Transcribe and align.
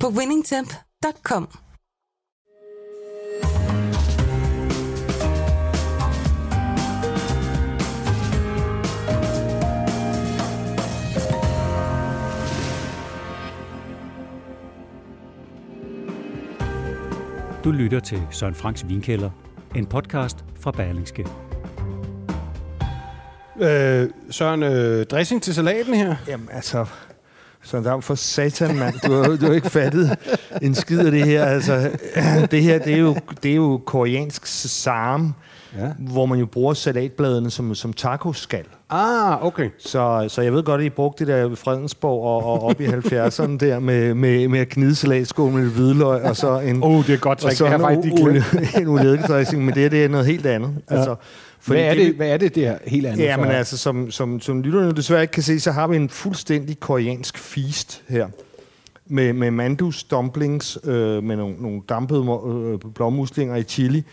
på 0.00 0.08
winningtemp.com. 0.08 1.48
Du 17.64 17.70
lytter 17.70 18.00
til 18.00 18.22
Søren 18.30 18.54
Franks 18.54 18.88
Vinkælder, 18.88 19.30
en 19.76 19.86
podcast 19.86 20.44
fra 20.60 20.70
Berlingske. 20.70 21.26
Øh, 23.60 24.10
Søren, 24.30 24.62
øh, 24.62 25.06
dressing 25.06 25.42
til 25.42 25.54
salaten 25.54 25.94
her? 25.94 26.16
Jamen 26.28 26.48
altså, 26.52 26.86
så 27.66 27.80
der 27.80 28.00
for 28.00 28.14
satan, 28.14 28.78
mand. 28.78 28.94
Du 29.06 29.12
har, 29.12 29.36
du 29.36 29.46
har 29.46 29.52
ikke 29.52 29.70
fattet 29.70 30.16
en 30.62 30.74
skid 30.74 30.98
af 30.98 31.10
det 31.10 31.24
her. 31.24 31.44
Altså, 31.44 31.90
det 32.50 32.62
her, 32.62 32.78
det 32.78 32.94
er 32.94 32.98
jo, 32.98 33.16
det 33.42 33.50
er 33.50 33.54
jo 33.56 33.80
koreansk 33.86 34.46
sarm, 34.46 35.34
ja. 35.78 35.88
hvor 35.98 36.26
man 36.26 36.38
jo 36.38 36.46
bruger 36.46 36.74
salatbladene 36.74 37.50
som, 37.50 37.74
som 37.74 37.92
tacoskal. 37.92 38.64
Ah, 38.90 39.44
okay. 39.44 39.70
Så, 39.78 40.26
så 40.28 40.42
jeg 40.42 40.52
ved 40.52 40.62
godt, 40.62 40.80
at 40.80 40.86
I 40.86 40.90
brugte 40.90 41.26
det 41.26 41.34
der 41.34 41.48
ved 41.48 41.56
Fredensborg 41.56 42.22
og, 42.22 42.52
og 42.52 42.62
op 42.62 42.80
i 42.80 42.86
70'erne 42.86 43.56
der 43.56 43.78
med, 43.78 44.14
med, 44.14 44.48
med 44.48 44.60
at 44.60 44.68
knide 44.68 44.94
salatskål 44.94 45.52
med 45.52 45.70
hvidløg 45.70 46.22
og 46.22 46.36
så 46.36 46.58
en... 46.58 46.82
Oh, 46.82 47.06
det 47.06 47.14
er 47.14 47.18
godt 47.18 47.44
og 47.44 47.52
så 47.52 47.66
en, 47.66 48.82
en 48.82 48.88
ulededressing, 48.88 49.64
men 49.64 49.74
det, 49.74 49.92
det 49.92 50.04
er 50.04 50.08
noget 50.08 50.26
helt 50.26 50.46
andet. 50.46 50.74
Ja. 50.90 50.96
Altså, 50.96 51.14
fordi 51.60 51.80
hvad, 51.80 51.90
er 51.90 51.94
det, 51.94 52.14
hvad 52.14 52.28
er 52.28 52.36
det, 52.36 52.54
det 52.54 52.66
er 52.66 52.78
helt 52.86 53.06
andet? 53.06 53.24
Ja, 53.24 53.36
men 53.36 53.50
altså, 53.50 53.78
som, 53.78 54.10
som, 54.10 54.40
som 54.40 54.62
lytterne 54.62 54.92
desværre 54.92 55.22
ikke 55.22 55.32
kan 55.32 55.42
se, 55.42 55.60
så 55.60 55.72
har 55.72 55.86
vi 55.86 55.96
en 55.96 56.08
fuldstændig 56.08 56.80
koreansk 56.80 57.38
feast 57.38 58.02
her. 58.08 58.28
Med, 59.06 59.32
med 59.32 59.50
mandus 59.50 60.04
dumplings, 60.04 60.78
øh, 60.84 61.24
med 61.24 61.36
nogle, 61.36 61.56
nogle 61.58 61.82
dampede 61.88 62.20
øh, 62.48 62.92
blåmuslinger 62.94 63.56
i 63.56 63.62
chili, 63.62 64.04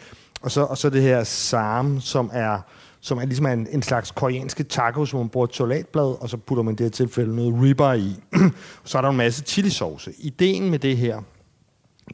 og 0.41 0.51
så, 0.51 0.61
og 0.61 0.77
så 0.77 0.89
det 0.89 1.01
her 1.01 1.23
sam, 1.23 1.99
som 2.01 2.29
er 2.33 2.59
som 3.03 3.17
er 3.17 3.25
ligesom 3.25 3.45
en, 3.45 3.67
en 3.71 3.81
slags 3.81 4.11
koreanske 4.11 4.63
tacos, 4.63 5.11
hvor 5.11 5.19
man 5.19 5.29
bruger 5.29 5.47
et 5.47 5.55
salatblad, 5.55 6.21
og 6.21 6.29
så 6.29 6.37
putter 6.37 6.63
man 6.63 6.75
det 6.75 6.83
her 6.83 6.91
tilfælde 6.91 7.35
noget 7.35 7.63
ribeye 7.63 7.99
i. 7.99 8.15
så 8.85 8.97
er 8.97 9.01
der 9.01 9.09
en 9.09 9.17
masse 9.17 9.43
chili 9.43 9.69
sauce. 9.69 10.13
Ideen 10.19 10.69
med 10.69 10.79
det 10.79 10.97
her, 10.97 11.21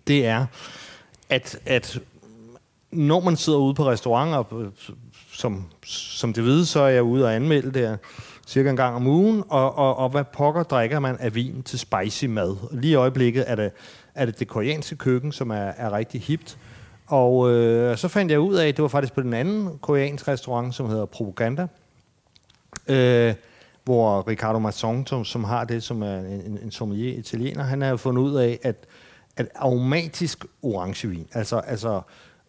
det 0.07 0.25
er, 0.25 0.45
at, 1.29 1.59
at 1.65 1.99
når 2.91 3.19
man 3.19 3.35
sidder 3.35 3.59
ude 3.59 3.73
på 3.73 3.89
restauranter, 3.89 4.43
som, 5.39 5.65
som 5.85 6.33
det 6.33 6.45
ved, 6.45 6.65
så 6.65 6.79
er 6.79 6.89
jeg 6.89 7.03
ude 7.03 7.25
og 7.25 7.35
anmelde 7.35 7.79
det 7.79 7.99
cirka 8.47 8.69
en 8.69 8.75
gang 8.75 8.95
om 8.95 9.07
ugen, 9.07 9.43
og, 9.49 9.77
og, 9.77 9.97
og 9.97 10.09
hvad 10.09 10.23
pokker 10.33 10.63
drikker 10.63 10.99
man 10.99 11.17
af 11.19 11.35
vin 11.35 11.63
til 11.63 11.79
spicy 11.79 12.25
mad? 12.25 12.55
Lige 12.71 12.91
i 12.91 12.95
øjeblikket 12.95 13.43
er 13.47 13.55
det, 13.55 13.71
er 14.15 14.25
det 14.25 14.39
det 14.39 14.47
koreanske 14.47 14.95
køkken, 14.95 15.31
som 15.31 15.49
er, 15.49 15.55
er 15.55 15.93
rigtig 15.93 16.21
hipt, 16.21 16.57
og 17.07 17.51
øh, 17.51 17.97
så 17.97 18.07
fandt 18.07 18.31
jeg 18.31 18.39
ud 18.39 18.55
af, 18.55 18.67
at 18.67 18.77
det 18.77 18.81
var 18.81 18.87
faktisk 18.87 19.13
på 19.13 19.21
den 19.21 19.33
anden 19.33 19.77
koreanske 19.81 20.31
restaurant, 20.31 20.75
som 20.75 20.89
hedder 20.89 21.05
Propaganda, 21.05 21.67
øh, 22.87 23.33
hvor 23.83 24.27
Ricardo 24.27 24.59
Masson, 24.59 25.25
som 25.25 25.43
har 25.43 25.63
det, 25.63 25.83
som 25.83 26.01
er 26.01 26.17
en, 26.17 26.59
en 26.63 26.71
sommelier 26.71 27.19
italiener, 27.19 27.63
han 27.63 27.81
har 27.81 27.95
fundet 27.95 28.21
ud 28.21 28.35
af, 28.35 28.59
at, 28.63 28.85
at 29.37 29.47
aromatisk 29.55 30.45
orangevin, 30.61 31.27
altså, 31.33 31.57
altså 31.57 32.01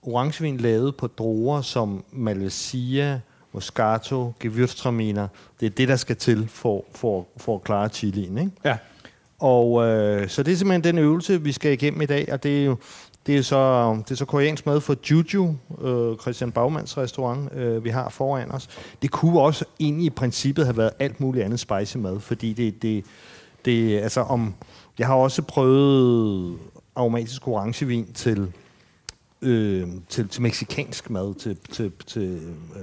orangevin 0.03 0.57
lavet 0.57 0.97
på 0.97 1.07
druer 1.07 1.63
som 1.63 2.05
Malvasia, 2.13 3.21
Moscato, 3.53 4.33
Gewürztraminer, 4.45 5.27
det 5.61 5.67
er 5.67 5.71
det, 5.71 5.89
der 5.89 5.97
skal 5.97 6.17
til 6.17 6.49
for, 6.49 6.85
for, 6.95 7.27
for 7.37 7.55
at 7.55 7.63
klare 7.63 7.89
chilien. 7.89 8.39
Ikke? 8.39 8.53
Ja. 8.65 8.77
Og 9.39 9.87
øh, 9.87 10.29
så 10.29 10.43
det 10.43 10.53
er 10.53 10.57
simpelthen 10.57 10.85
den 10.85 10.99
øvelse, 10.99 11.43
vi 11.43 11.53
skal 11.53 11.73
igennem 11.73 12.03
i 12.03 12.07
dag, 12.07 12.29
og 12.33 12.43
det 12.43 12.61
er 12.61 12.65
jo 12.65 12.77
det 13.27 13.39
er 13.39 13.43
så, 13.43 13.95
det 14.05 14.11
er 14.11 14.15
så 14.15 14.25
koreansk 14.25 14.67
mad 14.67 14.81
fra 14.81 14.95
Juju, 15.11 15.55
øh, 15.83 16.19
Christian 16.19 16.53
Bagmans 16.53 16.99
restaurant, 16.99 17.53
øh, 17.53 17.85
vi 17.85 17.91
har 17.91 18.09
foran 18.09 18.51
os. 18.51 18.69
Det 19.03 19.11
kunne 19.11 19.41
også 19.41 19.65
egentlig 19.81 20.07
i 20.07 20.11
princippet 20.11 20.65
have 20.65 20.77
været 20.77 20.91
alt 20.99 21.21
muligt 21.21 21.45
andet 21.45 21.61
spicy 21.61 21.97
mad, 21.97 22.21
fordi 22.21 22.53
det, 22.53 22.83
det, 22.83 23.05
det 23.65 23.99
altså 23.99 24.21
om, 24.21 24.55
jeg 24.99 25.07
har 25.07 25.15
også 25.15 25.43
prøvet 25.43 26.59
aromatisk 26.97 27.49
orangevin 27.49 28.13
til 28.13 28.53
øh, 29.43 29.89
til, 30.09 30.29
til 30.29 30.43
meksikansk 30.43 31.11
mad, 31.11 31.35
til, 31.35 31.57
til, 31.73 31.93
til, 32.07 32.41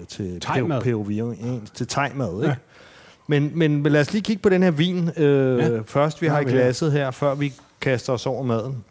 til 0.08 0.42
thai-mad. 0.42 1.62
til 1.74 1.88
thai-mad, 1.88 2.44
ikke? 2.44 2.48
Ja. 2.48 2.56
Men, 3.28 3.52
men 3.54 3.84
lad 3.84 4.02
os 4.02 4.14
lige 4.14 4.22
kigge 4.22 4.42
på 4.42 4.50
den 4.50 4.64
her 4.64 4.72
vin 4.72 5.10
øh, 5.18 5.60
ja. 5.60 5.80
først, 5.86 6.22
vi 6.22 6.28
har 6.28 6.40
i 6.40 6.44
glasset 6.44 6.92
her, 6.92 7.12
før 7.12 7.36
vi 7.36 7.54
kaster 7.82 8.14
os 8.14 8.26
over 8.26 8.44
maden. 8.44 8.84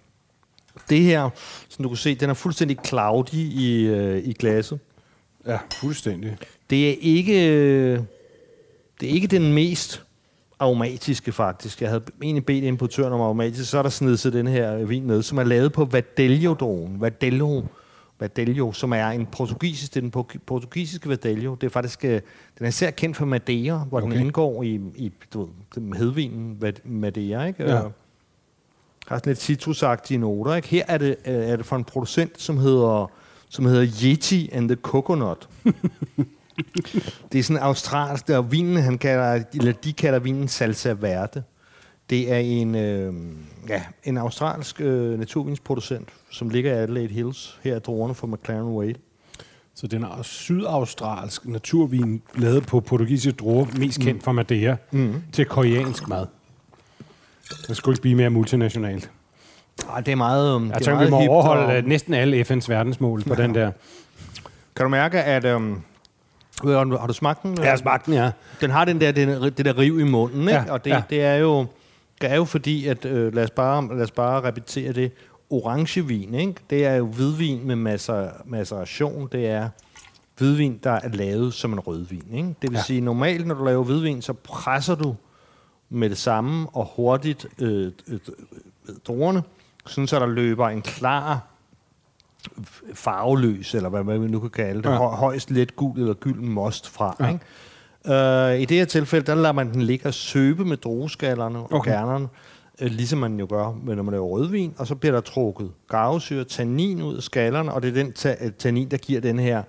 Det 0.90 1.00
her, 1.00 1.30
som 1.68 1.82
du 1.82 1.88
kan 1.88 1.96
se, 1.96 2.14
den 2.14 2.30
er 2.30 2.34
fuldstændig 2.34 2.78
cloudy 2.86 3.34
i, 3.34 3.86
øh, 3.86 4.24
i 4.24 4.32
glasset. 4.32 4.78
Ja, 5.46 5.58
fuldstændig. 5.72 6.36
Det 6.70 6.90
er 6.90 6.94
ikke, 7.00 7.48
øh, 7.48 8.00
det 9.00 9.10
er 9.10 9.12
ikke 9.12 9.26
den 9.26 9.52
mest 9.52 10.02
aromatiske 10.58 11.32
faktisk. 11.32 11.82
Jeg 11.82 11.88
havde 11.88 12.02
egentlig 12.22 12.46
bedt 12.46 12.64
importøren 12.64 13.12
om 13.12 13.20
aromatisk, 13.20 13.70
så 13.70 13.78
er 13.78 13.82
der 13.82 13.90
snedet 13.90 14.18
sig 14.18 14.32
den 14.32 14.46
her 14.46 14.84
vin 14.84 15.02
ned, 15.02 15.22
som 15.22 15.38
er 15.38 15.44
lavet 15.44 15.72
på 15.72 15.84
Vadello-drogen. 15.84 17.00
Vadello, 17.00 17.62
Vadello, 18.20 18.72
som 18.72 18.92
er 18.92 19.06
en 19.06 19.26
portugisisk, 19.26 19.94
det 19.94 20.04
er 20.04 20.10
den 20.10 20.40
portugisiske 20.46 21.08
Vadello. 21.08 21.54
Det 21.54 21.66
er 21.66 21.70
faktisk, 21.70 22.04
øh, 22.04 22.20
den 22.58 22.64
er 22.64 22.68
især 22.68 22.90
kendt 22.90 23.16
for 23.16 23.26
Madeira, 23.26 23.84
hvor 23.88 24.00
okay. 24.00 24.12
den 24.12 24.20
indgår 24.20 24.62
i, 24.62 24.80
i 24.94 25.12
du 25.34 25.48
ved, 25.74 25.96
hedvinen 25.96 26.62
Madeira, 26.84 27.44
ikke? 27.44 27.64
Ja. 27.64 27.80
har 29.06 29.16
sådan 29.16 29.30
lidt 29.30 29.40
citrusagtige 29.40 30.18
noter, 30.18 30.54
ikke? 30.54 30.68
Her 30.68 30.84
er 30.88 30.98
det, 30.98 31.16
øh, 31.26 31.34
er 31.34 31.56
det 31.56 31.66
fra 31.66 31.76
en 31.76 31.84
producent, 31.84 32.40
som 32.40 32.58
hedder, 32.58 33.10
som 33.48 33.64
hedder 33.64 33.86
Yeti 34.04 34.50
and 34.52 34.68
the 34.68 34.76
Coconut. 34.82 35.48
det 37.32 37.38
er 37.38 37.42
sådan 37.42 37.62
australsk, 37.62 38.28
og 38.30 38.52
vinen, 38.52 38.76
han 38.76 38.98
kalder, 38.98 39.44
eller 39.54 39.72
de 39.72 39.92
kalder 39.92 40.18
vinen 40.18 40.48
salsa 40.48 40.94
verde. 41.00 41.42
Det 42.10 42.32
er 42.32 42.38
en, 42.38 42.74
øh, 42.74 43.14
ja, 43.68 43.82
en 44.04 44.18
australsk 44.18 44.80
øh, 44.80 45.18
naturvinsproducent, 45.18 46.08
som 46.30 46.48
ligger 46.48 46.72
i 46.72 46.74
Adelaide 46.74 47.14
Hills. 47.14 47.58
Her 47.62 47.74
er 47.74 47.78
druerne 47.78 48.14
fra 48.14 48.26
McLaren 48.26 48.76
Wade. 48.76 48.98
Så 49.74 49.86
den 49.86 50.02
er 50.02 50.22
sydaustralsk 50.22 51.46
naturvin, 51.46 52.22
lavet 52.34 52.66
på 52.66 52.80
portugisiske 52.80 53.38
druer, 53.38 53.66
mest 53.78 54.00
kendt 54.00 54.14
mm. 54.14 54.20
fra 54.20 54.32
Madeira, 54.32 54.76
mm. 54.90 55.22
til 55.32 55.44
koreansk 55.44 56.08
mad. 56.08 56.26
Jeg 57.68 57.76
skulle 57.76 57.94
ikke 57.94 58.02
blive 58.02 58.14
mere 58.14 58.30
multinationalt. 58.30 59.10
Ej, 59.90 60.00
det 60.00 60.12
er 60.12 60.16
meget 60.16 60.54
um, 60.54 60.70
Jeg 60.70 60.82
tænker, 60.82 61.04
vi 61.04 61.10
må 61.10 61.16
overholde 61.16 61.76
og... 61.76 61.82
næsten 61.82 62.14
alle 62.14 62.40
FN's 62.40 62.68
verdensmål 62.68 63.22
på 63.22 63.34
ja. 63.38 63.42
den 63.42 63.54
der. 63.54 63.70
Kan 64.76 64.84
du 64.84 64.88
mærke, 64.88 65.22
at 65.22 65.44
um, 65.44 65.82
har 66.64 67.06
du 67.06 67.12
smagt 67.12 67.42
den? 67.42 67.58
Jeg 67.58 67.70
har 67.70 67.76
smagt 67.76 68.06
den, 68.06 68.14
ja. 68.14 68.30
Den 68.60 68.70
har 68.70 68.84
den 68.84 69.00
der, 69.00 69.12
den, 69.12 69.28
det 69.42 69.64
der 69.64 69.78
riv 69.78 70.00
i 70.00 70.04
munden, 70.04 70.40
ikke? 70.40 70.52
Ja, 70.52 70.72
og 70.72 70.84
det, 70.84 70.90
ja. 70.90 71.02
det, 71.10 71.22
er 71.22 71.34
jo, 71.34 71.66
det 72.20 72.30
er 72.30 72.36
jo 72.36 72.44
fordi, 72.44 72.86
at 72.86 73.04
øh, 73.04 73.34
lad, 73.34 73.44
os 73.44 73.50
bare, 73.50 73.88
lad 73.96 74.02
os 74.02 74.10
bare 74.10 74.42
repetere 74.42 74.92
det, 74.92 75.12
orangevin, 75.50 76.34
ikke? 76.34 76.54
det 76.70 76.86
er 76.86 76.94
jo 76.94 77.06
hvidvin 77.06 77.66
med 77.66 77.76
masser, 77.76 78.30
maceration, 78.44 79.28
det 79.32 79.46
er 79.46 79.68
hvidvin, 80.38 80.80
der 80.84 80.90
er 80.90 81.08
lavet 81.08 81.54
som 81.54 81.72
en 81.72 81.80
rødvin. 81.80 82.24
Ikke? 82.32 82.48
Det 82.62 82.70
vil 82.70 82.76
ja. 82.76 82.82
sige, 82.82 83.00
normalt 83.00 83.46
når 83.46 83.54
du 83.54 83.64
laver 83.64 83.84
hvidvin, 83.84 84.22
så 84.22 84.32
presser 84.32 84.94
du 84.94 85.16
med 85.88 86.10
det 86.10 86.18
samme 86.18 86.68
og 86.72 86.92
hurtigt 86.96 87.46
øh, 87.58 87.92
øh, 88.08 88.18
druerne, 89.06 89.42
sådan 89.86 90.06
så 90.06 90.18
der 90.18 90.26
løber 90.26 90.68
en 90.68 90.82
klar 90.82 91.46
farveløs, 92.94 93.74
eller 93.74 93.88
hvad 93.88 94.04
man 94.04 94.20
nu 94.20 94.40
kan 94.40 94.50
kalde 94.50 94.82
det, 94.82 94.88
ja. 94.88 94.96
højst 94.96 95.50
let 95.50 95.76
gul 95.76 95.98
eller 95.98 96.14
gylden 96.14 96.48
most 96.48 96.90
fra. 96.90 97.16
Ja. 97.20 97.28
Ikke? 97.28 97.40
Uh, 98.04 98.60
I 98.60 98.64
det 98.64 98.76
her 98.76 98.84
tilfælde, 98.84 99.26
der 99.26 99.34
lader 99.34 99.52
man 99.52 99.72
den 99.72 99.82
ligge 99.82 100.08
og 100.08 100.14
søbe 100.14 100.64
med 100.64 100.76
drueskallerne 100.76 101.58
og 101.58 101.72
okay. 101.72 101.90
kernerne, 101.90 102.28
uh, 102.82 102.86
ligesom 102.86 103.18
man 103.18 103.38
jo 103.38 103.46
gør, 103.50 103.94
når 103.94 104.02
man 104.02 104.12
laver 104.12 104.26
rødvin, 104.26 104.74
og 104.78 104.86
så 104.86 104.94
bliver 104.94 105.12
der 105.12 105.20
trukket 105.20 105.70
garvesyre, 105.88 106.44
tannin 106.44 107.02
ud 107.02 107.16
af 107.16 107.22
skallerne, 107.22 107.72
og 107.72 107.82
det 107.82 107.88
er 107.88 107.92
den 107.92 108.12
ta- 108.12 108.50
tannin, 108.58 108.90
der 108.90 108.96
giver 108.96 109.20
den 109.20 109.38
her 109.38 109.62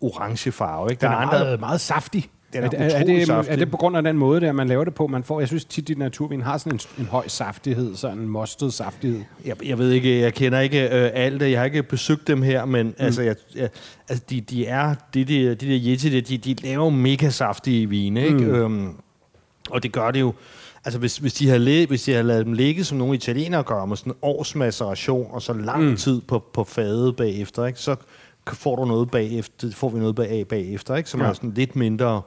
orange 0.00 0.52
farve. 0.52 0.90
Ikke? 0.90 1.00
Der 1.00 1.06
den 1.06 1.14
er, 1.14 1.20
er 1.20 1.26
andre, 1.26 1.38
meget, 1.38 1.60
meget 1.60 1.80
saftig. 1.80 2.30
Den 2.60 2.80
Er, 2.80 2.84
er, 2.84 2.88
det- 2.88 3.00
er, 3.00 3.04
det, 3.04 3.26
saftig. 3.26 3.52
er 3.52 3.56
det 3.56 3.70
på 3.70 3.76
grund 3.76 3.96
af 3.96 4.02
den 4.02 4.18
måde, 4.18 4.40
der 4.40 4.52
man 4.52 4.68
laver 4.68 4.84
det 4.84 4.94
på? 4.94 5.06
Man 5.06 5.24
får, 5.24 5.38
jeg 5.40 5.48
synes 5.48 5.64
tit, 5.64 5.90
at 5.90 5.98
naturvin 5.98 6.42
har 6.42 6.58
sådan 6.58 6.72
en, 6.72 6.80
en 6.98 7.06
høj 7.06 7.28
saftighed, 7.28 7.94
sådan 7.96 8.18
en 8.18 8.28
mostet 8.28 8.72
saftighed. 8.74 9.20
Jeg, 9.44 9.66
jeg 9.66 9.78
ved 9.78 9.90
ikke, 9.90 10.20
jeg 10.20 10.34
kender 10.34 10.60
ikke 10.60 10.82
øh, 10.84 11.10
alt 11.14 11.40
det. 11.40 11.50
Jeg 11.50 11.58
har 11.58 11.64
ikke 11.64 11.82
besøgt 11.82 12.26
dem 12.28 12.42
her, 12.42 12.64
men 12.64 12.86
mm. 12.86 12.94
altså, 12.98 13.22
jeg, 13.22 13.36
jeg, 13.56 13.68
altså 14.08 14.24
de, 14.30 14.40
de 14.40 14.66
er, 14.66 14.94
de, 15.14 15.24
de, 15.24 15.54
de 15.54 15.66
der 15.66 15.80
Yeti, 15.86 16.20
de, 16.20 16.38
de 16.38 16.54
laver 16.66 16.90
mega 16.90 17.30
saftige 17.30 17.88
vine, 17.88 18.24
ikke? 18.24 18.38
Mm. 18.38 18.54
Øhm, 18.54 18.88
og 19.70 19.82
det 19.82 19.92
gør 19.92 20.10
det 20.10 20.20
jo, 20.20 20.32
altså 20.84 20.98
hvis, 20.98 21.16
hvis, 21.16 21.34
de 21.34 21.48
har 21.48 21.58
læ- 21.58 21.86
hvis 21.86 22.02
de 22.02 22.12
har 22.12 22.22
lavet 22.22 22.44
dem 22.46 22.52
ligge, 22.52 22.84
som 22.84 22.98
nogle 22.98 23.14
italienere 23.14 23.62
gør, 23.62 23.84
med 23.84 23.96
sådan 23.96 24.12
en 24.12 24.16
års 24.22 24.54
maceration, 24.54 25.26
og 25.30 25.42
så 25.42 25.52
lang 25.52 25.84
mm. 25.84 25.96
tid 25.96 26.20
på, 26.20 26.44
på 26.52 26.64
fadet 26.64 27.16
bagefter, 27.16 27.66
ikke? 27.66 27.78
så 27.78 27.96
får 28.52 28.76
du 28.76 28.84
noget 28.84 29.10
bagefter, 29.10 29.70
får 29.72 29.88
vi 29.88 29.98
noget 29.98 30.14
bag, 30.14 30.46
bagefter, 30.48 30.96
ikke? 30.96 31.10
som 31.10 31.20
Ja. 31.20 31.26
er 31.26 31.32
sådan 31.32 31.52
lidt 31.56 31.76
mindre 31.76 32.22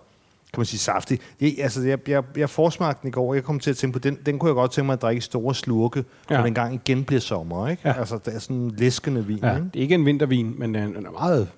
kan 0.53 0.59
man 0.59 0.65
sige, 0.65 0.79
saftig. 0.79 1.19
Det, 1.39 1.55
altså, 1.59 1.81
jeg, 1.81 2.09
jeg, 2.09 2.23
jeg 2.37 2.49
forsmagte 2.49 3.01
den 3.01 3.07
i 3.07 3.11
går, 3.11 3.33
jeg 3.33 3.43
kom 3.43 3.59
til 3.59 3.69
at 3.69 3.77
tænke 3.77 3.93
på, 3.93 3.99
den, 3.99 4.17
den 4.25 4.39
kunne 4.39 4.49
jeg 4.49 4.55
godt 4.55 4.71
tænke 4.71 4.85
mig 4.85 4.93
at 4.93 5.01
drikke 5.01 5.21
store 5.21 5.55
slurke, 5.55 5.99
ja. 6.29 6.33
Ja. 6.33 6.39
når 6.39 6.45
den 6.45 6.53
gang 6.53 6.73
igen 6.73 7.03
bliver 7.03 7.19
sommer, 7.19 7.67
ikke? 7.67 7.81
Ja. 7.85 7.89
Ja. 7.89 7.99
Altså, 7.99 8.17
det 8.25 8.35
er 8.35 8.39
sådan 8.39 8.55
en 8.55 8.71
læskende 8.77 9.25
vin, 9.25 9.37
Ja, 9.37 9.47
ja. 9.47 9.55
ikke? 9.55 9.65
det 9.73 9.79
er 9.79 9.83
ikke 9.83 9.95
en 9.95 10.05
vintervin, 10.05 10.55
men 10.59 10.73
den 10.75 11.05
er 11.05 11.11
meget 11.11 11.49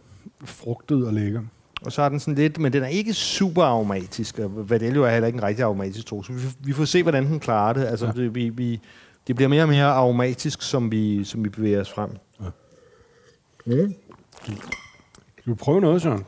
frugtet 0.45 1.07
og 1.07 1.13
lækker. 1.13 1.41
Og 1.85 1.91
så 1.91 2.01
er 2.01 2.09
den 2.09 2.19
sådan 2.19 2.35
lidt, 2.35 2.59
men 2.59 2.73
den 2.73 2.83
er 2.83 2.88
ikke 2.88 3.13
super 3.13 3.63
aromatisk, 3.63 4.39
og 4.39 4.69
Vadelio 4.69 5.03
er 5.03 5.09
heller 5.09 5.27
ikke 5.27 5.38
en 5.38 5.43
rigtig 5.43 5.63
aromatisk 5.65 6.05
tro, 6.07 6.23
så 6.23 6.33
vi, 6.33 6.39
vi 6.59 6.73
får 6.73 6.85
se, 6.85 7.03
hvordan 7.03 7.25
den 7.25 7.39
klarer 7.39 7.73
det. 7.73 7.85
Altså, 7.85 8.05
ja. 8.05 8.11
Ja. 8.15 8.21
det, 8.21 8.35
vi, 8.35 8.49
vi, 8.49 8.79
det 9.27 9.35
bliver 9.35 9.49
mere 9.49 9.63
og 9.63 9.69
mere 9.69 9.85
aromatisk, 9.85 10.61
som 10.61 10.91
vi, 10.91 11.23
som 11.23 11.43
vi 11.43 11.49
bevæger 11.49 11.81
os 11.81 11.91
frem. 11.91 12.09
Skal 15.39 15.53
vi 15.53 15.53
prøve 15.53 15.81
noget, 15.81 16.01
Søren? 16.01 16.25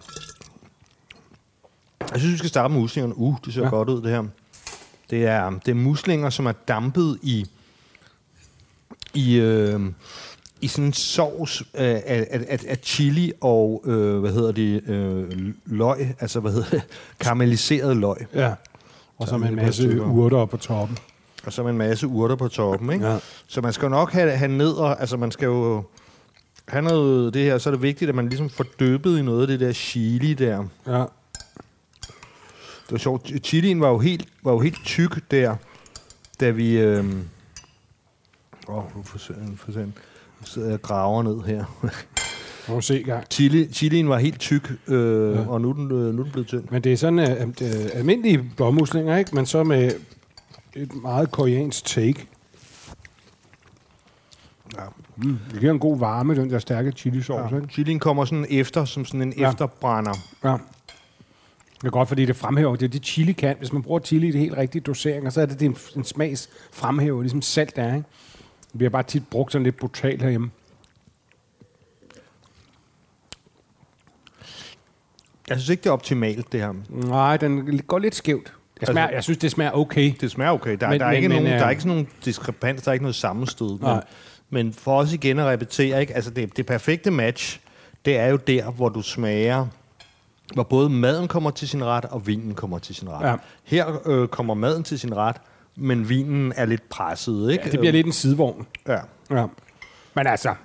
Jeg 2.12 2.20
synes, 2.20 2.34
vi 2.34 2.38
skal 2.38 2.50
starte 2.50 2.74
med 2.74 2.82
muslingerne. 2.82 3.18
Uh, 3.18 3.36
det 3.46 3.54
ser 3.54 3.64
ja. 3.64 3.70
Godt 3.70 3.90
ud, 3.90 4.02
det 4.02 4.12
her. 4.12 4.24
Det 5.10 5.26
er, 5.26 5.50
det 5.50 5.68
er 5.68 5.76
muslinger, 5.76 6.30
som 6.30 6.46
er 6.46 6.52
dampet 6.52 7.20
i, 7.22 7.46
i, 9.14 9.36
øh, 9.36 9.82
i 10.62 10.68
sådan 10.68 10.86
en 10.86 10.94
sovs 10.94 11.64
af, 11.74 12.04
af, 12.06 12.46
af, 12.50 12.60
af 12.68 12.78
chili 12.84 13.32
og, 13.42 13.84
øh, 13.86 14.20
hvad 14.20 14.32
hedder 14.32 14.52
det, 14.52 14.90
øh, 14.90 15.54
løg, 15.66 16.16
altså 16.20 16.40
hvad 16.40 16.52
hedder 16.52 16.70
det, 16.70 16.84
karamelliseret 17.20 17.98
løg. 17.98 18.18
Ja. 18.34 18.54
Og 19.18 19.28
så 19.28 19.38
med 19.38 19.50
en 19.50 19.56
masse 19.56 19.84
stykker. 19.84 20.06
urter 20.06 20.46
på 20.46 20.58
toppen. 20.58 20.98
Og 21.46 21.54
så 21.54 21.64
med 21.64 21.72
en 21.72 21.78
masse 21.78 22.08
urter 22.08 22.36
på 22.36 22.48
toppen, 22.48 22.94
ikke? 22.94 23.08
Ja. 23.08 23.18
Så 23.48 23.62
man 23.62 23.74
skal 23.74 23.86
jo 23.86 23.90
nok 23.90 24.12
have, 24.12 24.32
have 24.32 24.52
ned, 24.52 24.72
og, 24.72 25.00
altså 25.00 25.18
man 25.18 25.32
skal 25.32 25.46
jo 25.46 25.84
have 26.68 26.82
noget 26.82 27.34
det 27.34 27.44
her, 27.44 27.58
så 27.58 27.70
er 27.70 27.72
det 27.72 27.82
vigtigt, 27.82 28.10
at 28.10 28.16
man 28.16 28.30
ligesom 28.30 28.50
får 28.50 28.66
døbet 28.80 29.20
i 29.20 29.22
noget 29.22 29.42
af 29.42 29.48
det 29.48 29.60
der 29.60 29.74
chili 29.74 30.34
der. 30.34 30.66
Ja. 30.88 31.06
Var 32.94 32.98
sjovt. 32.98 33.32
Chilien 33.44 33.82
var 33.82 33.90
jo 33.90 34.00
helt, 34.00 34.28
var 34.44 34.52
jo 34.52 34.60
helt 34.60 34.86
tyk 34.86 35.32
der, 35.32 35.56
da 36.40 36.50
vi... 36.50 36.78
Øhm, 36.78 37.24
åh, 38.68 38.78
oh, 38.78 38.84
nu 38.96 39.04
Nu 39.76 40.46
sidder 40.46 40.68
jeg 40.68 40.74
og 40.74 40.82
graver 40.82 41.24
ned 41.24 41.42
her. 41.42 41.66
Må 42.70 42.76
vi 42.76 42.82
se 42.82 43.04
gang. 43.04 43.26
Chili, 43.30 43.74
chilien 43.74 44.10
var 44.10 44.18
helt 44.18 44.40
tyk, 44.40 44.72
øh, 44.88 45.34
ja. 45.34 45.42
Ja. 45.42 45.48
og 45.48 45.62
nu 45.62 45.70
er, 45.70 45.74
den, 45.74 45.92
øh, 45.92 46.14
nu 46.14 46.20
er 46.20 46.24
den 46.24 46.32
blevet 46.32 46.48
tynd. 46.48 46.64
Men 46.72 46.84
det 46.84 46.94
er 46.94 46.98
sådan 46.98 47.20
uh, 47.20 47.48
uh, 47.48 47.90
almindelige 47.94 48.52
blåmuslinger, 48.58 49.18
ikke? 49.18 49.36
Men 49.36 49.46
så 49.46 49.64
med 49.64 49.92
et 50.76 50.96
meget 51.02 51.32
koreansk 51.32 51.86
take. 51.86 52.28
Ja. 54.78 54.84
Mm. 55.16 55.38
Det 55.52 55.60
giver 55.60 55.72
en 55.72 55.80
god 55.80 56.00
varme, 56.00 56.36
den 56.36 56.50
der 56.50 56.60
stærke 56.60 56.92
chilisauce, 56.92 57.56
Ja. 57.56 57.62
ikke? 57.62 57.74
Chilien 57.74 58.00
kommer 58.00 58.26
sådan 58.26 58.46
efter, 58.50 58.86
som 58.86 59.06
sådan 59.06 59.22
en 59.22 59.34
ja. 59.38 59.42
Ja. 59.42 59.50
efterbrænder. 59.50 60.14
Ja. 60.44 60.58
Det 61.84 61.88
er 61.90 61.92
godt, 61.92 62.08
fordi 62.08 62.26
det 62.26 62.36
fremhæver, 62.36 62.76
det 62.76 62.86
er 62.86 62.90
det 62.90 63.06
chili 63.06 63.32
kan. 63.32 63.56
Hvis 63.60 63.74
man 63.74 63.84
bruger 63.84 64.00
chili 64.00 64.28
i 64.28 64.32
det 64.32 64.40
helt 64.42 64.58
rigtige 64.58 64.82
dosering, 64.82 65.34
så 65.34 65.42
er 65.42 65.46
det, 65.46 65.60
det 65.60 65.66
en, 65.66 65.78
en 65.96 66.04
smags 66.04 66.50
fremhæver, 66.72 67.22
ligesom 67.22 67.42
salt 67.42 67.78
er, 67.78 67.96
ikke? 67.96 68.08
Det 68.72 68.78
bliver 68.78 68.90
bare 68.90 69.04
tit 69.04 69.24
brugt 69.28 69.52
sådan 69.52 69.64
lidt 69.64 69.78
brutalt 69.78 70.22
herhjemme. 70.22 70.52
Jeg 75.50 75.58
synes 75.60 75.70
ikke, 75.70 75.82
det 75.84 75.90
er 75.90 75.94
optimalt, 75.94 76.52
det 76.52 76.60
her. 76.60 76.74
Nej, 76.90 77.38
den 77.38 77.78
går 77.88 78.00
lidt 78.00 78.16
skævt. 78.16 78.54
Jeg, 78.82 78.88
smager, 78.88 79.02
Altså- 79.08 79.16
jeg 79.16 79.24
synes, 79.24 79.38
det 79.38 79.52
smager 79.52 79.72
okay. 79.72 80.14
Det 80.22 80.32
smager 80.32 80.52
okay. 80.52 80.78
Der, 80.82 80.90
Men- 80.90 81.00
der, 81.00 81.06
er, 81.06 81.10
men- 81.10 81.16
ikke 81.16 81.30
men, 81.30 81.36
nogen, 81.38 81.54
øh, 81.54 81.60
der 81.60 81.66
er 81.66 81.70
ikke 81.70 81.82
sådan 81.82 81.98
nogen 81.98 82.08
diskrepans, 82.26 82.82
der 82.82 82.90
er 82.90 82.94
ikke 82.94 83.04
noget 83.04 83.16
sammenstød. 83.16 83.80
Men, 83.80 84.00
men 84.50 84.74
for 84.74 84.98
os 85.00 85.14
igen 85.14 85.40
at 85.40 85.46
repetere, 85.46 86.02
ikke? 86.02 86.14
Altså 86.16 86.32
det, 86.32 86.58
det 86.58 86.66
perfekte 86.66 87.12
match, 87.12 87.60
det 88.06 88.18
er 88.18 88.28
jo 88.28 88.38
der, 88.38 88.72
hvor 88.72 88.90
du 88.90 89.02
smager, 89.02 89.68
hvor 90.54 90.64
både 90.64 90.90
maden 90.90 91.28
kommer 91.28 91.52
til 91.52 91.68
sin 91.68 91.86
ret, 91.86 92.06
og 92.06 92.28
vinen 92.28 92.54
kommer 92.56 92.80
til 92.80 92.96
sin 92.96 93.10
ret. 93.10 93.28
Ja. 93.30 93.36
Her 93.64 94.08
øh, 94.08 94.28
kommer 94.28 94.54
maden 94.54 94.84
til 94.84 95.00
sin 95.00 95.16
ret, 95.16 95.36
men 95.76 96.10
vinen 96.10 96.54
er 96.56 96.66
lidt 96.66 96.90
presset. 96.90 97.52
Ikke? 97.52 97.64
Ja, 97.66 97.72
det 97.72 97.80
bliver 97.80 97.92
lidt 97.92 98.06
en 98.06 98.14
sidevogn. 98.14 98.68
Ja. 98.88 99.00
Ja. 99.32 99.46
Men 100.16 100.28
altså, 100.28 100.56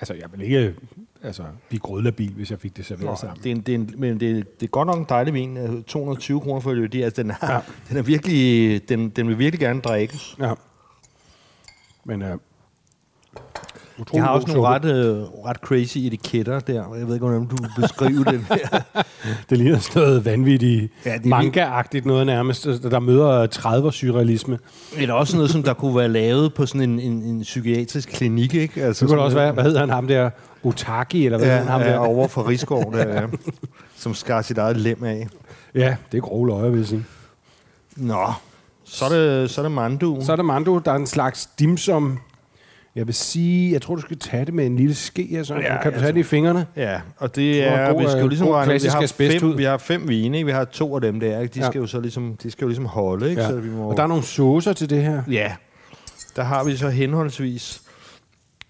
altså 0.00 0.14
jeg 0.14 0.24
vil 0.32 0.42
ikke 0.42 0.74
altså, 1.22 1.42
blive 1.68 1.80
grødlabil, 1.80 2.32
hvis 2.32 2.50
jeg 2.50 2.60
fik 2.60 2.76
det 2.76 2.86
serveret 2.86 3.10
Nå, 3.10 3.16
sammen. 3.16 3.36
det, 3.44 3.46
er 3.46 3.54
en, 3.54 3.60
det, 3.60 3.74
er 3.74 3.78
en, 3.78 3.94
men 3.96 4.20
det, 4.20 4.60
det 4.60 4.66
er 4.66 4.70
godt 4.70 4.86
nok 4.86 4.98
en 4.98 5.06
dejlig 5.08 5.34
vin. 5.34 5.56
øh, 5.56 5.82
220 5.82 6.40
kroner 6.40 6.60
for 6.60 6.72
det. 6.74 7.04
Altså, 7.04 7.22
den, 7.22 7.30
er, 7.30 7.52
ja. 7.52 7.60
Den, 7.88 7.96
er 7.96 8.02
virkelig, 8.02 8.88
den, 8.88 9.08
den 9.08 9.28
vil 9.28 9.38
virkelig 9.38 9.60
gerne 9.60 9.80
drikkes. 9.80 10.36
Ja. 10.38 10.54
Men 12.04 12.22
uh, 13.98 14.04
De 14.12 14.18
har 14.18 14.28
også 14.28 14.46
nogle 14.48 14.68
ret, 14.68 14.84
øh, 14.84 15.22
ret 15.46 15.56
crazy 15.56 15.98
etiketter 15.98 16.60
der. 16.60 16.94
Jeg 16.98 17.06
ved 17.06 17.14
ikke, 17.14 17.26
hvordan 17.26 17.46
du 17.46 17.56
vil 17.62 17.70
beskrive 17.82 18.24
den 18.24 18.46
her. 18.50 18.80
Det 19.50 19.58
ligner 19.58 19.78
sådan 19.78 20.02
noget 20.02 20.24
vanvittigt, 20.24 20.92
Ja, 21.06 21.14
det 21.18 21.26
manga-agtigt 21.26 22.06
noget 22.06 22.26
nærmest, 22.26 22.64
der 22.64 22.98
møder 23.00 23.46
30'er 23.46 23.90
surrealisme. 23.90 24.58
Eller 24.96 25.14
også 25.14 25.36
noget, 25.36 25.50
som 25.50 25.62
der 25.62 25.74
kunne 25.74 25.96
være 25.96 26.08
lavet 26.08 26.54
på 26.54 26.66
sådan 26.66 26.90
en, 26.90 27.00
en, 27.00 27.22
en 27.22 27.40
psykiatrisk 27.42 28.08
klinik, 28.08 28.54
ikke? 28.54 28.82
Altså, 28.84 29.00
Så 29.00 29.06
kunne 29.06 29.16
det 29.16 29.24
også 29.24 29.36
være, 29.36 29.52
hvad 29.52 29.64
hedder 29.64 29.80
han 29.80 29.90
ham 29.90 30.06
der, 30.08 30.30
Otaki, 30.62 31.24
eller 31.24 31.38
hvad 31.38 31.48
Ja, 31.48 31.52
hedder 31.58 31.70
han 31.72 31.80
ham 31.80 31.90
ja, 31.90 31.92
der? 31.94 31.98
over 31.98 32.28
for 32.28 32.48
Rigskov, 32.48 32.92
der, 32.92 33.08
ja, 33.20 33.22
som 33.96 34.14
skar 34.14 34.42
sit 34.42 34.58
eget 34.58 34.76
lem 34.76 35.04
af. 35.04 35.26
Ja, 35.74 35.96
det 36.12 36.18
er 36.18 36.22
grove 36.22 36.46
løjer, 36.48 36.68
vil 36.70 36.78
jeg 36.78 36.86
sige. 36.86 37.04
Nå, 37.96 38.26
så 38.84 39.04
er 39.04 39.08
det, 39.08 39.50
så 39.50 39.60
er 39.60 39.62
det 39.62 39.72
mandu. 39.72 40.18
Så 40.20 40.32
er 40.32 40.36
der 40.36 40.42
mando, 40.42 40.78
der 40.78 40.92
er 40.92 40.96
en 40.96 41.06
slags 41.06 41.48
dimsum. 41.58 42.18
Jeg 42.98 43.06
vil 43.06 43.14
sige, 43.14 43.72
jeg 43.72 43.82
tror, 43.82 43.94
du 43.94 44.00
skal 44.00 44.18
tage 44.18 44.44
det 44.44 44.54
med 44.54 44.66
en 44.66 44.76
lille 44.76 44.94
ske 44.94 45.26
her, 45.30 45.42
så 45.42 45.54
Ja, 45.54 45.82
kan 45.82 45.92
du 45.92 45.98
tage 45.98 46.12
det 46.12 46.20
i 46.20 46.22
fingrene? 46.22 46.66
Ja, 46.76 47.00
og 47.16 47.36
det 47.36 47.64
er, 47.64 47.92
god, 47.92 48.00
vi 48.00 48.06
skal 48.08 48.18
jo 48.18 48.24
øh, 48.24 48.28
ligesom 48.28 48.48
regne, 48.48 48.74
ud, 48.74 48.80
vi 48.80 48.88
har, 48.88 49.06
fem, 49.40 49.58
vi 49.58 49.64
har 49.64 49.78
fem 49.78 50.08
vine, 50.08 50.36
ikke? 50.36 50.46
vi 50.46 50.52
har 50.52 50.64
to 50.64 50.94
af 50.94 51.00
dem 51.00 51.20
der, 51.20 51.40
ikke? 51.40 51.54
de, 51.54 51.60
Ja. 51.60 51.66
skal 51.70 51.78
jo 51.78 51.86
så 51.86 52.00
ligesom, 52.00 52.36
de 52.42 52.50
skal 52.50 52.64
jo 52.64 52.68
ligesom 52.68 52.86
holde, 52.86 53.30
ikke? 53.30 53.42
Ja. 53.42 53.48
Så 53.48 53.56
vi 53.56 53.70
må, 53.70 53.90
Og 53.90 53.96
der 53.96 54.02
er 54.02 54.06
nogle 54.06 54.22
saucer 54.22 54.72
til 54.72 54.90
det 54.90 55.02
her. 55.02 55.22
Ja, 55.30 55.52
der 56.36 56.42
har 56.42 56.64
vi 56.64 56.76
så 56.76 56.88
henholdsvis, 56.88 57.82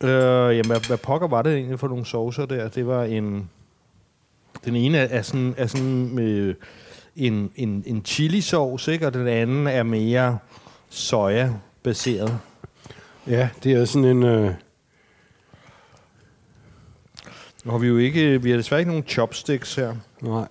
øh, 0.03 0.11
jamen 0.11 0.67
hvad, 0.67 0.87
hvad 0.87 0.97
pokker 0.97 1.29
var 1.29 1.43
det 1.43 1.55
egentlig 1.55 1.79
for 1.81 1.89
nogle 1.89 2.07
saucer 2.07 2.47
der? 2.47 2.69
Det 2.69 2.87
var 2.87 3.05
en, 3.05 3.49
den 4.65 4.77
ene 4.77 4.99
er 4.99 5.23
sådan, 5.23 5.55
er 5.57 5.67
sådan 5.67 6.15
med 6.15 6.55
en, 7.17 7.51
en, 7.57 7.83
en 7.87 8.03
chili 8.05 8.41
sauce, 8.41 8.93
ikke? 8.93 9.07
og 9.07 9.15
den 9.15 9.27
anden 9.29 9.67
er 9.67 9.83
mere 9.83 10.39
soja-baseret. 10.91 12.39
Ja, 13.29 13.49
det 13.65 13.73
er 13.73 13.85
sådan 13.85 14.05
en... 14.17 14.23
Øh, 14.23 14.55
Nu 17.65 17.71
har 17.71 17.79
vi 17.79 17.87
jo 17.87 17.97
ikke, 17.97 18.43
vi 18.43 18.51
har 18.51 18.57
desværre 18.57 18.81
ikke 18.81 18.91
nogen 18.91 19.07
chopsticks 19.07 19.75
her. 19.75 19.97
nej. 20.23 20.49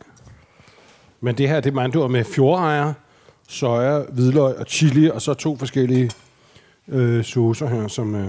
Men 1.21 1.37
det 1.37 1.49
her, 1.49 1.59
det 1.59 1.69
er 1.69 1.73
mandoer 1.75 2.07
med 2.07 2.23
fjordejer, 2.23 2.93
soja, 3.47 3.99
hvidløg 4.09 4.55
og 4.57 4.65
chili, 4.67 5.09
og 5.09 5.21
så 5.21 5.33
to 5.33 5.57
forskellige 5.57 6.11
øh, 6.87 7.25
saucer 7.25 7.67
her, 7.67 7.87
som, 7.87 8.15
øh, 8.15 8.27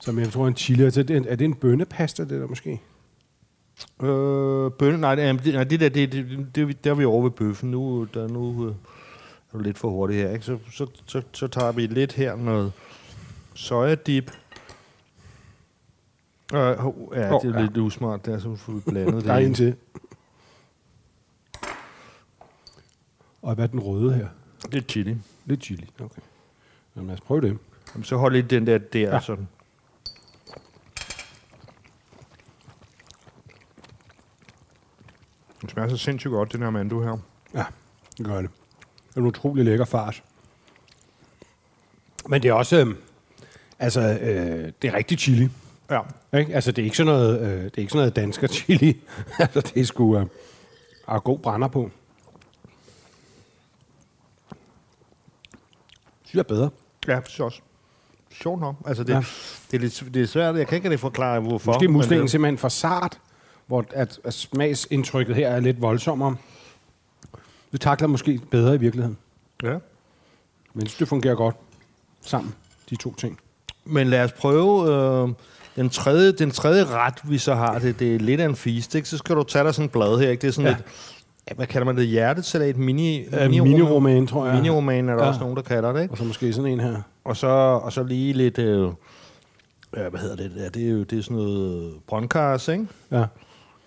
som 0.00 0.18
jeg 0.18 0.28
tror 0.32 0.42
er 0.44 0.46
en 0.48 0.56
chili. 0.56 0.82
Er 0.84 0.90
det, 0.90 1.10
en- 1.10 1.26
er 1.28 1.36
det 1.36 1.44
en 1.44 1.54
bønnepasta, 1.54 2.22
det 2.22 2.40
der 2.40 2.46
måske? 2.46 2.70
Øh, 4.02 4.70
bønne, 4.78 5.00
nej, 5.00 5.14
det, 5.14 5.24
er- 5.24 5.32
det, 5.32 5.54
nej, 5.54 5.64
det 5.64 5.80
der, 5.80 5.88
det, 5.88 6.12
det, 6.12 6.26
det, 6.54 6.54
det, 6.68 6.84
der 6.84 6.90
er 6.90 6.94
vi 6.94 7.04
over 7.04 7.22
ved 7.22 7.30
bøffen. 7.30 7.70
Nu, 7.70 8.06
der, 8.14 8.28
nu 8.28 8.66
øh, 8.66 8.74
er 9.52 9.58
du 9.58 9.62
lidt 9.62 9.78
for 9.78 9.90
hurtigt 9.90 10.22
her, 10.22 10.30
ikke? 10.32 10.44
Så, 10.44 10.58
så, 10.72 10.86
så, 11.06 11.22
så 11.32 11.46
tager 11.48 11.72
vi 11.72 11.86
lidt 11.86 12.12
her 12.12 12.36
noget 12.36 12.72
sojadip. 13.54 14.30
Øh, 16.54 16.58
ja, 16.58 16.68
det 16.68 16.84
er 17.14 17.50
ja. 17.54 17.60
lidt 17.62 17.76
usmart 17.76 18.26
der, 18.26 18.38
så 18.38 18.56
får 18.56 18.72
vi 18.72 18.80
blandet 18.80 19.24
Der 19.24 19.32
er 19.32 19.38
det. 19.38 19.46
en 19.46 19.54
til. 19.54 19.76
Og 23.42 23.54
hvad 23.54 23.64
er 23.64 23.68
den 23.68 23.80
røde 23.80 24.14
her? 24.14 24.28
Det 24.72 24.74
er 24.78 24.82
chili. 24.88 25.16
Lidt 25.46 25.62
chili, 25.64 25.88
okay. 26.00 26.22
Jamen, 26.96 27.06
lad 27.06 27.14
os 27.14 27.20
prøve 27.20 27.40
det. 27.40 27.58
Jamen, 27.94 28.04
så 28.04 28.16
hold 28.16 28.32
lidt 28.32 28.50
den 28.50 28.66
der 28.66 28.78
der. 28.78 29.00
Ja. 29.14 29.20
sådan. 29.20 29.48
Den 35.60 35.68
smager 35.68 35.88
så 35.88 35.96
sindssygt 35.96 36.30
godt, 36.30 36.52
den 36.52 36.62
her 36.62 36.70
mandu 36.70 37.02
her. 37.02 37.16
Ja, 37.54 37.64
det 38.18 38.26
gør 38.26 38.42
det. 38.42 38.50
Det 39.08 39.16
er 39.16 39.20
en 39.20 39.26
utrolig 39.26 39.64
lækker 39.64 39.84
fars. 39.84 40.22
Men 42.28 42.42
det 42.42 42.48
er 42.48 42.52
også, 42.52 42.80
øh, 42.86 42.94
Altså, 43.82 44.00
øh, 44.00 44.72
det 44.82 44.88
er 44.88 44.94
rigtig 44.94 45.18
chili. 45.18 45.48
Ja. 45.90 46.00
Ikke? 46.38 46.54
Altså, 46.54 46.72
det 46.72 46.82
er 46.82 46.84
ikke 46.84 46.96
sådan 46.96 47.12
noget, 47.12 47.40
øh, 47.40 47.64
det 47.64 47.74
er 47.74 47.78
ikke 47.78 47.90
sådan 47.90 47.98
noget 47.98 48.16
dansker 48.16 48.46
chili. 48.46 49.00
altså, 49.38 49.60
det 49.60 49.80
er 49.80 49.84
sgu... 49.84 50.18
Øh, 50.18 50.26
god 51.24 51.38
brænder 51.38 51.68
på. 51.68 51.90
Synes 56.22 56.34
jeg 56.34 56.38
er 56.38 56.42
bedre. 56.42 56.70
Ja, 57.08 57.20
synes 57.24 57.38
jeg 57.38 57.44
også. 57.44 57.60
Sjovt 58.30 58.60
nok. 58.60 58.76
Altså, 58.86 59.04
det, 59.04 59.12
ja. 59.12 59.18
det, 59.70 59.76
er 59.76 59.78
lidt, 59.78 60.04
det 60.14 60.22
er 60.22 60.26
svært. 60.26 60.56
Jeg 60.56 60.66
kan 60.66 60.76
ikke 60.76 60.98
forklare, 60.98 61.40
hvorfor. 61.40 61.72
Måske 61.72 61.84
er 61.84 61.88
muslingen 61.88 62.22
det... 62.22 62.30
simpelthen 62.30 62.58
for 62.58 62.68
sart, 62.68 63.20
hvor 63.66 63.84
at, 63.90 64.20
at 64.24 64.34
smagsindtrykket 64.34 65.36
her 65.36 65.48
er 65.48 65.60
lidt 65.60 65.80
voldsommere. 65.80 66.36
Det 67.72 67.80
takler 67.80 68.08
måske 68.08 68.40
bedre 68.50 68.74
i 68.74 68.78
virkeligheden. 68.78 69.18
Ja. 69.62 69.78
Men 70.74 70.86
det 70.86 71.08
fungerer 71.08 71.34
godt 71.34 71.56
sammen, 72.20 72.54
de 72.90 72.96
to 72.96 73.14
ting. 73.14 73.38
Men 73.84 74.06
lad 74.06 74.24
os 74.24 74.32
prøve 74.32 74.88
øh, 74.90 75.28
den, 75.76 75.90
tredje, 75.90 76.32
den 76.32 76.50
tredje 76.50 76.84
ret, 76.84 77.14
vi 77.24 77.38
så 77.38 77.54
har. 77.54 77.78
Det, 77.78 77.98
det 77.98 78.14
er 78.14 78.18
lidt 78.18 78.40
af 78.40 78.44
en 78.46 78.56
feast, 78.56 78.94
ikke? 78.94 79.08
Så 79.08 79.18
skal 79.18 79.36
du 79.36 79.42
tage 79.42 79.64
dig 79.64 79.74
sådan 79.74 79.84
et 79.86 79.92
blad 79.92 80.18
her, 80.20 80.30
ikke? 80.30 80.40
Det 80.42 80.48
er 80.48 80.52
sådan 80.52 80.66
Ja. 80.66 80.70
ja. 80.70 80.76
et, 80.78 80.84
ja, 81.50 81.54
hvad 81.54 81.66
kalder 81.66 81.84
man 81.86 81.96
det? 81.96 82.06
Hjertesalat? 82.06 82.76
Mini, 82.76 83.24
Øh, 83.24 83.50
miniroman, 83.50 84.26
tror 84.26 84.46
jeg. 84.46 84.54
Miniroman 84.54 85.08
er 85.08 85.12
der 85.12 85.18
Ja. 85.18 85.22
ja. 85.24 85.28
også 85.28 85.40
nogen, 85.40 85.56
der 85.56 85.62
kalder 85.62 85.92
det, 85.92 86.02
ikke? 86.02 86.12
Og 86.12 86.18
så 86.18 86.24
måske 86.24 86.52
sådan 86.52 86.70
en 86.70 86.80
her. 86.80 86.96
Og 87.24 87.36
så, 87.36 87.46
og 87.82 87.92
så 87.92 88.02
lige 88.02 88.32
lidt... 88.32 88.58
Øh, 88.58 88.88
ja, 89.96 90.08
hvad 90.08 90.20
hedder 90.20 90.36
det? 90.36 90.52
Ja, 90.56 90.68
det 90.68 90.86
er 90.86 90.90
jo 90.90 91.02
det 91.02 91.18
er 91.18 91.22
sådan 91.22 91.36
noget 91.36 91.92
brøndkarse, 92.08 92.72
ikke? 92.72 92.86
Ja. 93.10 93.24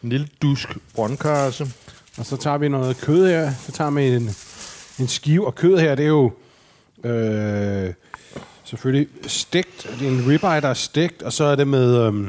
En 0.03 0.09
lille 0.09 0.27
dusk 0.41 0.77
brøndkarse. 0.95 1.67
Og 2.17 2.25
så 2.25 2.37
tager 2.37 2.57
vi 2.57 2.69
noget 2.69 2.97
kød 3.01 3.27
her. 3.27 3.51
Så 3.65 3.71
tager 3.71 3.91
vi 3.91 4.07
en, 4.07 4.29
en 4.99 5.07
skive. 5.07 5.45
Og 5.47 5.55
kød 5.55 5.77
her, 5.77 5.95
det 5.95 6.03
er 6.05 6.09
jo 6.09 6.31
øh, 7.03 7.93
selvfølgelig 8.65 9.07
stegt. 9.27 9.89
Det 9.99 10.07
er 10.07 10.11
en 10.11 10.27
ribeye, 10.27 10.61
der 10.61 10.67
er 10.67 10.73
stegt. 10.73 11.21
Og 11.21 11.33
så 11.33 11.43
er 11.43 11.55
det 11.55 11.67
med... 11.67 12.07
Øh, 12.07 12.27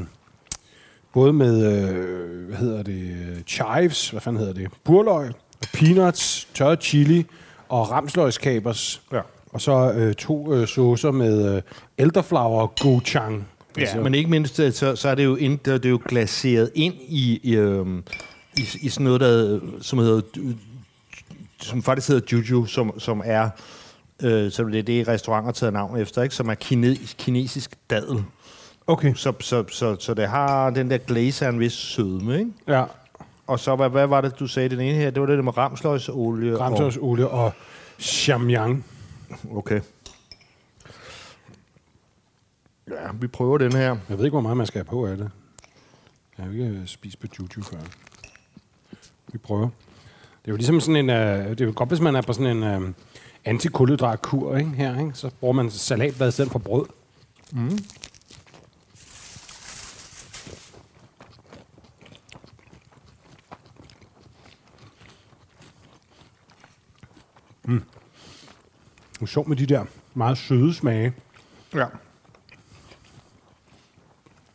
både 1.17 1.33
med, 1.33 1.67
øh, 1.67 2.49
hvad 2.49 2.57
hedder 2.57 2.83
det, 2.83 3.17
chives, 3.47 4.11
hvad 4.11 4.21
fanden 4.21 4.41
hedder 4.41 4.55
det, 4.55 4.69
burløg, 4.85 5.33
peanuts, 5.73 6.49
tørret 6.55 6.83
chili 6.83 7.27
og 7.69 7.91
ramsløgskabers. 7.91 9.03
Ja. 9.13 9.21
Og 9.53 9.61
så 9.61 9.93
øh, 9.93 10.15
to 10.15 10.55
øh, 10.55 10.69
saucer 10.69 11.11
med 11.11 11.57
øh, 11.57 11.63
elderflower 11.99 12.67
gochujang. 12.67 13.49
Ja, 13.79 14.01
men 14.01 14.15
ikke 14.15 14.31
mindst, 14.31 14.61
øh, 14.61 14.73
så, 14.73 14.97
så 14.97 15.09
er 15.09 15.15
det 15.15 15.25
jo, 15.25 15.37
ind, 15.37 15.59
det 15.59 15.85
er 15.85 15.91
jo 15.91 16.01
glaseret 16.09 16.71
ind 16.75 16.95
i, 17.09 17.41
i, 17.43 17.55
øhm, 17.55 18.05
i, 18.59 18.69
i 18.81 18.89
sådan 18.89 19.05
noget, 19.05 19.21
der, 19.21 19.61
som 19.81 19.99
hedder, 19.99 20.21
som 21.61 21.83
faktisk 21.83 22.09
hedder 22.09 22.27
juju, 22.33 22.67
som, 22.67 23.01
som 23.01 23.23
er, 23.25 23.51
øh, 24.23 24.51
så 24.51 24.65
det 24.65 24.79
er 24.79 24.83
det, 24.83 25.09
restauranter 25.09 25.53
tager 25.53 25.71
navn 25.71 25.97
efter, 25.97 26.23
ikke? 26.23 26.35
som 26.35 26.49
er 26.49 26.55
kine, 26.55 26.97
kinesisk 26.97 27.75
dadel. 27.91 28.25
Okay. 28.87 29.15
Så, 29.15 29.33
så, 29.41 29.65
så, 29.69 29.97
så 29.99 30.15
det 30.15 30.29
har 30.29 30.71
den 30.71 30.91
der 30.91 30.99
glaze 30.99 31.47
af 31.47 31.51
en 31.51 31.61
vis 31.61 31.73
sødme, 31.73 32.39
ikke? 32.39 32.51
Ja, 32.69 32.85
Og 33.47 33.61
så, 33.61 33.77
hvad, 33.77 33.91
hvad 33.91 34.07
var 34.07 34.21
det, 34.21 34.39
du 34.39 34.47
sagde 34.47 34.69
den 34.69 34.81
ene 34.81 34.95
her? 34.95 35.11
Det 35.11 35.21
var 35.21 35.27
det 35.27 35.37
der 35.37 35.43
med 35.45 35.57
ramsløgsolie. 35.57 36.59
ramsløgsolie 36.61 37.29
og. 37.29 37.45
Og, 37.45 37.53
okay. 39.51 39.81
Ja, 42.91 43.09
vi 43.21 43.27
prøver 43.27 43.59
den 43.59 43.73
her. 43.73 43.97
Jeg 44.09 44.19
ved 44.19 44.25
ikke, 44.25 44.35
hvor 44.35 44.41
meget 44.41 44.57
man 44.57 44.67
skal 44.67 44.79
have 44.79 44.85
på 44.85 45.07
af 45.07 45.17
det. 45.17 45.31
Jeg 46.39 46.47
har 46.47 46.53
ikke 46.53 46.65
øh, 46.65 46.87
spist 46.87 47.21
på 47.21 47.27
juju 47.39 47.63
før. 47.63 47.79
Vi 49.33 49.39
prøver. 49.39 49.69
Det 50.43 50.51
er 50.51 50.53
jo 50.53 50.57
ligesom 50.57 50.81
sådan 50.81 51.11
en... 51.11 51.11
Uh, 51.11 51.51
det 51.51 51.61
er 51.61 51.65
jo 51.65 51.73
godt, 51.77 51.89
hvis 51.89 52.01
man 52.01 52.17
er 52.17 52.23
på 52.23 52.33
sådan 52.33 52.63
en 52.63 52.83
uh, 52.83 52.89
antikulhydratkur 53.47 54.57
ikke? 54.57 54.71
her. 54.71 55.01
Ikke? 55.01 55.11
Så 55.15 55.31
bruger 55.41 55.55
man 55.55 55.71
salatblad 55.71 56.29
i 56.29 56.33
stedet 56.33 56.53
for 56.53 56.59
brød. 56.59 56.87
Mm. 57.53 57.79
Det 69.13 69.23
er 69.23 69.27
sjovt 69.27 69.49
med 69.49 69.57
de 69.57 69.67
der 69.67 69.85
meget 70.15 70.39
søde 70.39 70.75
smage. 70.75 71.13
Ja. 71.75 71.87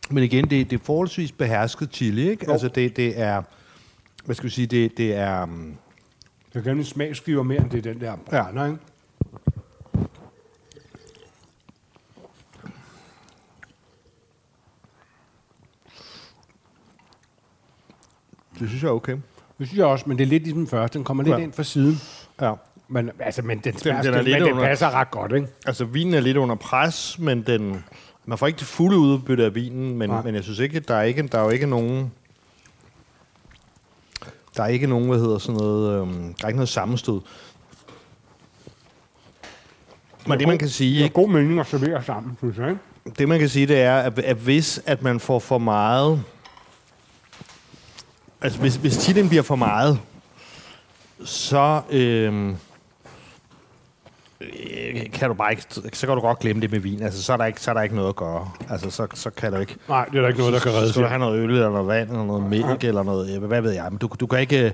Men 0.09 0.23
igen, 0.23 0.49
det, 0.49 0.69
det 0.69 0.79
er 0.79 0.83
forholdsvis 0.83 1.31
behersket 1.31 1.89
chili, 1.93 2.29
ikke? 2.29 2.45
Jo. 2.45 2.51
Altså, 2.51 2.67
det, 2.67 2.95
det 2.95 3.19
er... 3.19 3.41
Hvad 4.25 4.35
skal 4.35 4.45
vi 4.45 4.53
sige? 4.53 4.67
Det, 4.67 4.97
det 4.97 5.15
er... 5.15 5.43
um, 5.43 5.77
Jeg 6.55 6.63
kan 6.63 6.77
en 6.77 6.83
smagsgiver 6.83 7.43
mere, 7.43 7.61
end 7.61 7.69
det 7.69 7.85
er 7.85 7.93
den 7.93 8.01
der 8.01 8.15
brænder, 8.15 8.65
ikke? 8.65 8.77
Det 18.59 18.69
synes 18.69 18.83
jeg 18.83 18.89
er 18.89 18.93
okay. 18.93 19.17
Det 19.59 19.67
synes 19.67 19.77
jeg 19.77 19.85
også, 19.85 20.05
men 20.07 20.17
det 20.17 20.23
er 20.23 20.27
lidt 20.27 20.43
ligesom 20.43 20.67
først. 20.67 20.93
Den 20.93 21.03
kommer 21.03 21.23
lidt 21.23 21.37
Ja. 21.37 21.43
ind 21.43 21.53
fra 21.53 21.63
siden. 21.63 21.95
Ja. 22.41 22.53
Men, 22.87 23.09
altså, 23.19 23.41
men 23.41 23.57
den, 23.59 23.77
smager, 23.77 24.01
den 24.01 24.05
den, 24.05 24.13
er 24.13 24.17
den, 24.17 24.25
lidt 24.25 24.35
men 24.39 24.43
den 24.47 24.53
under- 24.53 24.65
passer 24.67 24.89
ret 24.91 25.11
godt, 25.11 25.31
ikke? 25.35 25.47
Altså, 25.65 25.85
vinen 25.85 26.13
er 26.13 26.19
lidt 26.19 26.37
under 26.37 26.55
pres, 26.55 27.19
men 27.19 27.41
den... 27.41 27.83
Man 28.25 28.37
får 28.37 28.47
ikke 28.47 28.57
det 28.59 28.67
fulde 28.67 28.97
udbytte 28.97 29.45
af 29.45 29.55
vinen, 29.55 29.97
men, 29.97 30.09
Nej. 30.09 30.21
men 30.23 30.35
jeg 30.35 30.43
synes 30.43 30.59
ikke, 30.59 30.79
der 30.79 30.95
er 30.95 31.01
ikke, 31.01 31.27
der 31.27 31.37
er 31.39 31.43
jo 31.43 31.49
ikke 31.49 31.65
nogen... 31.65 32.11
Der 34.57 34.63
er 34.63 34.67
ikke 34.67 34.87
nogen, 34.87 35.07
hvad 35.07 35.19
hedder 35.19 35.37
sådan 35.37 35.61
noget... 35.61 36.01
Øhm, 36.01 36.33
der 36.33 36.43
er 36.43 36.47
ikke 36.47 36.57
noget 36.57 36.69
sammenstød. 36.69 37.21
Men 40.27 40.39
det, 40.39 40.47
man 40.47 40.57
kan 40.57 40.69
sige... 40.69 40.99
Det 40.99 41.05
er 41.05 41.09
god 41.09 41.29
mening 41.29 41.59
at 41.59 41.67
servere 41.67 42.03
sammen, 42.03 42.37
synes 42.37 42.57
jeg, 42.57 42.69
ikke? 42.69 42.81
Det 43.17 43.29
man 43.29 43.39
kan 43.39 43.49
sige, 43.49 43.67
det 43.67 43.81
er, 43.81 43.97
at, 43.97 44.19
at 44.19 44.37
hvis 44.37 44.81
at 44.85 45.01
man 45.01 45.19
får 45.19 45.39
for 45.39 45.57
meget... 45.57 46.23
Altså, 48.41 48.59
hvis, 48.59 48.75
hvis 48.75 48.93
chilien 48.93 49.29
bliver 49.29 49.43
for 49.43 49.55
meget, 49.55 49.99
så... 51.23 51.81
Øhm, 51.89 52.49
øh, 52.49 52.55
kan 55.13 55.27
du 55.27 55.33
bare 55.33 55.51
ikke, 55.51 55.63
så 55.93 56.07
kan 56.07 56.15
du 56.15 56.21
godt 56.21 56.39
glemme 56.39 56.61
det 56.61 56.71
med 56.71 56.79
vin. 56.79 57.01
Altså, 57.03 57.23
så 57.23 57.33
er 57.33 57.37
der 57.37 57.45
ikke, 57.45 57.61
så 57.61 57.71
er 57.71 57.73
der 57.75 57.81
ikke 57.81 57.95
noget 57.95 58.09
at 58.09 58.15
gøre. 58.15 58.49
Altså, 58.69 58.89
så, 58.89 59.07
så 59.13 59.29
kan 59.29 59.51
du 59.53 59.59
ikke... 59.59 59.75
Nej, 59.89 60.05
det 60.05 60.17
er 60.17 60.21
der 60.21 60.27
ikke 60.27 60.39
noget, 60.39 60.53
der 60.53 60.59
kan 60.59 60.71
redde 60.71 60.85
Så 60.87 60.91
skal 60.93 61.01
du 61.01 61.05
sig. 61.07 61.09
have 61.09 61.19
noget 61.19 61.39
øl, 61.39 61.49
eller 61.49 61.69
noget 61.69 61.87
vand, 61.87 62.09
eller 62.09 62.25
noget 62.25 62.43
mælk, 62.49 62.83
eller 62.83 63.03
noget... 63.03 63.35
øh, 63.35 63.43
Hvad 63.43 63.61
ved 63.61 63.71
jeg? 63.71 63.87
Men 63.89 63.97
du, 63.97 64.09
du 64.19 64.27
kan 64.27 64.39
ikke... 64.39 64.73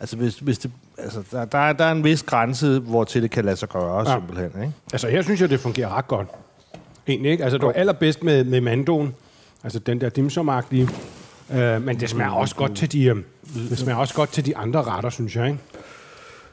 Altså, 0.00 0.16
hvis, 0.16 0.38
hvis 0.38 0.58
det, 0.58 0.70
altså 0.98 1.22
der, 1.30 1.44
der, 1.44 1.58
er, 1.58 1.72
der 1.72 1.84
er 1.84 1.92
en 1.92 2.04
vis 2.04 2.22
grænse, 2.22 2.78
hvor 2.78 3.04
til 3.04 3.22
det 3.22 3.30
kan 3.30 3.44
lade 3.44 3.56
sig 3.56 3.68
gøre, 3.68 3.94
Ja. 4.02 4.10
ja. 4.10 4.16
simpelthen. 4.18 4.62
Ikke? 4.62 4.72
Altså, 4.92 5.08
her 5.08 5.22
synes 5.22 5.40
jeg, 5.40 5.50
det 5.50 5.60
fungerer 5.60 5.96
ret 5.96 6.08
godt. 6.08 6.28
Egentlig, 7.08 7.30
ikke? 7.32 7.44
Altså, 7.44 7.58
det 7.58 7.66
var 7.66 7.72
allerbedst 7.72 8.22
med, 8.24 8.44
med 8.44 8.60
mandoen. 8.60 9.14
Altså, 9.64 9.78
den 9.78 10.00
der 10.00 10.08
dimsumagtige. 10.08 10.88
Øh, 11.54 11.82
men 11.82 12.00
det 12.00 12.10
smager 12.10 12.30
også 12.30 12.54
godt 12.56 12.76
til 12.76 12.92
de, 12.92 13.04
øh, 13.04 13.16
det 13.70 13.78
smager 13.78 13.96
også 13.98 14.14
godt 14.14 14.32
til 14.32 14.46
de 14.46 14.56
andre 14.56 14.82
retter, 14.82 15.10
synes 15.10 15.36
jeg, 15.36 15.46
ikke? 15.46 15.58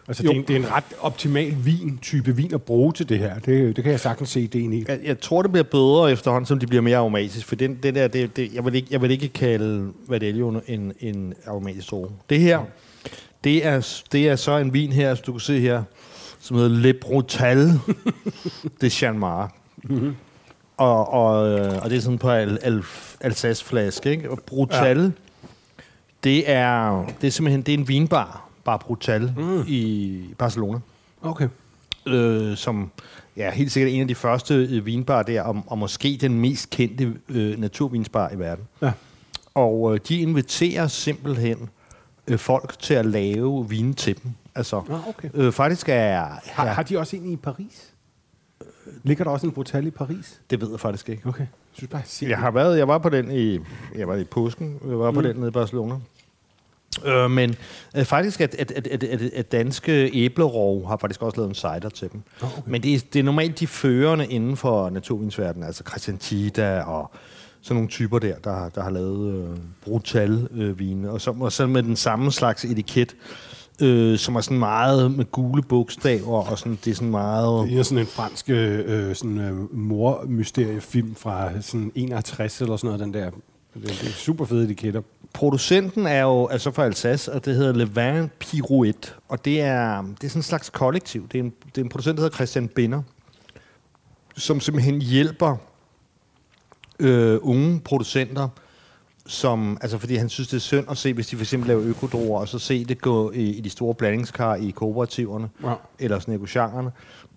Altså, 0.09 0.23
det 0.23 0.29
er, 0.29 0.35
en, 0.35 0.43
det 0.47 0.55
er 0.55 0.59
en 0.59 0.71
ret 0.71 0.83
optimal 0.99 1.55
vin, 1.63 1.99
type 2.01 2.35
vin 2.35 2.53
at 2.53 2.61
bruge 2.61 2.93
til 2.93 3.09
det 3.09 3.19
her. 3.19 3.39
Det, 3.39 3.75
det 3.75 3.83
kan 3.83 3.91
jeg 3.91 3.99
sagtens 3.99 4.29
se 4.29 4.41
ideen 4.41 4.73
i. 4.73 4.85
Jeg, 4.87 4.99
jeg 5.03 5.19
tror, 5.19 5.41
det 5.41 5.51
bliver 5.51 5.63
bedre 5.63 6.11
efterhånden, 6.11 6.45
som 6.45 6.59
de 6.59 6.67
bliver 6.67 6.81
mere 6.81 6.97
aromatiske. 6.97 7.47
For 7.47 7.55
den, 7.55 7.79
det 7.83 7.95
der, 7.95 8.07
det, 8.07 8.37
det, 8.37 8.53
jeg, 8.53 8.65
vil 8.65 8.75
ikke, 8.75 8.87
jeg 8.91 9.01
vil 9.01 9.11
ikke 9.11 9.27
kalde 9.27 9.91
Vadelio 10.07 10.61
en, 10.67 10.93
en 10.99 11.33
aromatisk 11.47 11.91
droge. 11.91 12.09
Det 12.29 12.39
her, 12.39 12.59
det 13.43 13.65
er, 13.65 14.01
det 14.11 14.29
er 14.29 14.35
så 14.35 14.57
en 14.57 14.73
vin 14.73 14.91
her, 14.91 15.15
som 15.15 15.23
du 15.25 15.31
kan 15.31 15.39
se 15.39 15.59
her, 15.59 15.83
som 16.39 16.57
hedder 16.57 16.69
Le 16.69 16.93
Brutal 16.93 17.71
de 18.81 18.89
Chanmar. 18.89 19.53
Mm-hmm. 19.83 20.15
Og, 20.77 21.13
og, 21.13 21.49
øh, 21.49 21.83
og 21.83 21.89
det 21.89 21.97
er 21.97 22.01
sådan 22.01 22.17
på 22.17 22.29
al, 22.29 22.59
al, 22.61 22.83
Alsace-flaske, 23.21 24.11
ikke? 24.11 24.31
Og 24.31 24.39
Brutal, 24.45 24.99
ja. 24.99 25.09
det, 26.23 26.51
er, 26.51 27.05
det 27.21 27.27
er 27.27 27.31
simpelthen 27.31 27.61
det 27.61 27.73
er 27.73 27.77
en 27.77 27.87
vinbar, 27.87 28.48
bare 28.69 28.79
Brutal, 28.79 29.33
mm. 29.37 29.63
i 29.67 30.23
Barcelona 30.37 30.79
Okay. 31.21 31.47
øh, 32.07 32.57
som 32.57 32.91
ja, 33.37 33.51
helt 33.51 33.71
sikkert 33.71 33.93
en 33.93 34.01
af 34.01 34.07
de 34.07 34.15
første 34.15 34.53
øh, 34.55 34.85
vinbarer 34.85 35.23
der, 35.23 35.41
og, 35.41 35.63
og 35.67 35.77
måske 35.77 36.17
den 36.21 36.39
mest 36.39 36.69
kendte 36.69 37.13
øh, 37.29 37.59
naturvinsbar 37.59 38.29
i 38.31 38.39
verden. 38.39 38.63
Ja. 38.81 38.91
Og 39.55 39.93
øh, 39.93 39.99
de 40.07 40.15
inviterer 40.19 40.87
simpelthen 40.87 41.69
øh, 42.27 42.37
folk 42.39 42.79
til 42.79 42.93
at 42.93 43.05
lave 43.05 43.69
vine 43.69 43.93
til 43.93 44.23
dem. 44.23 44.31
Altså, 44.55 44.77
Ah, 44.89 45.07
okay. 45.07 45.29
øh, 45.33 45.51
faktisk 45.51 45.89
er... 45.89 46.21
Har, 46.45 46.65
Ja, 46.65 46.71
har 46.71 46.83
de 46.83 46.97
også 46.99 47.15
en 47.15 47.31
i 47.31 47.35
Paris? 47.35 47.93
Ligger 49.03 49.23
der 49.23 49.31
også 49.31 49.45
en 49.47 49.51
brutal 49.53 49.87
i 49.87 49.91
Paris? 49.91 50.41
det 50.49 50.61
ved 50.61 50.69
jeg 50.69 50.79
faktisk 50.79 51.09
ikke. 51.09 51.29
Okay. 51.29 51.39
Jeg 51.39 51.47
synes 51.73 51.89
bare, 51.91 52.01
jeg 52.21 52.29
Jeg 52.29 52.37
har 52.37 52.51
været, 52.51 52.77
jeg 52.77 52.87
var 52.87 52.97
på 52.97 53.09
den 53.09 53.31
i, 53.31 53.59
jeg 53.97 54.07
var 54.07 54.15
i 54.15 54.23
påsken, 54.23 54.79
jeg 54.87 54.99
var 54.99 55.11
på 55.11 55.19
Mm. 55.21 55.27
den 55.27 55.35
nede 55.35 55.47
i 55.47 55.51
Barcelona. 55.51 55.95
Øh, 57.05 57.31
men 57.31 57.55
øh, 57.95 58.05
faktisk, 58.05 58.41
at, 58.41 58.55
at, 58.55 58.71
at, 58.71 58.87
at, 58.87 59.21
at, 59.21 59.51
danske 59.51 60.11
æblerov 60.13 60.87
har 60.87 60.97
faktisk 60.97 61.21
også 61.21 61.37
lavet 61.37 61.49
en 61.49 61.55
cider 61.55 61.89
til 61.89 62.11
dem. 62.11 62.21
Okay. 62.41 62.61
Men 62.65 62.83
det 62.83 62.95
er, 62.95 62.99
det 63.13 63.19
er 63.19 63.23
normalt 63.23 63.59
de 63.59 63.67
førende 63.67 64.25
inden 64.25 64.57
for 64.57 64.89
naturvinsverdenen, 64.89 65.67
altså 65.67 65.83
Christian 65.87 66.17
Tida 66.17 66.81
og 66.81 67.11
sådan 67.61 67.75
nogle 67.75 67.89
typer 67.89 68.19
der, 68.19 68.35
der, 68.43 68.69
der 68.69 68.83
har 68.83 68.89
lavet 68.89 69.33
øh, 69.33 69.57
brutal 69.83 70.47
øh, 70.51 70.79
vine. 70.79 71.11
Og 71.11 71.21
så, 71.21 71.35
og 71.39 71.51
så 71.51 71.67
med 71.67 71.83
den 71.83 71.95
samme 71.95 72.31
slags 72.31 72.65
etiket, 72.65 73.15
øh, 73.81 74.17
som 74.17 74.35
er 74.35 74.41
sådan 74.41 74.59
meget 74.59 75.11
med 75.11 75.25
gule 75.31 75.61
bogstaver, 75.61 76.49
og 76.51 76.59
sådan, 76.59 76.79
det 76.85 76.91
er 76.91 76.95
sådan 76.95 77.11
meget... 77.11 77.69
Det 77.69 77.79
er 77.79 77.83
sådan 77.83 77.97
en 77.97 78.07
fransk 78.07 78.49
øh, 78.49 79.15
sådan, 79.15 79.37
øh, 79.37 79.75
mor-mysteriefilm 79.75 81.15
fra 81.15 81.61
sådan 81.61 81.91
61 81.95 82.61
eller 82.61 82.77
sådan 82.77 82.87
noget, 82.87 82.99
den 82.99 83.13
der. 83.13 83.31
Det, 83.81 83.91
er 84.07 84.11
super 84.11 84.45
fede 84.45 84.63
etiketter. 84.65 85.01
Producenten 85.33 86.07
er 86.07 86.21
jo 86.21 86.47
altså 86.47 86.71
fra 86.71 86.85
Alsace, 86.85 87.33
og 87.33 87.45
det 87.45 87.55
hedder 87.55 87.73
Le 87.73 87.89
Vin 87.95 88.29
Pirouette. 88.39 89.11
Og 89.27 89.45
det 89.45 89.61
er, 89.61 90.01
det 90.01 90.23
er 90.23 90.27
sådan 90.29 90.39
en 90.39 90.43
slags 90.43 90.69
kollektiv. 90.69 91.27
Det 91.27 91.39
er 91.39 91.43
en, 91.43 91.53
det 91.65 91.77
er 91.77 91.85
en 91.85 91.89
producent, 91.89 92.17
der 92.17 92.23
hedder 92.23 92.35
Christian 92.35 92.67
Binder, 92.67 93.01
som 94.37 94.59
simpelthen 94.59 95.01
hjælper 95.01 95.57
øh, 96.99 97.39
unge 97.41 97.79
producenter, 97.79 98.47
som, 99.27 99.77
altså 99.81 99.97
fordi 99.97 100.15
han 100.15 100.29
synes, 100.29 100.47
det 100.49 100.57
er 100.57 100.61
synd 100.61 100.85
at 100.91 100.97
se, 100.97 101.13
hvis 101.13 101.27
de 101.27 101.35
for 101.35 101.43
eksempel 101.43 101.67
laver 101.67 101.83
økodroger, 101.83 102.39
og 102.39 102.47
så 102.47 102.59
se 102.59 102.85
det 102.85 103.01
gå 103.01 103.31
i, 103.31 103.43
i 103.43 103.61
de 103.61 103.69
store 103.69 103.95
blandingskar 103.95 104.55
i 104.55 104.69
kooperativerne, 104.69 105.49
Ja. 105.63 105.73
eller 105.99 106.19
sådan 106.19 106.31
negocianterne. 106.33 106.91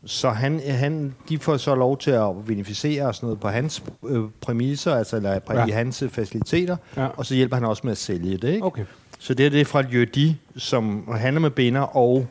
Så 0.06 0.30
han, 0.30 0.60
han, 0.66 1.14
de 1.28 1.38
får 1.38 1.56
så 1.56 1.74
lov 1.74 1.98
til 1.98 2.10
at 2.10 2.28
beneficere 2.46 3.06
og 3.06 3.14
sådan 3.14 3.26
noget 3.26 3.40
på 3.40 3.48
hans 3.48 3.82
øh, 4.08 4.20
præmisser, 4.40 4.94
altså 4.94 5.16
eller 5.16 5.38
på, 5.38 5.52
Ja. 5.52 5.66
i 5.66 5.70
hans 5.70 6.02
øh, 6.02 6.10
faciliteter, 6.10 6.76
Ja. 6.96 7.06
og 7.16 7.26
så 7.26 7.34
hjælper 7.34 7.56
han 7.56 7.64
også 7.64 7.80
med 7.84 7.92
at 7.92 7.98
sælge 7.98 8.36
det. 8.36 8.48
Ikke? 8.48 8.66
Okay. 8.66 8.84
Så 9.18 9.34
det 9.34 9.46
er 9.46 9.50
det 9.50 9.66
fra 9.66 9.82
Jødi, 9.92 10.36
som 10.56 11.08
handler 11.16 11.40
med 11.40 11.50
binder, 11.50 11.80
og 11.96 12.26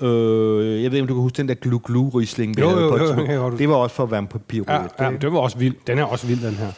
øh, 0.00 0.82
jeg 0.82 0.90
ved 0.90 0.98
ikke, 0.98 1.00
om 1.02 1.06
du 1.08 1.14
kan 1.14 1.22
huske 1.22 1.36
den 1.36 1.48
der 1.48 1.54
glu-glu 1.54 2.08
risling 2.08 2.58
Jo, 2.60 2.70
jo, 2.70 2.78
jo, 2.80 2.96
jo, 2.98 3.06
jeg 3.16 3.26
kan 3.26 3.36
godt 3.38 3.50
huske. 3.50 3.58
Det 3.62 3.68
var 3.68 3.74
også 3.74 3.96
for 3.96 4.06
vampyr. 4.06 4.64
Ja, 4.68 4.82
ja, 5.04 5.10
det 5.20 5.32
var 5.32 5.38
også 5.38 5.58
vild. 5.58 5.74
Den 5.86 5.98
er 5.98 6.04
også 6.04 6.26
vild, 6.26 6.46
den 6.46 6.54
her. 6.54 6.68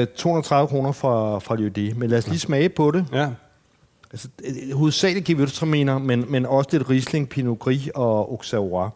Øh, 0.00 0.06
230 0.16 0.68
kroner 0.68 0.92
fra, 0.92 1.38
fra 1.38 1.54
Jødi. 1.60 1.92
Men 1.96 2.10
lad 2.10 2.18
os 2.18 2.28
lige 2.28 2.38
smage 2.38 2.68
på 2.68 2.90
det. 2.90 3.06
Ja. 3.12 3.28
Altså, 4.12 4.28
øh, 4.44 4.68
øh 4.68 4.76
hovedsageligt 4.76 5.30
gewürztraminer, 5.30 5.98
men, 5.98 6.24
men 6.28 6.46
også 6.46 6.68
lidt 6.72 6.90
Riesling, 6.90 7.28
Pinot 7.28 7.58
Gris 7.58 7.88
og 7.94 8.30
Auxerrois. 8.30 8.92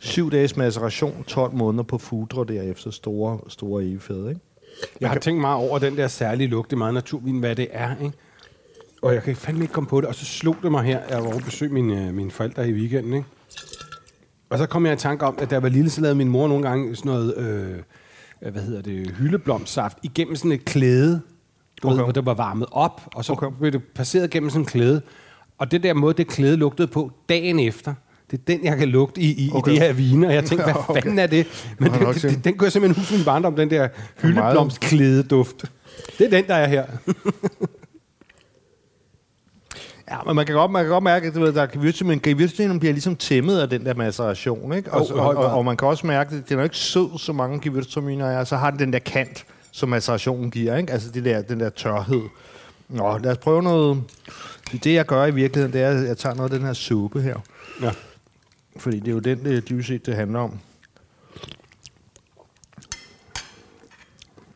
Syv 0.00 0.30
dages 0.30 0.56
maceration, 0.56 1.24
12 1.24 1.54
måneder 1.54 1.84
på 1.84 1.98
fudre 1.98 2.44
derefter. 2.44 2.90
Store, 2.90 3.38
store 3.48 3.84
evigfæde, 3.84 4.28
ikke? 4.28 4.40
Jeg 5.00 5.10
har 5.10 5.18
tænkt 5.18 5.40
meget 5.40 5.68
over 5.68 5.78
den 5.78 5.96
der 5.96 6.08
særlige 6.08 6.48
lugt. 6.48 6.70
Det 6.70 6.76
er 6.76 6.78
meget 6.78 6.94
naturvin, 6.94 7.38
hvad 7.38 7.56
det 7.56 7.68
er, 7.70 7.96
ikke? 8.04 8.16
Og 9.02 9.14
jeg 9.14 9.22
kan 9.22 9.36
fandme 9.36 9.64
ikke 9.64 9.74
komme 9.74 9.88
på 9.88 10.00
det. 10.00 10.08
Og 10.08 10.14
så 10.14 10.24
slog 10.24 10.56
det 10.62 10.70
mig 10.70 10.84
her. 10.84 11.00
Jeg 11.08 11.18
var 11.18 11.26
over 11.26 11.40
besøg 11.40 11.72
mine, 11.72 12.06
øh, 12.06 12.14
mine 12.14 12.30
forældre 12.30 12.68
i 12.68 12.72
weekenden, 12.72 13.12
ikke? 13.12 13.26
Og 14.50 14.58
så 14.58 14.66
kom 14.66 14.86
jeg 14.86 14.92
i 14.92 14.96
tanke 14.96 15.26
om, 15.26 15.38
at 15.38 15.50
da 15.50 15.54
jeg 15.54 15.62
var 15.62 15.68
lille, 15.68 15.90
så 15.90 16.00
lavede 16.00 16.14
min 16.14 16.28
mor 16.28 16.48
nogle 16.48 16.68
gange 16.68 16.96
sådan 16.96 17.12
noget, 17.12 17.36
øh, 17.36 17.78
øh 18.42 18.52
hvad 18.52 18.62
hedder 18.62 18.82
det, 18.82 19.10
hyldeblomstsaft 19.10 19.98
igennem 20.02 20.36
sådan 20.36 20.52
et 20.52 20.64
klæde, 20.64 21.20
okay. 21.88 21.96
ved, 21.96 22.04
hvor 22.04 22.12
det 22.12 22.26
var 22.26 22.34
varmet 22.34 22.66
op, 22.70 23.00
og 23.14 23.24
så 23.24 23.32
okay. 23.32 23.46
Blev 23.60 23.72
det 23.72 23.82
passeret 23.94 24.30
gennem 24.30 24.50
sådan 24.50 24.62
en 24.62 24.66
klæde. 24.66 25.02
Og 25.58 25.70
det 25.70 25.82
der 25.82 25.94
måde, 25.94 26.14
det 26.14 26.26
klæde 26.26 26.56
lugtede 26.56 26.88
på 26.88 27.10
dagen 27.28 27.58
efter, 27.58 27.94
det 28.30 28.38
er 28.38 28.42
den, 28.46 28.64
jeg 28.64 28.76
kan 28.76 28.88
lugte 28.88 29.20
i, 29.20 29.44
i, 29.44 29.50
okay. 29.54 29.72
I 29.72 29.74
de 29.74 29.80
her 29.80 29.92
viner. 29.92 30.28
Og 30.28 30.34
jeg 30.34 30.44
tænkte, 30.44 30.64
hvad 30.64 30.74
Okay. 30.88 31.02
fanden 31.02 31.18
er 31.18 31.26
det? 31.26 31.74
Men 31.78 31.90
Nå, 31.90 31.96
den, 31.96 32.06
nok 32.06 32.14
den, 32.44 32.54
jeg 32.64 32.72
simpelthen 32.72 33.02
huske 33.02 33.14
min 33.14 33.24
barndom, 33.24 33.56
den 33.56 33.70
der 33.70 33.88
hyldeblomstklædeduft. 34.22 35.64
Det 36.18 36.26
er 36.26 36.30
den, 36.30 36.46
der 36.46 36.54
er 36.54 36.68
her. 36.68 36.84
Ja, 40.10 40.16
men 40.26 40.36
man 40.36 40.46
kan 40.46 40.54
godt, 40.54 40.70
man 40.70 40.84
kan 40.84 40.90
godt 40.90 41.04
mærke, 41.04 41.26
at 41.26 41.40
ved, 41.40 41.52
der 41.52 41.62
er 41.62 42.04
men 42.04 42.20
gewürztraminer 42.26 42.78
bliver 42.78 42.92
ligesom 42.92 43.16
tæmmet 43.16 43.58
af 43.58 43.68
den 43.68 43.86
der 43.86 43.94
maceration, 43.94 44.72
ikke? 44.72 44.92
Og, 44.92 45.06
i 45.08 45.10
og, 45.10 45.36
og, 45.36 45.44
og, 45.44 45.64
man 45.64 45.76
kan 45.76 45.88
også 45.88 46.06
mærke, 46.06 46.36
at 46.36 46.48
den 46.48 46.58
er 46.58 46.62
ikke 46.64 46.76
sød, 46.76 47.18
så 47.18 47.32
mange 47.32 47.70
gewürztraminer 47.70 48.24
er, 48.24 48.44
så 48.44 48.56
har 48.56 48.70
den 48.70 48.78
den 48.78 48.92
der 48.92 48.98
kant, 48.98 49.44
som 49.72 49.88
macerationen 49.88 50.50
giver, 50.50 50.76
ikke? 50.76 50.92
Altså 50.92 51.10
det 51.10 51.24
der, 51.24 51.42
den 51.42 51.60
der 51.60 51.70
tørhed. 51.70 52.22
Nå, 52.88 53.18
lad 53.18 53.30
os 53.30 53.38
prøve 53.38 53.62
noget. 53.62 54.02
Det, 54.72 54.84
det, 54.84 54.94
jeg 54.94 55.06
gør 55.06 55.26
i 55.26 55.34
virkeligheden, 55.34 55.72
det 55.72 55.82
er, 55.82 55.88
at 55.88 56.08
jeg 56.08 56.18
tager 56.18 56.34
noget 56.34 56.52
af 56.52 56.58
den 56.58 56.66
her 56.66 56.72
suppe 56.72 57.22
her. 57.22 57.36
Ja. 57.82 57.90
Fordi 58.76 59.00
det 59.00 59.08
er 59.08 59.12
jo 59.12 59.18
den, 59.18 59.44
det 59.44 59.68
dybest 59.68 59.88
set, 59.88 60.06
det 60.06 60.14
handler 60.14 60.40
om. 60.40 60.58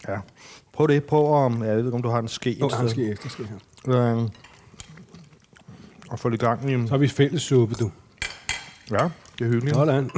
Ja. 0.08 0.16
Prøv 0.72 0.88
det. 0.88 1.04
Prøv 1.04 1.34
om... 1.34 1.62
Jeg 1.62 1.76
ved 1.76 1.84
ikke, 1.84 1.96
om 1.96 2.02
du 2.02 2.08
har 2.08 2.18
en 2.18 2.28
ske. 2.28 2.56
Jo, 2.60 2.68
han 2.68 2.78
sted. 2.78 2.88
skal 2.88 3.10
ekstra 3.10 3.28
skal 3.28 3.46
her. 3.46 4.16
Øh, 4.16 4.28
og 6.08 6.18
få 6.18 6.28
lidt 6.28 6.40
gang 6.40 6.70
i 6.70 6.86
Så 6.86 6.90
har 6.90 6.98
vi 6.98 7.08
fælles 7.08 7.42
suppe, 7.42 7.74
du. 7.74 7.90
Ja, 8.90 9.08
det 9.38 9.44
er 9.44 9.48
hyggeligt. 9.48 9.76
Sådan. 9.76 10.10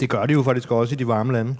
Det 0.00 0.10
gør 0.10 0.26
de 0.26 0.32
jo 0.32 0.42
faktisk 0.42 0.70
også 0.70 0.94
i 0.94 0.96
de 0.96 1.06
varme 1.06 1.32
lande. 1.32 1.56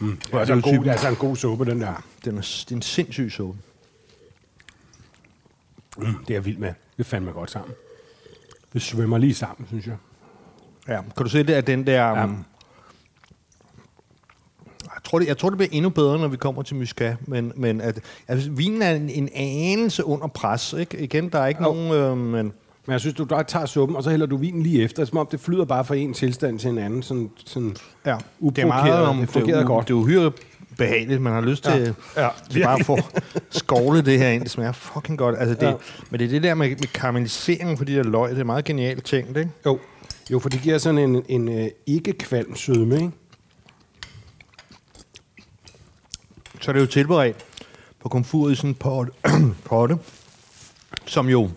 Mm. 0.00 0.16
Det 0.16 0.34
er, 0.34 0.38
altså 0.38 0.54
en 0.54 0.62
god, 0.62 0.72
det 0.72 0.86
er 0.86 0.92
altså 0.92 1.08
en 1.08 1.16
god 1.16 1.36
suppe, 1.36 1.64
den 1.64 1.80
der. 1.80 2.04
Den 2.24 2.38
er, 2.38 2.40
det 2.40 2.70
er 2.70 2.76
en 2.76 2.82
sindssyg 2.82 3.30
suppe. 3.30 3.58
Mm, 5.96 6.04
det 6.04 6.30
er 6.30 6.34
jeg 6.34 6.44
vild 6.44 6.58
med. 6.58 6.72
Det 6.96 7.06
fandt 7.06 7.24
mig 7.24 7.34
godt 7.34 7.50
sammen. 7.50 7.74
Det 8.72 8.82
svømmer 8.82 9.18
lige 9.18 9.34
sammen, 9.34 9.68
synes 9.68 9.86
jeg. 9.86 9.96
Ja, 10.88 11.00
kan 11.02 11.24
du 11.24 11.28
se 11.28 11.42
det, 11.42 11.52
at 11.54 11.66
den 11.66 11.86
der... 11.86 11.92
Ja. 12.02 12.20
Ja. 12.20 12.26
Jeg 14.94 15.02
tror, 15.04 15.18
det, 15.18 15.26
jeg 15.26 15.38
tror, 15.38 15.48
det 15.50 15.58
bliver 15.58 15.70
endnu 15.72 15.90
bedre, 15.90 16.18
når 16.18 16.28
vi 16.28 16.36
kommer 16.36 16.62
til 16.62 16.76
Muscat, 16.76 17.28
men, 17.28 17.52
men 17.56 17.80
at, 17.80 18.00
altså, 18.28 18.50
vinen 18.50 18.82
er 18.82 18.90
en, 18.90 19.10
en 19.10 19.28
anelse 19.34 20.04
under 20.04 20.26
pres, 20.26 20.72
ikke? 20.72 20.98
Igen, 20.98 21.28
der 21.28 21.38
er 21.38 21.46
ikke 21.46 21.62
Jo. 21.64 21.72
nogen... 21.74 21.92
Øh, 21.92 22.16
men, 22.16 22.52
Men 22.86 22.92
jeg 22.92 23.00
synes, 23.00 23.14
du 23.16 23.24
tager 23.48 23.66
suppen, 23.66 23.96
og 23.96 24.02
så 24.02 24.10
hælder 24.10 24.26
du 24.26 24.36
vinen 24.36 24.62
lige 24.62 24.82
efter. 24.82 24.96
Det 25.02 25.06
er 25.08 25.10
som 25.10 25.18
om, 25.18 25.26
det 25.30 25.40
flyder 25.40 25.64
bare 25.64 25.84
fra 25.84 25.94
en 25.96 26.14
tilstand 26.14 26.58
til 26.58 26.70
en 26.70 26.78
anden. 26.78 27.02
Sådan, 27.02 27.30
sådan 27.46 27.76
ja. 28.06 28.12
Det 28.12 28.18
fungerer 28.40 29.26
det, 29.34 29.48
er 29.48 29.62
u- 29.64 29.66
godt. 29.66 29.88
Det 29.88 29.94
er 29.94 29.98
uhyre 29.98 30.32
behageligt. 30.78 31.22
Man 31.22 31.32
har 31.32 31.40
lyst 31.40 31.66
Ja. 31.66 31.76
til, 31.76 31.94
Ja, 32.16 32.28
til 32.50 32.62
bare 32.62 32.80
at 32.80 32.86
få 32.86 32.98
skovle 33.50 34.02
det 34.02 34.18
her 34.18 34.28
ind. 34.28 34.42
Det 34.42 34.50
smager 34.50 34.72
fucking 34.72 35.18
godt. 35.18 35.36
Altså, 35.38 35.54
det, 35.54 35.62
Ja. 35.62 35.68
ja. 35.68 35.74
Men 36.10 36.20
det 36.20 36.26
er 36.26 36.30
det 36.30 36.42
der 36.42 36.54
med, 36.54 36.68
med 36.68 36.76
karamellisering 36.92 37.78
for 37.78 37.84
de 37.84 37.94
der 37.94 38.02
løg. 38.02 38.30
Det 38.30 38.40
er 38.40 38.44
meget 38.44 38.64
genialt 38.64 39.04
tænkt, 39.04 39.36
ikke? 39.36 39.50
Jo. 39.66 39.78
jo, 40.30 40.38
for 40.38 40.48
det 40.48 40.60
giver 40.62 40.78
sådan 40.78 40.98
en, 40.98 41.22
en 41.28 41.48
uh, 41.48 41.66
ikke-kvalm 41.86 42.56
sødme, 42.56 42.94
ikke? 42.96 43.10
så 46.60 46.70
er 46.70 46.72
det 46.72 46.80
jo 46.80 46.86
tilberedt 46.86 47.36
på 48.02 48.08
komfur 48.08 48.50
i 48.50 48.54
sådan 48.54 48.70
en 48.70 48.74
potte, 48.74 49.12
potte 49.64 49.96
som 51.06 51.28
jo 51.28 51.50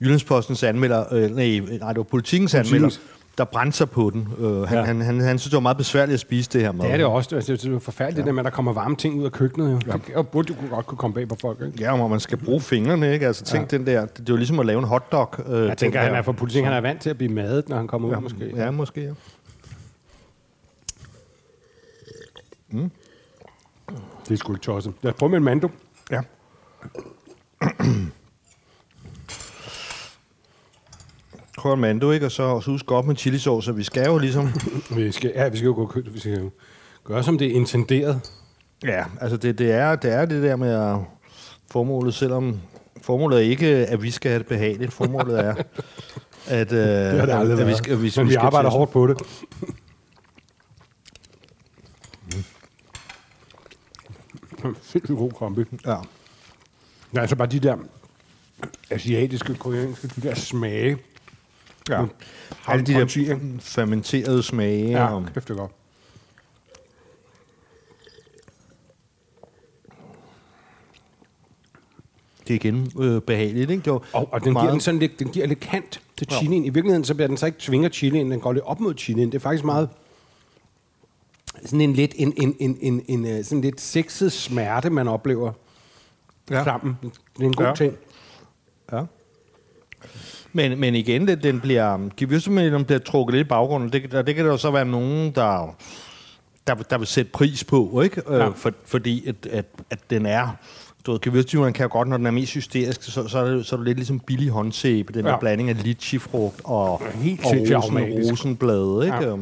Jyllandspostens 0.00 0.62
anmelder, 0.62 1.14
øh, 1.14 1.30
nej, 1.30 1.60
nej, 1.80 1.88
det 1.88 1.96
var 1.96 2.02
Politikens 2.02 2.54
anmelder, 2.54 2.98
der 3.38 3.44
brændte 3.44 3.78
sig 3.78 3.90
på 3.90 4.10
den. 4.10 4.28
Øh, 4.38 4.62
han, 4.62 4.78
Ja. 4.78 4.84
han, 4.84 5.00
han, 5.00 5.20
han 5.20 5.38
synes, 5.38 5.50
det 5.50 5.54
var 5.56 5.60
meget 5.60 5.76
besværligt 5.76 6.14
at 6.14 6.20
spise 6.20 6.50
det 6.52 6.60
her 6.60 6.72
mad. 6.72 6.84
Det 6.86 6.92
er 6.92 6.96
det 6.96 7.06
også. 7.06 7.36
Altså, 7.36 7.52
det 7.52 7.64
er 7.74 7.78
forfærdeligt, 7.78 8.16
ja. 8.16 8.20
det 8.20 8.26
der 8.26 8.32
med, 8.32 8.40
at 8.40 8.44
der 8.44 8.50
kommer 8.50 8.72
varme 8.72 8.96
ting 8.96 9.20
ud 9.20 9.24
af 9.24 9.32
køkkenet. 9.32 9.70
Jo. 9.72 9.80
Ja. 10.08 10.18
Det 10.18 10.28
burde 10.28 10.54
jo 10.62 10.74
godt 10.74 10.86
kunne 10.86 10.98
komme 10.98 11.14
bag 11.14 11.28
på 11.28 11.36
folk, 11.40 11.58
ikke? 11.66 11.78
Ja, 11.80 12.02
og 12.02 12.10
man 12.10 12.20
skal 12.20 12.38
bruge 12.38 12.60
fingrene, 12.60 13.12
ikke? 13.12 13.26
Altså, 13.26 13.44
tænk 13.44 13.72
ja. 13.72 13.78
den 13.78 13.86
der, 13.86 14.00
det, 14.06 14.18
er 14.20 14.24
jo 14.28 14.36
ligesom 14.36 14.58
at 14.60 14.66
lave 14.66 14.78
en 14.78 14.84
hotdog. 14.84 15.34
Øh, 15.48 15.66
Jeg 15.66 15.78
tænker, 15.78 16.00
han 16.00 16.14
er 16.14 16.22
for 16.22 16.32
politik. 16.32 16.64
Han 16.64 16.72
er 16.72 16.80
vant 16.80 17.00
til 17.00 17.10
at 17.10 17.16
blive 17.18 17.32
madet, 17.32 17.68
når 17.68 17.76
han 17.76 17.86
kommer 17.88 18.08
ud, 18.08 18.12
ja, 18.14 18.20
måske. 18.20 18.52
Ja, 18.56 18.70
måske, 18.70 19.00
ja. 19.02 19.10
Det 24.28 24.32
er 24.32 24.36
sgu 24.36 24.52
ikke 24.52 24.62
tosset. 24.62 24.92
Lad 25.02 25.12
os 25.12 25.18
prøve 25.18 25.30
med 25.30 25.38
en 25.38 25.44
mando. 25.44 25.68
Ja. 26.10 26.20
Prøv 31.60 31.74
en 31.74 31.80
mando, 31.80 32.10
ikke? 32.10 32.26
Og 32.26 32.32
så, 32.32 32.42
og 32.42 32.62
så 32.62 32.70
husk 32.70 32.90
op 32.92 33.06
med 33.06 33.16
chilisauce. 33.16 33.64
Så 33.64 33.72
vi 33.72 33.82
skal 33.82 34.06
jo 34.06 34.18
ligesom... 34.18 34.48
Vi 34.96 35.12
skal, 35.12 35.32
ja, 35.34 35.48
vi 35.48 35.56
skal 35.56 35.66
jo 35.66 35.74
gå 35.74 35.86
kø- 35.86 36.02
vi 36.12 36.20
skal 36.20 36.38
jo 36.38 36.50
gøre, 37.04 37.22
som 37.22 37.38
det 37.38 37.46
er 37.46 37.54
intenderet. 37.54 38.30
Ja, 38.84 39.04
altså 39.20 39.36
det, 39.36 39.58
det, 39.58 39.70
er, 39.72 39.96
det 39.96 40.12
er 40.12 40.24
det 40.24 40.42
der 40.42 40.56
med 40.56 40.70
at 40.70 40.96
formålet, 41.70 42.14
selvom 42.14 42.60
formålet 43.02 43.38
er 43.38 43.42
ikke, 43.42 43.66
at 43.66 44.02
vi 44.02 44.10
skal 44.10 44.30
have 44.30 44.38
det 44.38 44.46
behageligt. 44.46 44.92
Formålet 44.92 45.38
er, 45.40 45.54
at, 46.46 46.72
øh, 46.72 46.78
Det 46.78 47.18
har 47.18 47.26
det 47.26 47.32
aldrig 47.32 47.52
at, 47.54 47.60
at 47.60 47.66
vi 47.66 47.74
skal, 47.74 47.92
at 47.92 48.02
vi, 48.02 48.12
Men 48.16 48.26
vi 48.26 48.32
skal 48.32 48.44
arbejder 48.44 48.70
hårdt 48.70 48.90
på 48.90 49.06
det. 49.06 49.22
Sindssygt 54.82 55.18
god 55.18 55.30
kombi. 55.30 55.60
Ja. 55.86 55.90
Der 55.90 55.96
er 57.16 57.20
altså 57.20 57.36
bare 57.36 57.48
de 57.48 57.60
der 57.60 57.76
asiatiske, 58.90 59.54
koreanske, 59.54 60.08
de 60.08 60.20
der 60.28 60.34
smage. 60.34 60.98
Ja. 61.90 62.04
Alle 62.66 62.86
de 62.86 62.92
der 62.92 63.36
fermenterede 63.60 64.42
smage. 64.42 64.90
Ja, 64.90 65.14
og, 65.14 65.24
kæft 65.34 65.48
det 65.48 65.54
er 65.54 65.58
godt. 65.58 65.72
det 72.48 72.50
er 72.50 72.54
igen 72.54 72.92
øh, 73.00 73.22
behageligt, 73.22 73.70
ikke? 73.70 73.82
Det 73.82 73.92
var 73.92 74.02
Og, 74.12 74.28
og 74.32 74.40
den, 74.40 74.44
giver 74.44 74.52
meget- 74.52 74.72
den, 74.72 74.80
sådan 74.80 75.00
lidt, 75.00 75.18
den 75.18 75.28
giver 75.28 75.46
lidt 75.46 75.60
kant 75.60 76.00
til 76.16 76.26
Ja. 76.30 76.36
chilien. 76.36 76.64
I 76.64 76.68
virkeligheden 76.68 77.04
så 77.04 77.14
bliver 77.14 77.28
den 77.28 77.36
så 77.36 77.46
ikke 77.46 77.58
tvinger 77.60 77.88
chilien, 77.88 78.30
den 78.30 78.40
går 78.40 78.52
lidt 78.52 78.64
op 78.64 78.80
mod 78.80 78.94
chilien. 78.98 79.28
Det 79.32 79.34
er 79.34 79.40
faktisk 79.40 79.64
meget 79.64 79.88
sådan 81.64 81.80
en 81.80 81.92
lidt, 81.92 82.12
en, 82.16 82.32
en, 82.36 82.56
en, 82.60 82.78
en, 82.80 83.04
en, 83.08 83.26
øh, 83.26 83.44
sådan 83.44 83.60
lidt 83.60 83.80
sexet 83.80 84.32
smerte, 84.32 84.90
man 84.90 85.08
oplever 85.08 85.52
Ja. 86.50 86.64
sammen. 86.64 86.96
Det 87.02 87.42
er 87.42 87.46
en 87.46 87.54
god 87.54 87.66
Ja. 87.66 87.74
ting. 87.74 87.96
Ja. 88.92 89.02
Men, 90.52 90.80
men 90.80 90.94
igen, 90.94 91.28
det, 91.28 91.42
den 91.42 91.60
bliver, 91.60 92.08
gewürztraminer 92.22 92.84
bliver 92.84 92.98
trukket 92.98 93.34
lidt 93.34 93.46
i 93.46 93.48
baggrunden. 93.48 93.92
Det, 93.92 94.12
der, 94.12 94.22
det 94.22 94.34
kan 94.34 94.44
der 94.44 94.50
jo 94.50 94.56
så 94.56 94.70
være 94.70 94.84
nogen, 94.84 95.30
der, 95.34 95.76
der, 96.66 96.74
der 96.74 96.98
vil 96.98 97.06
sætte 97.06 97.30
pris 97.30 97.64
på, 97.64 98.00
ikke? 98.00 98.22
Ja. 98.28 98.48
Øh, 98.48 98.54
for, 98.54 98.72
fordi 98.84 99.28
at, 99.28 99.46
at, 99.46 99.66
at 99.90 99.98
den 100.10 100.26
er... 100.26 100.48
Du 101.06 101.12
ved, 101.12 101.20
gewürztraminer 101.26 101.70
kan 101.70 101.84
jo 101.84 101.88
godt, 101.92 102.08
når 102.08 102.16
den 102.16 102.26
er 102.26 102.30
mest 102.30 102.54
hysterisk, 102.54 103.02
så, 103.02 103.28
så, 103.28 103.38
er, 103.38 103.44
det, 103.44 103.66
så 103.66 103.76
er 103.76 103.78
det 103.78 103.86
lidt 103.86 103.98
ligesom 103.98 104.20
billig 104.20 104.48
håndsæbe, 104.48 105.12
den 105.12 105.24
Ja. 105.24 105.30
der 105.30 105.38
blanding 105.38 105.68
af 105.68 105.82
litchifrugt 105.82 106.60
og, 106.64 107.02
Helt 107.14 107.40
og 107.44 107.50
rosen, 107.52 107.98
rosenblade, 107.98 109.04
ikke? 109.04 109.16
Ja. 109.16 109.30
Ja. 109.30 109.36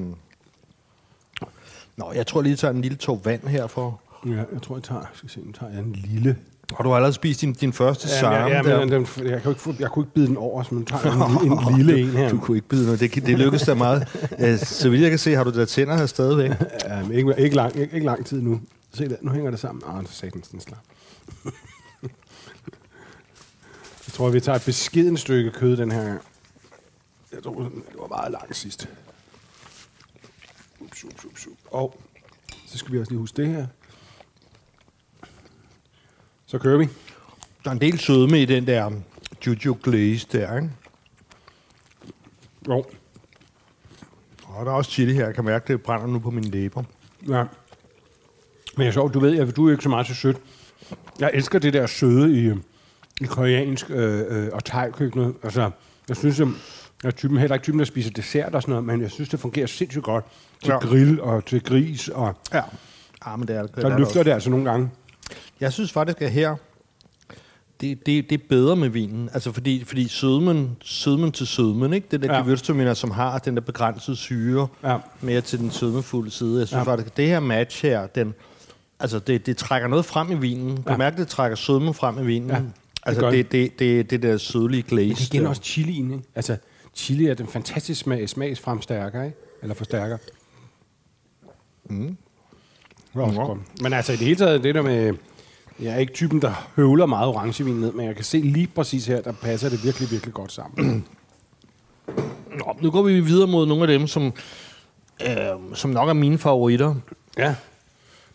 Nå, 1.97 2.13
jeg 2.15 2.27
tror 2.27 2.43
lige, 2.43 2.51
jeg 2.51 2.59
tager 2.59 2.75
en 2.75 2.83
lille 2.83 2.97
tog 2.97 3.21
vand 3.25 3.47
her 3.47 3.67
for... 3.67 4.01
Ja, 4.27 4.31
jeg 4.53 4.63
tror, 4.63 4.77
jeg 4.77 4.83
tager, 4.83 5.01
jeg 5.01 5.09
skal 5.15 5.31
se, 5.31 5.41
nu 5.41 5.53
tager 5.53 5.73
jeg 5.73 5.81
en 5.81 5.93
lille 5.93 6.37
Har 6.77 6.85
du 6.85 6.95
allerede 6.95 7.13
spist 7.13 7.41
din, 7.41 7.53
din 7.53 7.73
første 7.73 8.09
Ja, 8.09 8.21
sarm? 8.21 8.33
ja, 8.33 8.57
ja, 8.57 8.79
men 8.87 8.93
den, 8.93 9.07
jeg, 9.31 9.43
kunne 9.43 9.53
ikke, 9.53 9.77
jeg 9.83 9.91
kunne 9.91 10.03
ikke 10.05 10.15
bide 10.15 10.27
den 10.27 10.37
over, 10.37 10.63
så 10.63 10.75
man 10.75 10.85
tager 10.85 11.41
en, 11.43 11.53
en 11.73 11.77
lille 11.77 12.01
en 12.01 12.09
her. 12.09 12.29
Du 12.31 12.39
kunne 12.41 12.57
ikke 12.57 12.69
byde 12.69 12.85
noget. 12.85 13.01
Det, 13.01 13.15
det 13.15 13.39
lykkedes 13.39 13.63
da 13.67 13.75
meget. 13.75 14.09
Så 14.69 14.91
vidt 14.91 15.03
jeg 15.03 15.11
kan 15.11 15.19
se, 15.19 15.35
har 15.35 15.45
du 15.45 15.51
da 15.61 15.65
tænder 15.65 15.97
her 15.97 16.07
stadigvæk. 16.07 16.51
Ja, 16.85 17.09
ikke, 17.13 17.35
ikke, 17.39 17.57
lang, 17.57 17.77
ikke, 17.77 17.95
ikke 17.95 18.07
lang 18.07 18.27
tid 18.27 18.43
nu. 18.43 18.61
Se 18.95 19.09
der, 19.09 19.17
nu 19.23 19.31
hænger 19.33 19.51
det 19.51 19.61
sammen. 19.61 19.83
Ah, 19.87 20.05
satans 20.11 20.49
den 20.49 20.61
slap. 20.61 20.79
jeg 24.07 24.13
tror, 24.13 24.31
vi 24.31 24.41
tager 24.41 24.57
et 24.57 24.63
beskeden 24.65 25.17
stykke 25.17 25.51
kød 25.51 25.77
den 25.77 25.93
her 25.93 26.05
gang. 26.05 26.21
Jeg 27.33 27.43
tror, 27.43 27.55
det 27.63 27.73
var 27.99 28.09
meget 28.09 28.33
langt 28.33 28.57
sidst. 28.57 28.89
Ups, 30.81 31.05
ups, 31.05 31.25
ups, 31.25 31.47
ups. 31.47 31.57
Og 31.71 32.01
så 32.67 32.79
skal 32.79 32.93
vi 32.93 32.99
også 33.01 33.13
lige 33.13 33.21
huske 33.21 33.37
det 33.43 33.49
her. 33.49 33.67
Så 36.51 36.59
kører 36.59 36.79
vi. 36.79 36.89
Der 37.65 37.71
er 37.71 37.75
en 37.75 37.81
del 37.81 37.99
sødme 37.99 38.43
i 38.43 38.45
den 38.45 38.67
der 38.67 38.91
Juju 39.47 39.77
Glaze 39.83 40.27
der, 40.33 40.57
ikke? 40.57 40.71
Jo. 42.69 42.85
Og 44.45 44.67
der 44.67 44.73
er 44.73 44.77
også 44.77 44.91
chili 44.91 45.13
her. 45.15 45.25
Jeg 45.27 45.35
kan 45.35 45.45
mærke, 45.45 45.73
det 45.73 45.83
brænder 45.83 46.07
nu 46.07 46.19
på 46.19 46.31
mine 46.31 46.51
læber. 46.51 46.83
Ja. 47.29 47.45
Men 48.77 48.85
jeg 48.85 48.93
sjovt, 48.93 49.15
du 49.15 49.21
ved, 49.21 49.39
at 49.39 49.57
du 49.57 49.67
er 49.67 49.71
ikke 49.71 49.83
så 49.83 49.89
meget 49.89 50.07
til 50.07 50.17
sødt. 50.17 50.37
Jeg 51.21 51.31
elsker 51.35 51.59
det 51.59 51.73
der 51.73 51.87
søde 51.87 52.33
i, 52.39 52.53
i 53.21 53.25
koreansk 53.27 53.91
øh, 53.91 54.21
øh, 54.29 54.49
og 54.53 54.65
thai-køkkenet. 54.65 55.35
Altså, 55.43 55.71
jeg 56.09 56.17
synes, 56.17 56.41
at 56.41 56.47
jeg 57.03 57.09
er 57.09 57.13
typen, 57.13 57.39
heller 57.39 57.55
ikke 57.55 57.65
typen, 57.65 57.79
der 57.79 57.85
spiser 57.85 58.11
dessert 58.11 58.55
og 58.55 58.63
sådan 58.63 58.73
noget, 58.73 58.85
men 58.85 59.01
jeg 59.03 59.11
synes, 59.11 59.29
det 59.29 59.41
fungerer 59.41 59.67
sindssygt 59.67 60.05
godt 60.05 60.25
til 60.65 60.69
Ja. 60.69 60.75
ja. 60.75 60.79
grill 60.79 61.21
og 61.21 61.45
til 61.45 61.63
gris, 61.65 62.09
og 62.09 62.35
Ja. 62.53 62.63
Ah, 63.23 63.39
men 63.39 63.49
det 63.49 63.57
er, 63.57 63.63
det 63.67 63.77
der 63.77 63.99
løfter 63.99 64.23
det 64.23 64.31
altså 64.31 64.51
nogle 64.51 64.71
gange. 64.71 64.91
Jeg 65.61 65.73
synes 65.73 65.93
faktisk, 65.93 66.23
at 66.23 66.31
her, 66.31 66.57
det, 67.81 68.07
det, 68.07 68.31
det 68.31 68.41
er 68.41 68.45
bedre 68.49 68.77
med 68.77 68.89
vinen. 68.89 69.31
Altså 69.33 69.53
fordi, 69.53 69.85
fordi 69.85 70.09
sødmen, 70.09 70.77
sødmen 70.81 71.33
til 71.33 71.47
sødmen, 71.47 71.93
ikke? 71.93 72.07
Det 72.11 72.23
der 72.23 72.35
Ja. 72.35 72.43
gewürztraminer, 72.43 72.95
som 72.95 73.11
har 73.11 73.39
den 73.39 73.55
der 73.55 73.61
begrænsede 73.61 74.17
syre, 74.17 74.69
Ja. 74.85 74.99
mere 75.21 75.41
til 75.41 75.59
den 75.59 75.71
sødmefulde 75.71 76.31
side. 76.31 76.59
Jeg 76.59 76.69
synes 76.69 76.79
Ja. 76.87 76.93
faktisk, 76.93 77.07
at 77.07 77.17
det 77.17 77.27
her 77.29 77.41
match 77.41 77.83
her, 77.83 78.07
den, 78.07 78.35
altså 79.01 79.19
det, 79.19 79.47
det 79.47 79.57
trækker 79.57 79.89
noget 79.89 80.05
frem 80.05 80.31
i 80.31 80.35
vinen. 80.35 80.77
Du 80.77 80.83
Ja. 80.91 80.97
mærke, 80.97 81.17
det 81.17 81.29
trækker 81.29 81.57
sødmen 81.57 81.95
frem 81.95 82.19
i 82.19 82.27
vinen. 82.27 82.51
Ja, 82.51 82.57
det 82.57 82.71
Altså 83.03 83.21
gør 83.21 83.31
det, 83.31 83.53
det, 83.53 83.79
det, 83.79 84.11
det 84.11 84.23
der 84.23 84.37
sødlige 84.37 84.83
glaze. 84.83 85.09
Men 85.09 85.15
det 85.17 85.21
er 85.31 85.35
igen 85.35 85.43
der. 85.43 85.49
også 85.49 85.63
chilien, 85.63 86.11
ikke? 86.13 86.25
Altså, 86.35 86.57
chili 86.95 87.27
er 87.27 87.35
den 87.35 87.47
fantastiske 87.47 88.03
smag, 88.05 88.29
smagsfremstærker, 88.29 89.23
ikke? 89.23 89.37
Eller 89.63 89.75
forstærker. 89.75 90.19
Mm. 91.91 92.17
Det 93.15 93.23
også 93.23 93.41
godt. 93.41 93.83
Men 93.83 93.93
altså, 93.93 94.13
i 94.13 94.17
det 94.17 94.25
hele 94.27 94.37
taget, 94.37 94.63
det 94.63 94.75
der 94.75 94.83
med... 94.83 95.15
Jeg 95.81 95.95
er 95.95 95.97
ikke 95.97 96.13
typen, 96.13 96.43
der 96.43 96.69
høvler 96.77 97.07
meget 97.07 97.29
orangevin 97.29 97.75
ned, 97.75 97.93
men 97.93 98.07
jeg 98.07 98.15
kan 98.15 98.25
se 98.25 98.39
lige 98.39 98.67
præcis 98.67 99.07
her, 99.07 99.21
der 99.21 99.33
passer 99.33 99.69
det 99.69 99.85
virkelig, 99.85 100.11
virkelig 100.11 100.35
godt 100.35 100.53
sammen. 100.53 101.05
Nå, 102.59 102.77
nu 102.81 102.91
går 102.91 103.03
vi 103.03 103.21
videre 103.21 103.47
mod 103.47 103.67
nogle 103.67 103.83
af 103.83 103.89
dem, 103.89 104.07
som, 104.07 104.33
øh, 105.23 105.37
som 105.75 105.91
nok 105.91 106.09
er 106.09 106.13
mine 106.13 106.39
favoritter. 106.39 106.95
ja. 107.39 107.55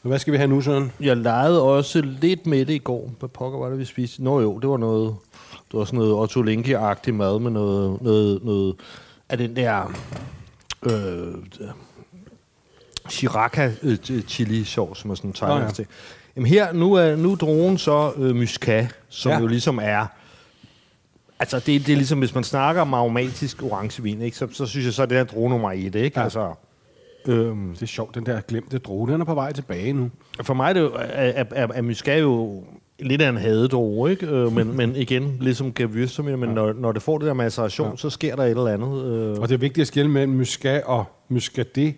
Så 0.02 0.10
hvad 0.10 0.20
skal 0.20 0.34
vi 0.34 0.38
have 0.38 0.48
nu, 0.48 0.62
sådan? 0.62 0.92
Jeg 1.00 1.18
legede 1.18 1.62
også 1.62 2.02
lidt 2.02 2.48
med 2.48 2.66
det 2.66 2.74
i 2.74 2.78
går. 2.78 3.12
Hvad 3.20 3.30
pokker 3.30 3.60
var 3.60 3.70
det, 3.70 3.80
vi 3.80 3.86
spiste? 3.86 4.24
Nå 4.24 4.42
jo, 4.42 4.60
det 4.60 4.70
var 4.70 4.78
noget... 4.78 5.16
Det 5.52 5.80
var 5.80 5.86
sådan 5.86 6.00
noget 6.00 6.14
Otto 6.14 6.42
Lengi-agtig 6.42 7.14
mad 7.14 7.40
med 7.40 7.52
noget, 7.52 8.02
noget, 8.02 8.44
noget 8.44 8.76
af 9.30 9.38
den 9.38 9.56
der... 9.56 9.94
Øh, 10.84 11.34
Shiraka 13.10 13.72
øh, 13.84 13.98
chili 14.28 14.64
sauce, 14.64 15.02
som 15.02 15.12
er 15.12 15.16
sådan 15.16 15.30
en 15.30 15.36
Nå, 15.42 15.58
ja. 15.58 15.84
Jamen 16.36 16.48
her, 16.48 16.74
nu 16.74 16.94
er, 16.94 17.16
nu 17.16 17.32
er 17.32 17.36
dronen 17.36 17.78
så 17.78 18.12
øh, 18.18 18.36
muscat, 18.36 18.96
som 19.10 19.30
Ja. 19.30 19.36
ja. 19.36 19.42
jo 19.42 19.48
ligesom 19.48 19.80
er... 19.82 20.06
Altså, 21.40 21.58
det, 21.58 21.66
det 21.88 21.90
er 21.90 21.96
ligesom, 21.96 22.20
hvis 22.20 22.36
man 22.36 22.44
snakker 22.44 22.82
om 22.82 22.94
aromatisk 22.94 23.64
orangevin, 23.64 24.22
ikke, 24.22 24.38
så, 24.38 24.48
så 24.52 24.66
synes 24.66 24.86
jeg, 24.86 24.94
så 24.94 25.02
er 25.02 25.06
det 25.06 25.18
her 25.18 25.24
drone 25.24 25.50
nummer 25.50 25.72
et, 25.72 25.96
ikke? 25.96 26.20
Ja. 26.20 26.24
Altså, 26.24 26.54
øhm, 27.28 27.74
Det 27.74 27.82
er 27.82 27.86
sjovt, 27.86 28.16
den 28.16 28.26
der 28.26 28.42
glemte 28.42 28.78
droge, 28.78 29.08
den 29.12 29.22
er 29.22 29.26
på 29.26 29.34
vej 29.34 29.52
tilbage 29.54 29.94
nu. 29.94 30.10
for 30.42 30.54
mig 30.54 30.70
er, 30.70 30.74
det 30.74 30.80
jo, 30.82 30.92
er, 30.96 31.44
er, 31.52 31.68
er 32.06 32.18
jo 32.18 32.64
lidt 33.00 33.22
af 33.22 33.30
en 33.30 33.38
hadedroge, 33.38 34.12
ikke? 34.12 34.28
Øh, 34.28 34.52
men, 34.52 34.78
men 34.78 34.96
igen, 34.96 35.38
ligesom 35.42 35.74
Gewürztraminer, 35.80 36.36
men 36.36 36.50
når, 36.50 36.74
når 36.74 36.92
det 36.92 37.02
får 37.02 37.18
det 37.18 37.28
der 37.28 37.34
maceration, 37.34 37.88
Ja. 37.88 37.92
ja. 37.92 37.98
så 37.98 38.10
sker 38.10 38.36
der 38.36 38.44
et 38.44 38.50
eller 38.50 38.68
andet. 38.68 39.06
Øh. 39.06 39.40
Og 39.42 39.50
det 39.50 39.54
er 39.56 39.60
vigtigt 39.60 39.82
at 39.82 39.88
skille 39.88 40.12
mellem 40.12 40.34
muscat 40.34 40.84
og 40.86 41.06
muscadet. 41.30 41.96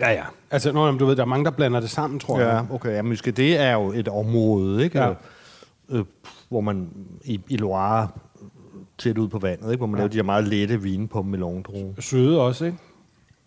Ja, 0.00 0.10
ja. 0.10 0.24
Altså, 0.50 0.72
når 0.72 0.90
du 0.92 1.06
ved, 1.06 1.16
der 1.16 1.22
er 1.22 1.26
mange, 1.26 1.44
der 1.44 1.50
blander 1.50 1.80
det 1.80 1.90
sammen, 1.90 2.20
tror 2.20 2.40
Ja, 2.40 2.48
jeg. 2.48 2.64
okay. 2.70 2.90
Ja, 2.96 3.02
muscat, 3.02 3.36
det 3.36 3.56
er 3.60 3.72
jo 3.72 3.92
et 3.92 4.08
område, 4.08 4.84
ikke? 4.84 4.98
Ja. 4.98 5.08
Øh, 5.10 5.14
øh, 5.90 6.04
hvor 6.48 6.60
man 6.60 6.88
i, 7.24 7.40
i 7.48 7.56
Loire 7.56 8.08
tæt 8.98 9.18
ud 9.18 9.28
på 9.28 9.38
vandet, 9.38 9.66
ikke? 9.70 9.76
Hvor 9.76 9.86
man 9.86 9.94
ja. 9.96 10.00
laver 10.00 10.08
de 10.10 10.16
her 10.18 10.22
meget 10.22 10.48
lette 10.48 10.82
vine 10.82 11.08
på 11.08 11.22
melondroge. 11.22 11.94
Søde 11.98 12.40
også, 12.40 12.64
ikke? 12.64 12.78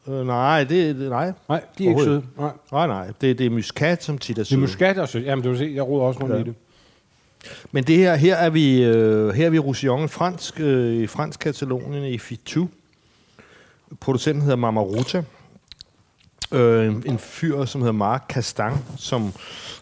Øh, 0.07 0.27
nej, 0.27 0.63
det, 0.63 0.95
det, 0.95 1.09
nej. 1.09 1.33
Nej, 1.49 1.61
de 1.77 1.85
er 1.85 1.89
ikke 1.89 2.03
søde. 2.03 2.23
Nej. 2.37 2.51
Nej, 2.71 2.87
nej. 2.87 3.07
Det, 3.21 3.37
det 3.37 3.45
er 3.45 3.49
muscat, 3.49 4.03
som 4.03 4.17
tit 4.17 4.29
er 4.31 4.35
Det 4.35 4.41
er 4.41 4.49
søde. 4.49 4.61
muscat 4.61 4.97
og 4.97 5.09
søde. 5.09 5.23
Jamen, 5.23 5.43
du 5.43 5.49
vil 5.49 5.57
se, 5.57 5.71
jeg 5.75 5.87
roder 5.87 6.05
også 6.05 6.19
rundt 6.23 6.35
Ja. 6.35 6.39
i 6.39 6.43
det. 6.43 6.55
Men 7.71 7.83
det 7.83 7.97
her, 7.97 8.15
her 8.15 8.35
er 8.35 8.49
vi, 8.49 8.83
øh, 8.83 9.29
her 9.33 9.45
er 9.45 9.49
vi 9.49 9.59
Roussillon, 9.59 10.09
fransk, 10.09 10.59
øh, 10.59 10.93
i 10.93 11.07
fransk 11.07 11.39
Katalonien 11.39 12.03
i 12.03 12.17
Fitu. 12.17 12.65
Producenten 13.99 14.41
hedder 14.41 14.55
Mamaruta. 14.57 15.23
Øh, 16.53 16.87
en, 16.87 17.03
en 17.05 17.17
fyr, 17.17 17.65
som 17.65 17.81
hedder 17.81 17.93
Marc 17.93 18.21
Castan, 18.29 18.73
som, 18.97 19.33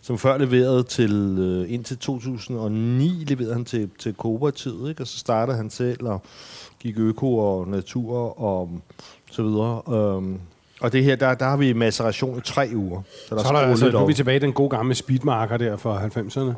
som 0.02 0.18
før 0.18 0.38
leverede 0.38 0.84
til, 0.84 1.36
øh, 1.40 1.74
indtil 1.74 1.98
2009, 1.98 3.24
leverede 3.28 3.54
han 3.54 3.66
til, 3.66 3.90
til 4.00 4.14
kooperativet, 4.14 4.90
ikke? 4.90 5.04
og 5.04 5.08
så 5.08 5.18
startede 5.18 5.58
han 5.58 5.70
selv 5.70 6.08
og 6.08 6.22
gik 6.80 6.98
øko 6.98 7.38
og 7.38 7.68
natur 7.68 8.42
og 8.42 8.82
så 9.32 9.44
videre. 9.44 9.88
Um, 9.88 10.40
og 10.82 10.94
det 10.94 11.04
her, 11.04 11.16
der, 11.16 11.34
der 11.34 11.46
har 11.46 11.58
vi 11.58 11.74
maceration 11.74 12.38
i 12.38 12.42
tre 12.42 12.70
uger. 12.76 13.02
Så 13.30 13.36
der 13.36 13.42
Så 13.42 13.48
er 13.48 13.52
der, 13.52 13.60
altså, 13.60 13.92
nu 13.92 13.98
er 13.98 14.06
vi 14.06 14.14
tilbage 14.14 14.36
i 14.36 14.40
den 14.40 14.54
gode 14.54 14.70
gamle 14.70 14.96
speedmarker 14.96 15.58
der 15.58 15.78
fra 15.78 16.06
90'erne. 16.06 16.54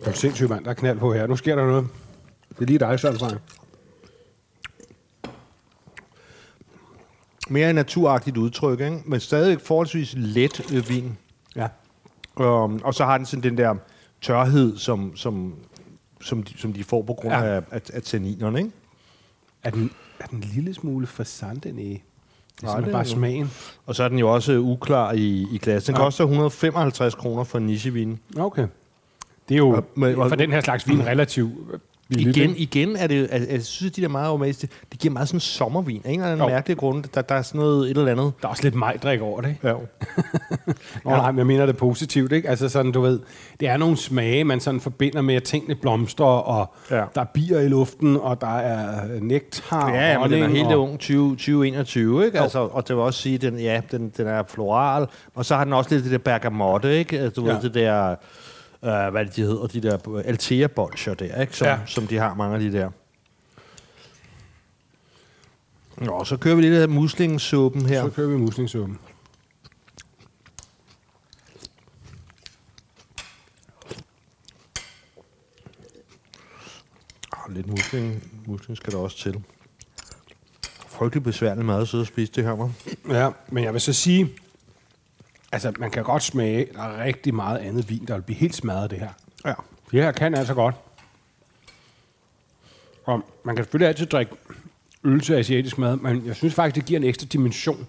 Det 0.00 0.08
er 0.08 0.12
sindssygt, 0.12 0.50
mand. 0.50 0.64
Der 0.64 0.70
er 0.70 0.74
knald 0.74 0.98
på 0.98 1.12
her. 1.12 1.26
Nu 1.26 1.36
sker 1.36 1.56
der 1.56 1.66
noget. 1.66 1.86
Det 2.48 2.60
er 2.60 2.64
lige 2.64 2.78
dig, 2.78 3.00
Søren 3.00 3.38
Mere 7.50 7.72
naturagtigt 7.72 8.36
udtryk, 8.36 8.80
ikke? 8.80 8.98
men 9.06 9.20
stadig 9.20 9.60
forholdsvis 9.60 10.14
let 10.18 10.72
øh, 10.74 10.88
vin. 10.88 11.16
Ja. 11.56 11.68
Um, 12.36 12.80
og 12.84 12.94
så 12.94 13.04
har 13.04 13.16
den 13.18 13.26
sådan 13.26 13.42
den 13.42 13.58
der 13.58 13.74
tørhed, 14.20 14.76
som, 14.78 15.16
som, 15.16 15.54
som, 16.20 16.42
de, 16.42 16.58
som 16.58 16.72
de 16.72 16.84
får 16.84 17.02
på 17.02 17.12
grund 17.14 17.34
Ja. 17.34 17.40
ja. 17.44 17.54
af, 17.56 17.62
af, 17.70 17.80
af 17.92 18.02
tanninerne. 18.02 18.58
Ikke? 18.58 18.70
Er 19.62 19.70
den, 19.70 19.90
er 20.20 20.26
den 20.26 20.38
en 20.38 20.44
lille 20.54 20.74
smule 20.74 21.06
fasant, 21.06 21.64
den 21.64 21.78
i? 21.78 21.90
Det 21.92 22.00
er 22.62 22.66
Nej, 22.66 22.80
det 22.80 22.92
bare 22.92 23.04
smagen. 23.04 23.50
Og 23.86 23.94
så 23.94 24.04
er 24.04 24.08
den 24.08 24.18
jo 24.18 24.32
også 24.34 24.52
uklar 24.58 25.12
i, 25.12 25.46
i 25.52 25.58
glas. 25.62 25.84
Den 25.84 25.94
Ja. 25.94 26.00
ja. 26.00 26.04
koster 26.06 26.24
155 26.24 27.14
kroner 27.14 27.44
for 27.44 27.58
en 27.58 27.66
nichevin. 27.66 28.18
Okay. 28.38 28.66
Det 29.48 29.54
er 29.54 29.58
jo 29.58 29.70
Og- 29.70 29.84
men- 29.94 30.14
for 30.16 30.28
den 30.36 30.52
her 30.52 30.60
slags 30.60 30.88
vin 30.88 31.06
relativt 31.06 31.54
billigt. 31.54 31.82
Igen, 32.20 32.50
ikke? 32.50 32.60
igen 32.62 32.96
er 32.96 33.06
det, 33.06 33.28
altså, 33.32 33.50
jeg 33.50 33.62
synes, 33.62 33.90
at 33.90 33.96
de 33.96 34.02
der 34.02 34.08
meget 34.08 34.26
aromatiske, 34.26 34.68
det 34.92 35.00
giver 35.00 35.12
meget 35.12 35.28
sådan 35.28 35.40
sommervin. 35.40 36.02
Af 36.04 36.10
en 36.10 36.14
eller 36.20 36.32
anden 36.32 36.46
Jo. 36.48 36.54
mærkelig 36.54 36.76
grund, 36.76 37.04
der, 37.14 37.22
der 37.22 37.34
er 37.34 37.42
sådan 37.42 37.58
noget 37.60 37.90
et 37.90 37.96
eller 37.96 38.12
andet. 38.12 38.32
Der 38.42 38.46
er 38.48 38.50
også 38.50 38.62
lidt 38.62 38.74
majdrik 38.74 39.20
over 39.20 39.40
det. 39.40 39.48
ikke? 39.48 39.68
Ja. 39.68 39.72
Nå, 41.04 41.10
nej, 41.10 41.30
men 41.30 41.38
jeg 41.38 41.46
mener 41.46 41.66
det 41.66 41.76
positivt, 41.76 42.32
ikke? 42.32 42.48
Altså 42.48 42.68
sådan, 42.68 42.92
du 42.92 43.00
ved, 43.00 43.20
det 43.60 43.68
er 43.68 43.76
nogle 43.76 43.96
smage, 43.96 44.44
man 44.44 44.60
sådan 44.60 44.80
forbinder 44.80 45.20
med, 45.22 45.34
at 45.34 45.42
tingene 45.42 45.74
blomstrer, 45.74 46.26
og 46.26 46.74
ja. 46.90 46.96
Ja. 46.96 47.04
der 47.14 47.20
er 47.20 47.24
bier 47.34 47.60
i 47.60 47.68
luften, 47.68 48.16
og 48.16 48.40
der 48.40 48.58
er 48.58 49.08
nektar 49.20 49.90
Ja, 49.90 50.10
ja, 50.12 50.18
og 50.18 50.30
men 50.30 50.38
den 50.40 50.50
er 50.50 50.54
helt 50.56 50.66
og... 50.72 50.80
ung, 50.82 50.98
20, 50.98 51.30
2021, 51.30 52.24
ikke? 52.26 52.36
Jo. 52.38 52.42
Altså, 52.42 52.58
og 52.58 52.88
det 52.88 52.96
vil 52.96 53.02
også 53.04 53.20
sige, 53.22 53.38
den, 53.38 53.58
ja, 53.58 53.80
den, 53.90 54.12
den 54.16 54.26
er 54.26 54.42
floral, 54.48 55.06
og 55.34 55.44
så 55.44 55.56
har 55.56 55.64
den 55.64 55.72
også 55.72 55.90
lidt 55.94 56.04
det 56.04 56.12
der 56.12 56.18
bergamotte, 56.18 56.98
ikke? 56.98 57.18
Altså, 57.18 57.40
Du 57.40 57.46
Ja. 57.46 57.52
ja. 57.52 57.54
ved, 57.56 57.62
det 57.62 57.74
der, 57.74 58.14
øh, 58.84 59.08
hvad 59.10 59.24
det, 59.26 59.36
de 59.36 59.42
hedder, 59.42 59.66
de 59.66 59.80
der 59.82 60.22
altea 60.24 60.66
bolcher 60.66 61.14
der, 61.14 61.40
ikke? 61.40 61.56
Som, 61.56 61.66
Ja. 61.66 61.78
som 61.86 62.06
de 62.06 62.16
har, 62.16 62.34
mange 62.34 62.54
af 62.54 62.60
de 62.60 62.72
der. 62.72 62.90
Nå, 65.98 66.24
så 66.24 66.36
kører 66.36 66.54
vi 66.54 66.62
lidt 66.62 66.74
af 66.74 66.88
muslingesuppen 66.88 67.86
her. 67.86 68.02
Så 68.02 68.10
kører 68.10 68.28
vi 68.28 68.36
muslingssuppen. 68.36 68.98
Oh, 77.32 77.54
lidt 77.54 77.66
musling, 77.66 78.22
musling 78.46 78.76
skal 78.76 78.92
der 78.92 78.98
også 78.98 79.16
til. 79.18 79.42
Frygtelig 80.86 81.22
besværlig 81.22 81.64
mad 81.64 81.80
at 81.82 81.88
sidde 81.88 82.02
og 82.02 82.06
spise 82.06 82.32
det 82.32 82.44
her. 82.44 82.70
Ja, 83.08 83.30
men 83.48 83.64
jeg 83.64 83.72
vil 83.72 83.80
så 83.80 83.92
sige, 83.92 84.28
altså 85.52 85.72
man 85.78 85.90
kan 85.90 86.02
godt 86.04 86.22
smage, 86.22 86.66
der 86.74 86.82
er 86.82 87.04
rigtig 87.04 87.34
meget 87.34 87.58
andet 87.58 87.90
vin, 87.90 88.04
der 88.08 88.14
vil 88.14 88.22
blive 88.22 88.36
helt 88.38 88.54
smadret 88.54 88.90
det 88.90 88.98
her. 88.98 89.08
Ja. 89.44 89.54
Det 89.90 90.02
her 90.02 90.12
kan 90.12 90.34
altså 90.34 90.54
godt. 90.54 90.74
Og 93.04 93.22
man 93.44 93.56
kan 93.56 93.64
selvfølgelig 93.64 93.88
altid 93.88 94.06
drikke 94.06 94.32
øl 95.04 95.20
til 95.20 95.34
asiatisk 95.34 95.78
mad, 95.78 95.96
men 95.96 96.26
jeg 96.26 96.36
synes 96.36 96.54
faktisk, 96.54 96.76
det 96.76 96.84
giver 96.84 97.00
en 97.00 97.04
ekstra 97.06 97.26
dimension 97.26 97.86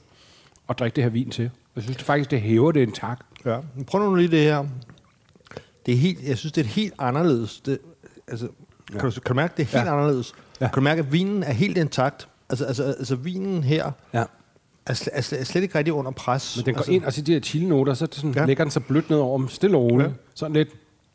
at 0.69 0.79
drikke 0.79 0.95
det 0.95 1.03
her 1.03 1.11
vin 1.11 1.29
til. 1.29 1.49
Jeg 1.75 1.83
synes 1.83 1.97
det 1.97 2.05
faktisk, 2.05 2.31
det 2.31 2.41
hæver 2.41 2.71
det 2.71 2.83
en 2.83 2.91
tak. 2.91 3.19
Ja. 3.45 3.59
Men 3.75 3.85
Prøv 3.85 4.09
nu 4.09 4.15
lige 4.15 4.31
det 4.31 4.39
her. 4.39 4.65
det 5.85 5.93
er 5.93 5.97
helt, 5.97 6.23
jeg 6.23 6.37
synes, 6.37 6.51
det 6.53 6.65
er 6.65 6.69
helt 6.69 6.93
anderledes. 6.99 7.59
Det, 7.65 7.79
altså, 8.27 8.47
ja. 8.93 8.99
kan, 8.99 9.09
du, 9.09 9.19
kan 9.19 9.29
du 9.29 9.33
mærke, 9.33 9.53
det 9.57 9.63
er 9.63 9.77
helt 9.77 9.85
Ja. 9.87 9.91
anderledes? 9.93 10.33
Ja. 10.61 10.65
Kan 10.67 10.75
du 10.75 10.81
mærke, 10.81 10.99
at 10.99 11.11
vinen 11.11 11.43
er 11.43 11.51
helt 11.53 11.77
intakt? 11.77 12.27
Altså, 12.49 12.65
altså, 12.65 12.83
altså 12.83 13.15
vinen 13.15 13.63
her 13.63 13.91
Ja. 14.13 14.23
Er, 14.85 14.93
sl- 14.93 15.07
er, 15.11 15.21
sl- 15.21 15.39
er 15.39 15.43
slet 15.43 15.61
ikke 15.63 15.77
rigtig 15.77 15.93
under 15.93 16.11
pres. 16.11 16.53
Men 16.57 16.65
den 16.65 16.73
går 16.73 16.79
altså, 16.79 16.91
ind, 16.91 17.03
og 17.03 17.13
så 17.13 17.21
de 17.21 17.33
her 17.33 17.39
chili-noter, 17.39 17.93
så 17.93 18.05
det 18.05 18.15
sådan, 18.15 18.33
ja. 18.35 18.45
Lægger 18.45 18.63
den 18.63 18.71
så 18.71 18.79
blødt 18.79 19.09
ned 19.09 19.17
over 19.17 19.37
dem, 19.37 19.49
stille 19.49 19.77
og 19.77 19.83
roligt. 19.83 20.09
Ja. 20.09 20.13
Sådan 20.35 20.53
lidt, 20.53 20.69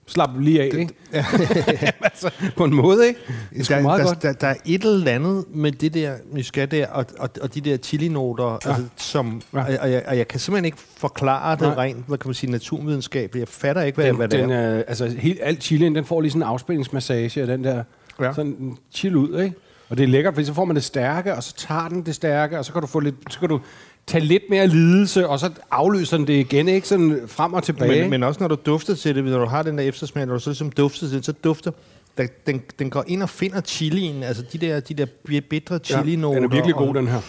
slap 0.07 0.31
lige 0.41 0.61
af, 0.63 0.65
ikke? 0.65 0.89
Ja. 1.13 1.25
altså, 2.03 2.31
på 2.57 2.65
en 2.65 2.75
måde, 2.75 3.09
ikke? 3.09 3.21
Det 3.55 3.71
er 3.71 3.75
der, 3.77 3.83
meget 3.83 4.01
der, 4.01 4.07
godt. 4.07 4.23
Der, 4.23 4.33
der 4.33 4.47
er 4.47 4.55
et 4.67 4.85
eller 4.85 5.13
andet 5.13 5.45
med 5.49 5.73
det 5.73 5.95
der 5.95 6.13
muskat 6.33 6.71
der, 6.71 6.87
og, 6.87 7.07
og, 7.19 7.31
og 7.41 7.55
de 7.55 7.61
der 7.61 7.77
chili-noter, 7.77 8.59
ja. 8.65 8.69
altså, 8.71 8.85
som, 8.97 9.43
Ja. 9.55 9.59
og, 9.59 9.67
og, 9.81 9.91
jeg, 9.93 10.03
og 10.07 10.19
jeg 10.19 10.29
kan 10.29 10.41
simpelthen 10.41 10.65
ikke 10.65 10.79
forklare 10.97 11.53
det 11.57 11.61
Nej. 11.63 11.75
rent, 11.85 12.05
hvad 12.07 12.19
kan 12.19 12.29
man 12.29 12.35
sige, 12.35 12.51
naturvidenskabeligt. 12.51 13.41
Jeg 13.41 13.49
fatter 13.49 13.83
ikke, 13.83 13.97
hvad, 13.97 14.07
Den, 14.07 14.17
hvad 14.17 14.29
det 14.29 14.39
den, 14.41 14.51
er. 14.51 14.77
øh, 14.79 14.85
altså, 14.89 15.07
helt, 15.19 15.39
alt 15.43 15.63
chilien, 15.63 15.95
den 15.95 16.05
får 16.05 16.21
lige 16.21 16.31
sådan 16.31 16.43
en 16.43 16.49
afspændingsmassage, 16.49 17.43
og 17.43 17.49
den 17.49 17.65
der, 17.65 17.83
ja. 18.21 18.33
Sådan 18.35 18.77
chill 18.93 19.17
ud, 19.17 19.41
ikke? 19.41 19.57
Og 19.89 19.97
det 19.97 20.05
er 20.05 20.09
lækkert, 20.09 20.35
fordi 20.35 20.47
så 20.47 20.55
får 20.55 20.65
man 20.65 20.77
det 20.77 20.85
stærke, 20.85 21.35
og 21.35 21.43
så 21.43 21.55
tager 21.57 21.89
den 21.89 22.07
det 22.07 22.15
stærke, 22.15 22.59
og 22.59 22.65
så 22.65 22.73
kan 22.73 22.81
du 22.81 22.87
få 22.87 23.01
lidt, 23.01 23.15
så 23.31 23.39
kan 23.39 23.49
du 23.49 23.61
tage 24.07 24.25
lidt 24.25 24.43
mere 24.51 24.67
lidelse, 24.67 25.29
og 25.29 25.39
så 25.41 25.51
afløser 25.71 26.17
den 26.17 26.27
det 26.27 26.33
igen, 26.33 26.69
ikke? 26.69 26.89
Sådan 26.89 27.21
frem 27.27 27.53
og 27.55 27.63
tilbage. 27.63 28.01
Men, 28.01 28.11
men 28.11 28.23
også 28.23 28.41
når 28.41 28.49
du 28.49 28.57
dufter 28.67 28.95
til 28.95 29.15
det, 29.15 29.25
når 29.25 29.39
du 29.39 29.47
har 29.47 29.63
den 29.63 29.79
der 29.79 29.85
eftersmag, 29.85 30.27
når 30.27 30.35
du 30.35 30.41
så 30.41 30.51
ligesom 30.51 30.71
dufter 30.73 31.07
til 31.09 31.17
det, 31.17 31.25
så 31.25 31.33
dufter 31.33 31.71
der, 32.19 32.27
den, 32.47 32.63
den 32.79 32.91
går 32.91 33.05
ind 33.07 33.23
og 33.23 33.29
finder 33.29 33.61
chilien, 33.61 34.23
altså 34.23 34.43
de 34.53 34.59
der, 34.59 34.81
de 34.81 34.95
der 34.95 35.07
bitre 35.51 35.79
chili-noter. 35.79 36.35
den 36.41 36.45
er 36.45 36.55
virkelig 36.55 36.75
god, 36.75 36.89
og- 36.89 36.95
den 36.95 37.09
her. 37.09 37.21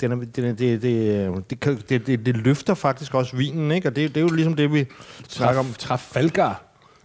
Den 0.00 0.12
er, 0.12 0.16
den 0.16 0.44
er, 0.44 0.52
det, 0.52 0.82
det, 0.82 1.50
det, 1.50 1.88
det, 1.88 2.06
det, 2.06 2.26
det 2.26 2.36
løfter 2.36 2.74
faktisk 2.74 3.14
også 3.14 3.36
vinen, 3.36 3.70
ikke? 3.70 3.88
Og 3.88 3.96
det, 3.96 4.08
det 4.14 4.16
er 4.16 4.24
jo 4.24 4.28
ligesom 4.34 4.54
det, 4.54 4.72
vi 4.72 4.86
snakker 5.28 5.60
om. 5.60 5.66
Traf, 5.66 5.78
Trafalgar 5.78 6.62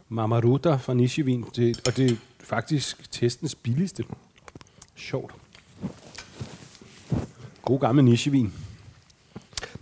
Mamaruta 0.09 0.75
fra 0.75 0.93
Nishivin, 0.93 1.45
det, 1.55 1.81
og 1.87 1.97
det 1.97 2.11
er 2.11 2.15
faktisk 2.43 3.11
testens 3.11 3.55
billigste. 3.55 4.03
Sjovt. 4.95 5.31
God 7.61 7.79
gammel 7.79 8.03
Nishivin. 8.03 8.53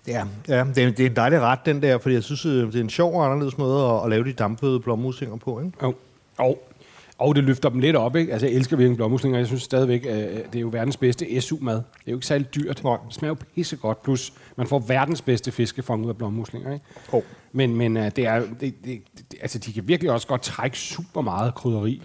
Ja, 0.08 0.26
ja 0.48 0.66
det, 0.76 0.84
er, 0.84 0.92
det 0.92 1.00
er 1.00 1.10
en 1.10 1.16
dejlig 1.16 1.42
ret, 1.42 1.60
den 1.66 1.82
der, 1.82 1.98
fordi 1.98 2.16
jeg 2.16 2.24
synes, 2.24 2.46
øh, 2.46 2.68
det 2.68 2.76
er 2.76 2.82
en 2.82 2.90
sjov 2.90 3.16
og 3.16 3.26
anderledes 3.26 3.58
måde 3.58 3.86
at, 3.86 4.04
at 4.04 4.10
lave 4.10 4.24
de 4.24 4.34
dampede 4.34 4.80
blommusinger 4.80 5.36
på, 5.36 5.60
ikke? 5.60 5.72
Og, 5.80 5.96
og, 6.38 6.70
og 7.18 7.36
det 7.36 7.44
løfter 7.44 7.70
dem 7.70 7.80
lidt 7.80 7.96
op, 7.96 8.16
ikke? 8.16 8.32
Altså, 8.32 8.48
jeg 8.48 8.56
elsker 8.56 8.78
virkelig 8.78 8.98
blommuslinger. 8.98 9.40
Jeg 9.40 9.48
synes 9.48 9.64
stadigvæk, 9.64 10.06
øh, 10.06 10.14
det 10.14 10.56
er 10.56 10.60
jo 10.60 10.70
verdens 10.72 10.98
bedste 10.98 11.42
SU-mad. 11.42 11.76
Det 11.76 11.84
er 12.08 12.12
jo 12.12 12.18
ikke 12.18 12.28
særlig 12.28 12.56
dyrt. 12.56 12.84
Nej. 12.84 12.98
Det 13.08 13.14
smager 13.14 13.30
jo 13.30 13.36
pissegodt. 13.56 14.04
Plus, 14.04 14.34
man 14.56 14.68
får 14.68 14.80
verdens 14.80 15.22
bedste 15.22 15.52
fiskefang 15.52 16.04
ud 16.04 16.10
af 16.10 16.18
blommuslinger, 16.18 16.74
ikke? 16.74 16.86
Oh. 17.12 17.22
Men, 17.52 17.76
men 17.76 17.98
øh, 17.98 18.12
det 18.16 18.26
er, 18.26 18.40
det, 18.40 18.60
det, 18.60 19.02
det, 19.18 19.38
altså, 19.42 19.60
de 19.60 19.74
kan 19.74 19.88
virkelig 19.88 20.12
også 20.12 20.28
godt 20.28 20.42
trække 20.42 20.78
super 20.78 21.22
meget 21.22 21.56
krydderi. 21.56 22.02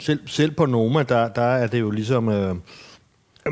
Selv, 0.00 0.20
selv 0.28 0.50
på 0.50 0.66
Noma, 0.66 1.02
der, 1.02 1.28
der 1.28 1.42
er 1.42 1.66
det 1.66 1.80
jo 1.80 1.90
ligesom... 1.90 2.28
Øh, 2.28 2.54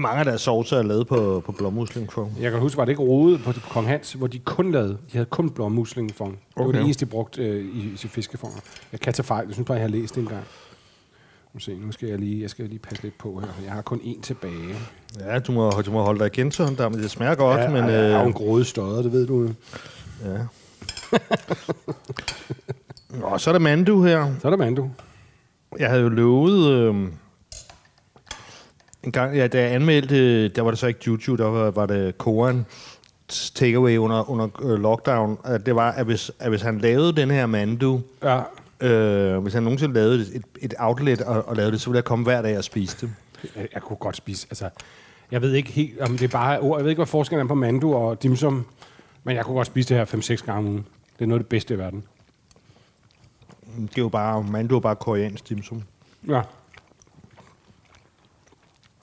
mange 0.00 0.18
af 0.18 0.24
deres 0.24 0.40
saucer 0.40 0.78
er 0.78 0.82
lavet 0.82 1.06
på, 1.06 1.42
på 1.46 1.52
blommusling 1.52 2.12
for. 2.12 2.30
Jeg 2.40 2.50
kan 2.50 2.60
huske, 2.60 2.78
var 2.78 2.84
det 2.84 2.92
ikke 2.92 3.02
Rode 3.02 3.38
på, 3.38 3.52
Kong 3.70 3.86
Hans, 3.88 4.12
hvor 4.12 4.26
de 4.26 4.38
kun 4.38 4.72
lavede, 4.72 4.88
de 4.88 4.96
havde 5.12 5.26
kun 5.26 5.50
blommuslingefond. 5.50 6.32
Det 6.32 6.40
var 6.56 6.64
Okay. 6.64 6.78
det 6.78 6.84
eneste, 6.84 7.04
de 7.04 7.10
brugte 7.10 7.42
øh, 7.42 7.64
i, 7.64 7.92
i 8.04 8.08
fiskefonger. 8.08 8.58
Jeg 8.92 9.00
kan 9.00 9.12
tage 9.12 9.24
fejl, 9.24 9.46
jeg 9.46 9.54
synes 9.54 9.66
bare, 9.66 9.74
jeg 9.76 9.82
har 9.84 9.88
læst 9.88 10.14
det 10.14 10.20
engang. 10.20 10.44
Nu, 11.54 11.60
se, 11.60 11.74
nu 11.74 11.92
skal 11.92 12.08
jeg 12.08 12.18
lige, 12.18 12.42
jeg 12.42 12.50
skal 12.50 12.64
lige 12.64 12.78
passe 12.78 13.02
lidt 13.02 13.18
på 13.18 13.40
her. 13.40 13.48
Jeg 13.64 13.72
har 13.72 13.82
kun 13.82 13.98
én 14.00 14.20
tilbage. 14.22 14.74
Ja, 15.20 15.38
du 15.38 15.52
må, 15.52 15.70
du 15.70 15.90
må 15.90 16.02
holde 16.02 16.18
dig 16.18 16.26
igen, 16.26 16.52
så 16.52 16.74
der, 16.78 16.88
men 16.88 16.98
det 17.02 17.10
smager 17.10 17.34
godt, 17.34 17.60
ja, 17.60 17.68
men... 17.70 17.84
jeg 17.84 17.94
er 17.94 18.10
jo 18.14 18.20
Øh, 18.20 18.26
en 18.26 18.32
gråde 18.32 18.64
støder, 18.64 19.02
det 19.02 19.12
ved 19.12 19.26
du 19.26 19.42
jo. 19.42 19.48
ja. 20.24 20.38
Nå, 23.20 23.38
så 23.38 23.50
er 23.50 23.52
der 23.52 23.58
mandu 23.58 24.02
her. 24.04 24.32
Så 24.42 24.48
er 24.48 24.50
der 24.50 24.56
mandu. 24.58 24.90
Jeg 25.78 25.88
havde 25.88 26.02
jo 26.02 26.08
lovet... 26.08 26.70
Øh, 26.70 26.94
en 29.02 29.12
gang, 29.12 29.36
ja, 29.36 29.46
da 29.46 29.62
jeg 29.62 29.72
anmeldte, 29.72 30.48
der 30.48 30.62
var 30.62 30.70
det 30.70 30.78
så 30.78 30.86
ikke 30.86 31.00
Juju, 31.06 31.36
der 31.36 31.44
var, 31.44 31.70
var 31.70 31.86
det 31.86 32.18
Koran 32.18 32.66
takeaway 33.28 33.96
under, 33.96 34.30
under 34.30 34.48
øh, 34.62 34.80
lockdown, 34.80 35.38
at 35.44 35.66
det 35.66 35.74
var, 35.74 35.92
at 35.92 36.06
hvis, 36.06 36.30
at 36.38 36.48
hvis 36.48 36.62
han 36.62 36.78
lavede 36.78 37.12
den 37.12 37.30
her 37.30 37.46
mandu, 37.46 38.00
Ja, 38.22 38.40
øh, 38.80 39.38
hvis 39.38 39.54
han 39.54 39.62
nogensinde 39.62 39.94
lavede 39.94 40.20
et, 40.34 40.44
et 40.60 40.74
outlet 40.78 41.20
og, 41.20 41.48
og 41.48 41.56
lavede 41.56 41.72
det, 41.72 41.80
så 41.80 41.90
ville 41.90 41.96
jeg 41.96 42.04
komme 42.04 42.24
hver 42.24 42.42
dag 42.42 42.58
og 42.58 42.64
spise 42.64 42.96
det. 43.00 43.10
jeg, 43.56 43.68
jeg 43.74 43.82
kunne 43.82 43.96
godt 43.96 44.16
spise. 44.16 44.46
Altså, 44.50 44.68
jeg 45.30 45.42
ved 45.42 45.52
ikke 45.52 45.72
helt, 45.72 46.00
om 46.00 46.18
det 46.18 46.22
er 46.22 46.28
bare 46.28 46.60
ord. 46.60 46.78
Jeg 46.78 46.84
ved 46.84 46.90
ikke, 46.90 46.98
hvad 46.98 47.06
forskellen 47.06 47.46
er 47.46 47.48
på 47.48 47.54
mandu 47.54 47.94
og 47.94 48.22
dimsum. 48.22 48.66
Men 49.24 49.36
jeg 49.36 49.44
kunne 49.44 49.54
godt 49.54 49.66
spise 49.66 49.88
det 49.88 49.96
her 49.96 50.38
5-6 50.40 50.46
gange 50.46 50.58
om 50.58 50.66
ugen. 50.66 50.86
Det 51.18 51.24
er 51.24 51.26
noget 51.26 51.40
af 51.40 51.44
det 51.44 51.48
bedste 51.48 51.74
i 51.74 51.78
verden. 51.78 52.04
Det 53.76 53.98
er 53.98 54.02
jo 54.02 54.08
bare, 54.08 54.42
mandu 54.42 54.76
er 54.76 54.80
bare 54.80 54.96
koreansk 54.96 55.48
dimsum. 55.48 55.82
Ja. 56.28 56.42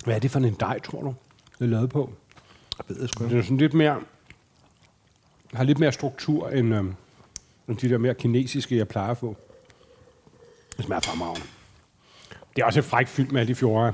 Hvad 0.04 0.16
er 0.16 0.20
det 0.20 0.32
for 0.32 0.40
en 0.40 0.56
dej, 0.60 0.80
tror 0.80 1.02
du, 1.02 1.16
det 1.60 1.66
er 1.66 1.70
lavet 1.70 1.90
på? 1.90 2.14
Jeg 2.78 2.86
ved 2.88 3.02
det 3.02 3.10
sgu 3.10 3.24
Det 3.24 3.38
er 3.38 3.42
sådan 3.42 3.58
lidt 3.58 3.74
mere, 3.74 4.02
har 5.54 5.64
lidt 5.64 5.80
mere 5.80 5.92
struktur 5.92 6.50
end, 6.50 6.76
øhm, 6.76 6.96
end 7.68 7.78
de 7.78 7.90
der 7.90 7.98
mere 7.98 8.16
kinesiske, 8.16 8.78
jeg 8.78 8.88
plejer 8.88 9.12
at 9.12 9.18
få. 9.18 9.38
Det 10.78 10.86
smager 10.86 11.00
fremragende. 11.00 11.48
Det 12.56 12.62
er 12.62 12.66
også 12.66 12.80
et 12.80 12.86
frækt 12.86 13.10
fyldt 13.10 13.32
med 13.32 13.42
alle 13.42 13.54
de 13.54 13.56
fjorder. 13.56 13.94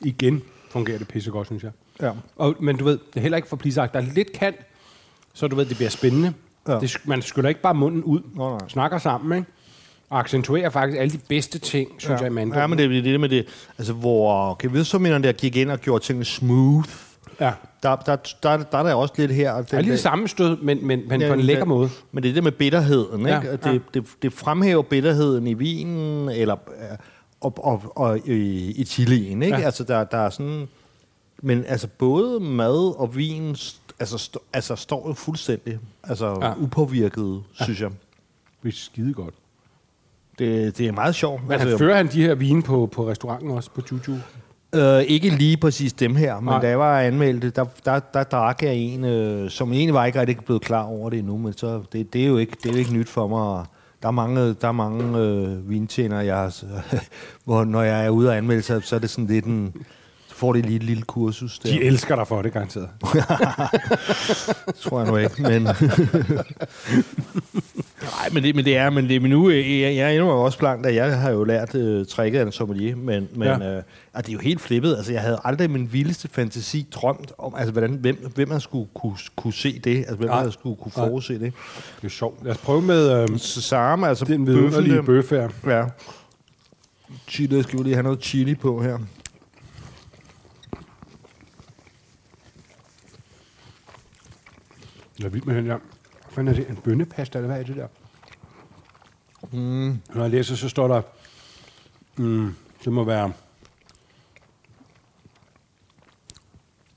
Igen 0.00 0.42
fungerer 0.70 0.98
det 0.98 1.08
pissegodt, 1.08 1.46
synes 1.46 1.62
jeg. 1.62 1.72
Ja. 2.00 2.12
Og, 2.36 2.56
men 2.60 2.76
du 2.76 2.84
ved, 2.84 2.98
det 2.98 3.16
er 3.16 3.20
heller 3.20 3.36
ikke 3.36 3.48
for 3.48 3.56
plisagt. 3.56 3.92
Der 3.92 4.00
er 4.00 4.04
lidt 4.04 4.32
kant, 4.32 4.56
så 5.36 5.48
du 5.48 5.56
ved, 5.56 5.64
det 5.64 5.76
bliver 5.76 5.90
spændende. 5.90 6.32
Ja. 6.68 6.78
Det, 6.80 6.96
man 7.04 7.22
skyller 7.22 7.48
ikke 7.48 7.60
bare 7.62 7.74
munden 7.74 8.02
ud. 8.02 8.20
Nå, 8.34 8.50
nej. 8.50 8.68
Snakker 8.68 8.98
sammen, 8.98 9.38
ikke? 9.38 9.50
Og 10.10 10.18
accentuerer 10.20 10.70
faktisk 10.70 10.98
alle 11.00 11.12
de 11.12 11.18
bedste 11.28 11.58
ting, 11.58 11.90
synes 11.98 12.10
ja. 12.20 12.24
jeg, 12.24 12.30
i 12.32 12.34
mandagen. 12.34 12.60
Ja, 12.60 12.66
men 12.66 12.78
det 12.78 12.96
er 12.98 13.02
det 13.02 13.20
med 13.20 13.28
det, 13.28 13.46
altså 13.78 13.92
hvor 13.92 14.54
kevidsominderne 14.54 15.24
der 15.26 15.32
gik 15.32 15.56
ind 15.56 15.70
og 15.70 15.78
gjorde 15.78 16.04
tingene 16.04 16.24
smooth, 16.24 16.88
Ja. 17.40 17.52
der, 17.82 17.96
der, 17.96 18.16
der, 18.42 18.56
der 18.56 18.78
er 18.78 18.82
der 18.82 18.94
også 18.94 19.14
lidt 19.16 19.30
her. 19.32 19.56
Det 19.62 19.72
er 19.72 19.80
lige 19.80 19.92
det 19.92 20.00
samme 20.00 20.28
stød, 20.28 20.56
men, 20.62 20.86
men, 20.86 21.02
men 21.08 21.20
Ja, 21.20 21.28
på 21.28 21.34
en 21.34 21.40
lækker 21.40 21.62
det- 21.64 21.68
måde. 21.68 21.90
Men 22.12 22.22
det 22.22 22.28
er 22.28 22.34
det 22.34 22.44
med 22.44 22.52
bitterheden, 22.52 23.20
ikke? 23.20 23.30
Ja, 23.32 23.40
Ja, 23.44 23.50
ja. 23.64 23.72
det, 23.72 23.82
det, 23.94 24.04
det 24.22 24.32
fremhæver 24.32 24.82
bitterheden 24.82 25.46
i 25.46 25.54
vinen, 25.54 26.28
eller 26.28 26.56
og, 27.40 27.54
og, 27.64 27.82
og 27.96 28.18
i, 28.28 28.70
i 28.70 28.84
chilien, 28.84 29.42
ikke? 29.42 29.56
Ja. 29.58 29.64
Altså, 29.64 29.84
der, 29.84 30.04
der 30.04 30.18
er 30.18 30.30
sådan... 30.30 30.68
Men 31.42 31.64
altså, 31.68 31.88
både 31.98 32.40
mad 32.40 32.98
og 33.00 33.16
vin 33.16 33.56
altså, 34.00 34.16
st- 34.16 34.48
altså, 34.52 34.76
står 34.76 35.08
jo 35.08 35.14
fuldstændig 35.14 35.78
altså, 36.04 36.38
Ja. 36.42 36.52
upåvirket, 36.58 37.42
ja. 37.60 37.64
synes 37.64 37.80
jeg. 37.80 37.90
Det 38.62 38.68
er 38.68 38.72
skide 38.76 39.12
godt. 39.14 39.34
Det, 40.38 40.78
det 40.78 40.86
er 40.86 40.92
meget 40.92 41.14
sjovt. 41.14 41.42
Men 41.42 41.52
altså, 41.52 41.68
altså, 41.68 41.78
fører 41.78 41.96
han 41.96 42.06
de 42.06 42.22
her 42.22 42.34
vine 42.34 42.62
på, 42.62 42.88
på 42.92 43.08
restauranten 43.08 43.50
også, 43.50 43.70
på 43.70 43.80
Juju? 43.92 44.18
Øh, 44.74 45.02
ikke 45.02 45.28
lige 45.30 45.56
præcis 45.56 45.92
dem 45.92 46.16
her, 46.16 46.34
men 46.40 46.44
Nej. 46.44 46.60
da 46.60 46.68
jeg 46.68 46.78
var 46.78 47.00
anmeldt 47.00 47.56
der, 47.56 47.64
der, 47.84 47.98
der 47.98 48.24
drak 48.24 48.62
jeg 48.62 48.74
en, 48.74 49.04
øh, 49.04 49.50
som 49.50 49.72
egentlig 49.72 49.94
var 49.94 50.04
ikke 50.04 50.20
rigtig 50.20 50.36
blevet 50.44 50.62
klar 50.62 50.82
over 50.82 51.10
det 51.10 51.18
endnu, 51.18 51.36
men 51.38 51.52
så, 51.52 51.82
det, 51.92 52.12
det, 52.12 52.22
er 52.22 52.26
jo 52.26 52.36
ikke, 52.36 52.56
det 52.62 52.68
er 52.68 52.72
jo 52.72 52.78
ikke 52.78 52.92
nyt 52.92 53.08
for 53.08 53.26
mig. 53.28 53.64
Der 54.02 54.08
er 54.08 54.12
mange, 54.12 54.54
der 54.54 54.68
er 54.68 54.72
mange 54.72 55.18
øh, 55.18 55.70
vintjener, 55.70 56.20
jeg 56.20 56.36
har, 56.36 56.62
hvor 57.44 57.64
når 57.64 57.82
jeg 57.82 58.04
er 58.06 58.10
ude 58.10 58.28
og 58.28 58.36
anmelde, 58.36 58.62
så, 58.62 58.80
så 58.80 58.96
er 58.96 59.00
det 59.00 59.10
sådan 59.10 59.26
lidt 59.26 59.44
en, 59.44 59.74
så 59.74 59.80
får 60.36 60.52
det 60.52 60.66
lige 60.66 60.76
et 60.76 60.82
lille 60.82 61.02
kursus 61.02 61.58
der. 61.58 61.68
De 61.70 61.82
elsker 61.82 62.16
dig 62.16 62.26
for 62.28 62.42
det, 62.42 62.52
garanteret. 62.52 62.88
tror 64.82 65.00
jeg 65.00 65.10
nu 65.10 65.16
ikke, 65.16 65.42
men... 65.42 65.62
Nej, 68.02 68.28
men 68.32 68.42
det, 68.42 68.54
men 68.54 68.64
det 68.64 68.76
er, 68.76 68.90
men, 68.90 69.08
det, 69.08 69.22
men 69.22 69.30
nu, 69.30 69.50
øh, 69.50 69.80
jeg, 69.80 69.96
jeg 69.96 70.14
endnu 70.16 70.30
også 70.30 70.58
blank, 70.58 70.86
at 70.86 70.94
jeg 70.94 71.18
har 71.20 71.30
jo 71.30 71.44
lært 71.44 71.74
øh, 71.74 72.06
tricket 72.06 72.38
af 72.40 72.42
en 72.46 72.52
sommelier, 72.52 72.96
men, 72.96 73.28
men 73.34 73.48
Ja. 73.48 73.58
ja. 73.64 73.76
øh, 73.76 73.82
og 74.12 74.22
det 74.22 74.28
er 74.28 74.32
jo 74.32 74.38
helt 74.38 74.60
flippet. 74.60 74.96
Altså, 74.96 75.12
jeg 75.12 75.20
havde 75.20 75.38
aldrig 75.44 75.70
min 75.70 75.88
vildeste 75.92 76.28
fantasi 76.32 76.86
drømt 76.92 77.32
om, 77.38 77.54
altså, 77.56 77.72
hvordan, 77.72 77.90
hvem, 77.94 78.30
hvem 78.34 78.48
man 78.48 78.60
skulle 78.60 78.88
kunne, 78.94 79.16
kunne 79.36 79.52
se 79.52 79.78
det, 79.78 79.96
altså, 79.98 80.14
hvem 80.16 80.28
Nej. 80.28 80.42
man 80.42 80.52
skulle 80.52 80.76
kunne 80.76 80.92
forudse 80.92 81.32
det. 81.32 81.52
Det 82.00 82.04
er 82.04 82.08
sjovt. 82.08 82.44
Lad 82.44 82.52
os 82.52 82.58
prøve 82.58 82.82
med 82.82 83.38
Så 83.38 83.62
samme, 83.62 84.08
altså 84.08 84.24
den 84.24 84.46
vidunderlige 84.46 84.96
der- 84.96 85.02
bøf 85.02 85.30
her. 85.30 85.48
Ja. 85.66 85.84
Chili, 87.28 87.56
jeg 87.56 87.64
skal 87.64 87.76
jo 87.76 87.82
lige 87.82 87.94
have 87.94 88.02
noget 88.04 88.22
chili 88.22 88.54
på 88.54 88.82
her. 88.82 88.98
Jeg 95.18 95.24
er 95.24 95.28
vild 95.28 95.44
med 95.44 95.54
den 95.54 95.66
der. 95.66 95.78
Hvad 96.34 96.44
er 96.44 96.52
det? 96.52 96.68
En 96.68 96.76
bønnepasta, 96.76 97.38
eller 97.38 97.46
hvad 97.48 97.60
er 97.60 97.64
det 97.64 97.76
der? 97.76 97.88
Mm. 99.52 99.98
Når 100.14 100.22
jeg 100.22 100.30
læser, 100.30 100.54
så 100.54 100.68
står 100.68 100.88
der, 100.88 101.02
mm, 102.16 102.54
det 102.84 102.92
må 102.92 103.04
være 103.04 103.32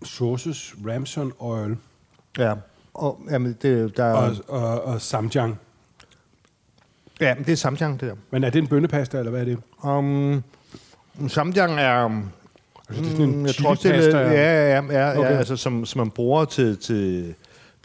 sauces, 0.03 0.75
Ramson 0.88 1.34
oil 1.39 1.77
Ja. 2.38 2.53
Og, 2.93 3.19
jamen, 3.29 3.58
det, 3.62 3.97
der, 3.97 4.13
og, 4.13 4.36
og, 4.47 4.84
og 4.84 5.01
samjang. 5.01 5.60
ja, 7.19 7.36
det 7.45 7.49
er 7.49 7.55
samjang, 7.55 7.99
det 7.99 8.10
der. 8.10 8.15
Men 8.32 8.43
er 8.43 8.49
det 8.49 8.60
en 8.60 8.67
bønnepasta, 8.67 9.17
eller 9.17 9.32
hvad 9.32 9.41
er 9.41 9.45
det? 9.45 9.60
Um, 9.84 10.43
samjang 11.27 11.79
er... 11.79 12.05
Um, 12.05 12.32
Altså, 12.89 13.03
det 13.03 13.12
er 13.12 13.15
sådan 13.15 13.29
en 13.29 13.36
Mm, 13.36 13.45
jeg 13.45 13.55
tror 13.55 13.75
det 13.75 13.86
er, 13.86 14.19
ja, 14.19 14.32
ja, 14.32 14.79
ja, 14.79 15.10
ja, 15.10 15.19
Okay. 15.19 15.32
ja 15.32 15.38
altså, 15.38 15.55
som, 15.55 15.86
som 15.86 15.99
man 15.99 16.12
bruger 16.12 16.45
til, 16.45 16.77
til, 16.77 17.36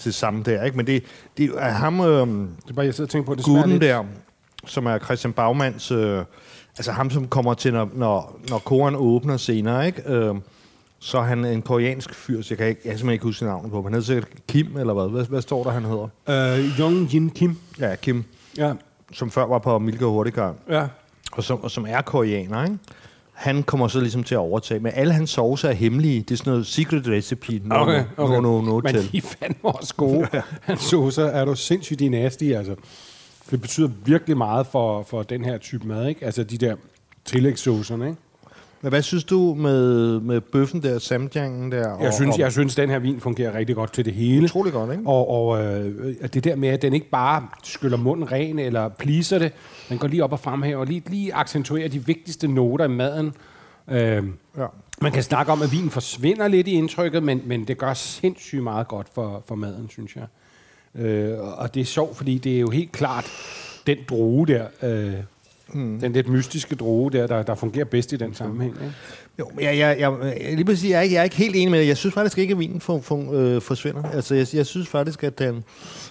det 0.05 0.15
samme 0.15 0.43
der, 0.43 0.65
ikke? 0.65 0.77
Men 0.77 0.87
det, 0.87 1.05
det 1.37 1.51
er 1.59 1.71
ham, 1.71 2.01
øh, 2.01 2.07
Det 2.07 2.71
er 2.71 2.75
bare, 2.75 2.87
jeg 2.87 2.95
sidder 2.95 3.07
og 3.07 3.11
tænker 3.11 3.27
på, 3.27 3.33
at 3.33 3.39
det 3.39 3.47
gutten 3.47 3.81
der, 3.81 4.05
som 4.67 4.87
er 4.87 4.99
Christian 4.99 5.33
Bagmans, 5.33 5.91
øh, 5.91 6.25
altså 6.79 6.93
ham, 6.93 7.11
som 7.11 7.29
kommer 7.29 7.55
til, 7.55 7.73
når, 7.73 7.91
når, 7.95 8.41
når 8.51 8.59
koren 8.59 8.95
åbner 8.97 9.37
senere, 9.37 9.87
ikke? 9.87 10.03
Øh, 10.13 10.35
så 10.99 11.19
er 11.19 11.23
han 11.23 11.45
en 11.45 11.63
koreansk 11.63 12.15
fyr, 12.15 12.43
så 12.43 12.47
jeg 12.51 12.59
kan, 12.59 12.67
ikke, 12.67 12.81
jeg 12.85 12.91
simpelthen 12.91 13.13
ikke 13.13 13.25
huske 13.25 13.45
navnet 13.45 13.71
på, 13.71 13.77
men 13.77 13.85
han 13.85 13.93
hedder 13.93 14.07
sikkert 14.07 14.29
Kim, 14.49 14.77
eller 14.77 14.95
hvad? 14.95 15.09
Hvad, 15.09 15.25
hvad 15.25 15.43
står 15.43 15.65
der, 15.65 15.71
han 15.71 15.85
hedder? 15.85 16.09
Øh, 16.59 16.81
Jong 16.81 17.15
Jin 17.15 17.31
Kim. 17.31 17.57
Ja, 17.81 17.95
Kim, 17.95 18.25
Ja, 18.59 18.73
som 19.13 19.31
før 19.31 19.47
var 19.47 19.59
på 19.59 19.79
Milka 19.79 20.05
Hurtigar, 20.05 20.55
ja. 20.69 20.87
og 21.33 21.45
som, 21.45 21.63
og 21.63 21.71
som 21.71 21.87
er 21.89 22.03
koreaner, 22.03 22.65
ikke? 22.65 22.79
Han 23.35 23.63
kommer 23.63 23.89
så 23.89 24.01
ligesom 24.01 24.25
til 24.25 24.35
at 24.35 24.39
overtage, 24.39 24.81
men 24.81 24.93
alle 24.95 25.13
hans 25.13 25.31
saucer 25.31 25.69
er 25.69 25.73
hemmelige. 25.73 26.21
Det 26.23 26.31
er 26.31 26.37
sådan 26.37 26.51
noget 26.51 26.67
secret 26.67 27.09
recipe. 27.09 27.61
No, 27.65 27.75
Okay, 27.75 28.05
okay. 28.17 28.35
No, 28.35 28.41
no, 28.41 28.61
no, 28.61 28.81
Men 28.81 28.95
til. 28.95 29.13
de 29.13 29.17
er 29.17 29.21
fandme 29.41 29.75
også 29.75 29.95
gode. 29.95 30.29
Hans 30.63 30.81
saucer 30.81 31.25
er 31.25 31.45
du 31.45 31.55
sindssygt 31.55 32.01
i 32.01 32.09
nasty, 32.09 32.45
altså. 32.45 32.75
Det 33.51 33.61
betyder 33.61 33.89
virkelig 34.05 34.37
meget 34.37 34.67
for, 34.67 35.03
for 35.03 35.23
den 35.23 35.45
her 35.45 35.59
type 35.59 35.89
mad, 35.89 36.09
ikke? 36.09 36.25
Altså 36.25 36.45
de 36.45 36.59
der 36.59 36.77
tillægssaucerne, 37.25 38.07
ikke? 38.09 38.19
Men 38.85 38.89
hvad 38.89 39.03
synes 39.03 39.25
du 39.25 39.55
med, 39.55 40.21
med 40.21 40.41
bøffen 40.41 40.83
der, 40.83 40.99
samjangen 40.99 41.73
der? 41.73 41.79
Jeg 41.79 42.09
og, 42.09 42.15
synes, 42.15 42.35
og, 42.35 42.41
jeg 42.41 42.53
synes, 42.53 42.75
den 42.75 42.91
her 42.91 42.99
vin 42.99 43.21
fungerer 43.21 43.55
rigtig 43.55 43.77
godt 43.77 43.93
til 43.93 44.05
det 44.05 44.13
hele. 44.15 44.45
Utrolig 44.45 44.73
godt, 44.73 44.91
ikke? 44.93 45.03
Og, 45.07 45.31
og 45.31 45.65
øh, 45.65 46.15
det 46.35 46.45
der 46.45 46.57
med, 46.57 46.69
at 46.69 46.83
den 46.83 46.95
ikke 46.95 47.11
bare 47.11 47.47
skyller 47.63 47.97
munden 47.97 48.33
ren 48.33 48.59
eller 48.59 48.89
pleaser 48.89 49.39
det, 49.39 49.53
den 49.89 49.99
går 49.99 50.09
lige 50.09 50.25
op 50.25 50.33
og 50.33 50.41
fremhæver 50.41 50.81
og 50.81 50.87
lige, 50.87 51.03
lige 51.07 51.35
accentuerer 51.35 51.89
de 51.89 52.07
vigtigste 52.07 52.49
noter 52.49 52.85
i 52.85 52.89
maden. 52.89 53.33
Øh, 53.91 54.23
Ja. 54.59 54.67
man 55.03 55.13
kan 55.13 55.23
snakke 55.23 55.53
om, 55.53 55.63
at 55.63 55.73
vinen 55.73 55.91
forsvinder 55.91 56.49
lidt 56.49 56.69
i 56.69 56.73
indtrykket, 56.73 57.23
men, 57.23 57.43
men 57.47 57.65
det 57.65 57.79
gør 57.79 57.95
sindssygt 57.95 58.63
meget 58.63 58.89
godt 58.89 59.07
for, 59.15 59.43
for 59.49 59.55
maden, 59.55 59.89
synes 59.91 60.17
jeg. 60.17 60.27
Øh, 61.05 61.39
og 61.59 61.75
det 61.75 61.81
er 61.81 61.85
sjovt, 61.85 62.17
fordi 62.17 62.39
det 62.39 62.57
er 62.57 62.61
jo 62.61 62.71
helt 62.71 62.93
klart 62.93 63.31
den 63.87 63.99
droge 64.09 64.47
der, 64.47 64.67
øh, 64.83 65.15
mm. 65.73 66.01
den 66.01 66.13
lidt 66.13 66.29
mystiske 66.29 66.75
droge 66.75 67.13
der, 67.13 67.27
der, 67.27 67.43
der 67.43 67.55
fungerer 67.55 67.85
bedst 67.85 68.13
i 68.13 68.17
den 68.17 68.35
sammenhæng. 68.35 68.75
Ikke? 68.83 68.95
Jo, 69.39 69.51
men 69.55 69.65
jeg, 69.65 69.79
jeg, 69.79 69.99
jeg, 70.01 70.13
lige 70.55 70.65
præcis, 70.65 70.91
jeg, 70.91 70.97
er 70.99 71.01
ikke, 71.01 71.15
jeg 71.15 71.21
er 71.21 71.25
ikke 71.25 71.37
helt 71.37 71.57
enig 71.57 71.71
med 71.71 71.81
det. 71.81 71.87
Jeg 71.89 71.97
synes 71.97 72.15
faktisk 72.15 72.39
ikke, 72.39 72.53
at 72.53 72.59
vinen 72.59 72.81
for, 72.81 73.01
for, 73.01 73.33
øh, 73.33 73.63
forsvinder. 73.63 74.03
Altså, 74.11 74.35
jeg, 74.35 74.47
jeg 74.55 74.67
synes 74.67 74.89
faktisk, 74.89 75.25
at 75.25 75.39
den, 75.39 75.65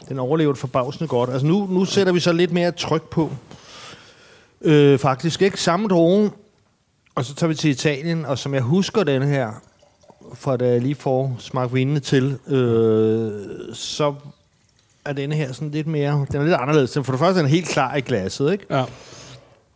den 0.09 0.19
overlever 0.19 0.53
forbavsende 0.53 1.07
godt. 1.07 1.29
Altså, 1.29 1.47
nu, 1.47 1.67
nu 1.71 1.85
sætter 1.85 2.13
vi 2.13 2.19
så 2.19 2.31
lidt 2.33 2.51
mere 2.51 2.71
tryk 2.71 3.09
på. 3.09 3.31
Øh, 4.61 4.99
faktisk 4.99 5.41
ikke 5.41 5.61
samme 5.61 5.87
droge, 5.87 6.31
og 7.15 7.25
så 7.25 7.35
tager 7.35 7.47
vi 7.47 7.55
til 7.55 7.69
Italien, 7.71 8.25
og 8.25 8.37
som 8.37 8.53
jeg 8.53 8.61
husker 8.61 9.03
den 9.03 9.21
her, 9.23 9.51
fra 10.33 10.57
da 10.57 10.67
jeg 10.69 10.81
lige 10.81 10.95
får 10.95 11.35
smagt 11.39 11.73
vinene 11.73 11.99
til, 11.99 12.37
øh, 12.47 13.31
så 13.73 14.13
er 15.05 15.13
denne 15.13 15.35
her 15.35 15.51
sådan 15.51 15.71
lidt 15.71 15.87
mere, 15.87 16.25
den 16.31 16.41
er 16.41 16.43
lidt 16.43 16.55
anderledes. 16.55 16.91
Den- 16.91 17.03
For 17.03 17.11
det 17.11 17.19
første 17.19 17.39
er 17.39 17.43
den 17.43 17.51
helt 17.51 17.67
klar 17.67 17.95
i 17.95 18.01
glasset, 18.01 18.51
ikke? 18.51 18.65
Ja. 18.69 18.83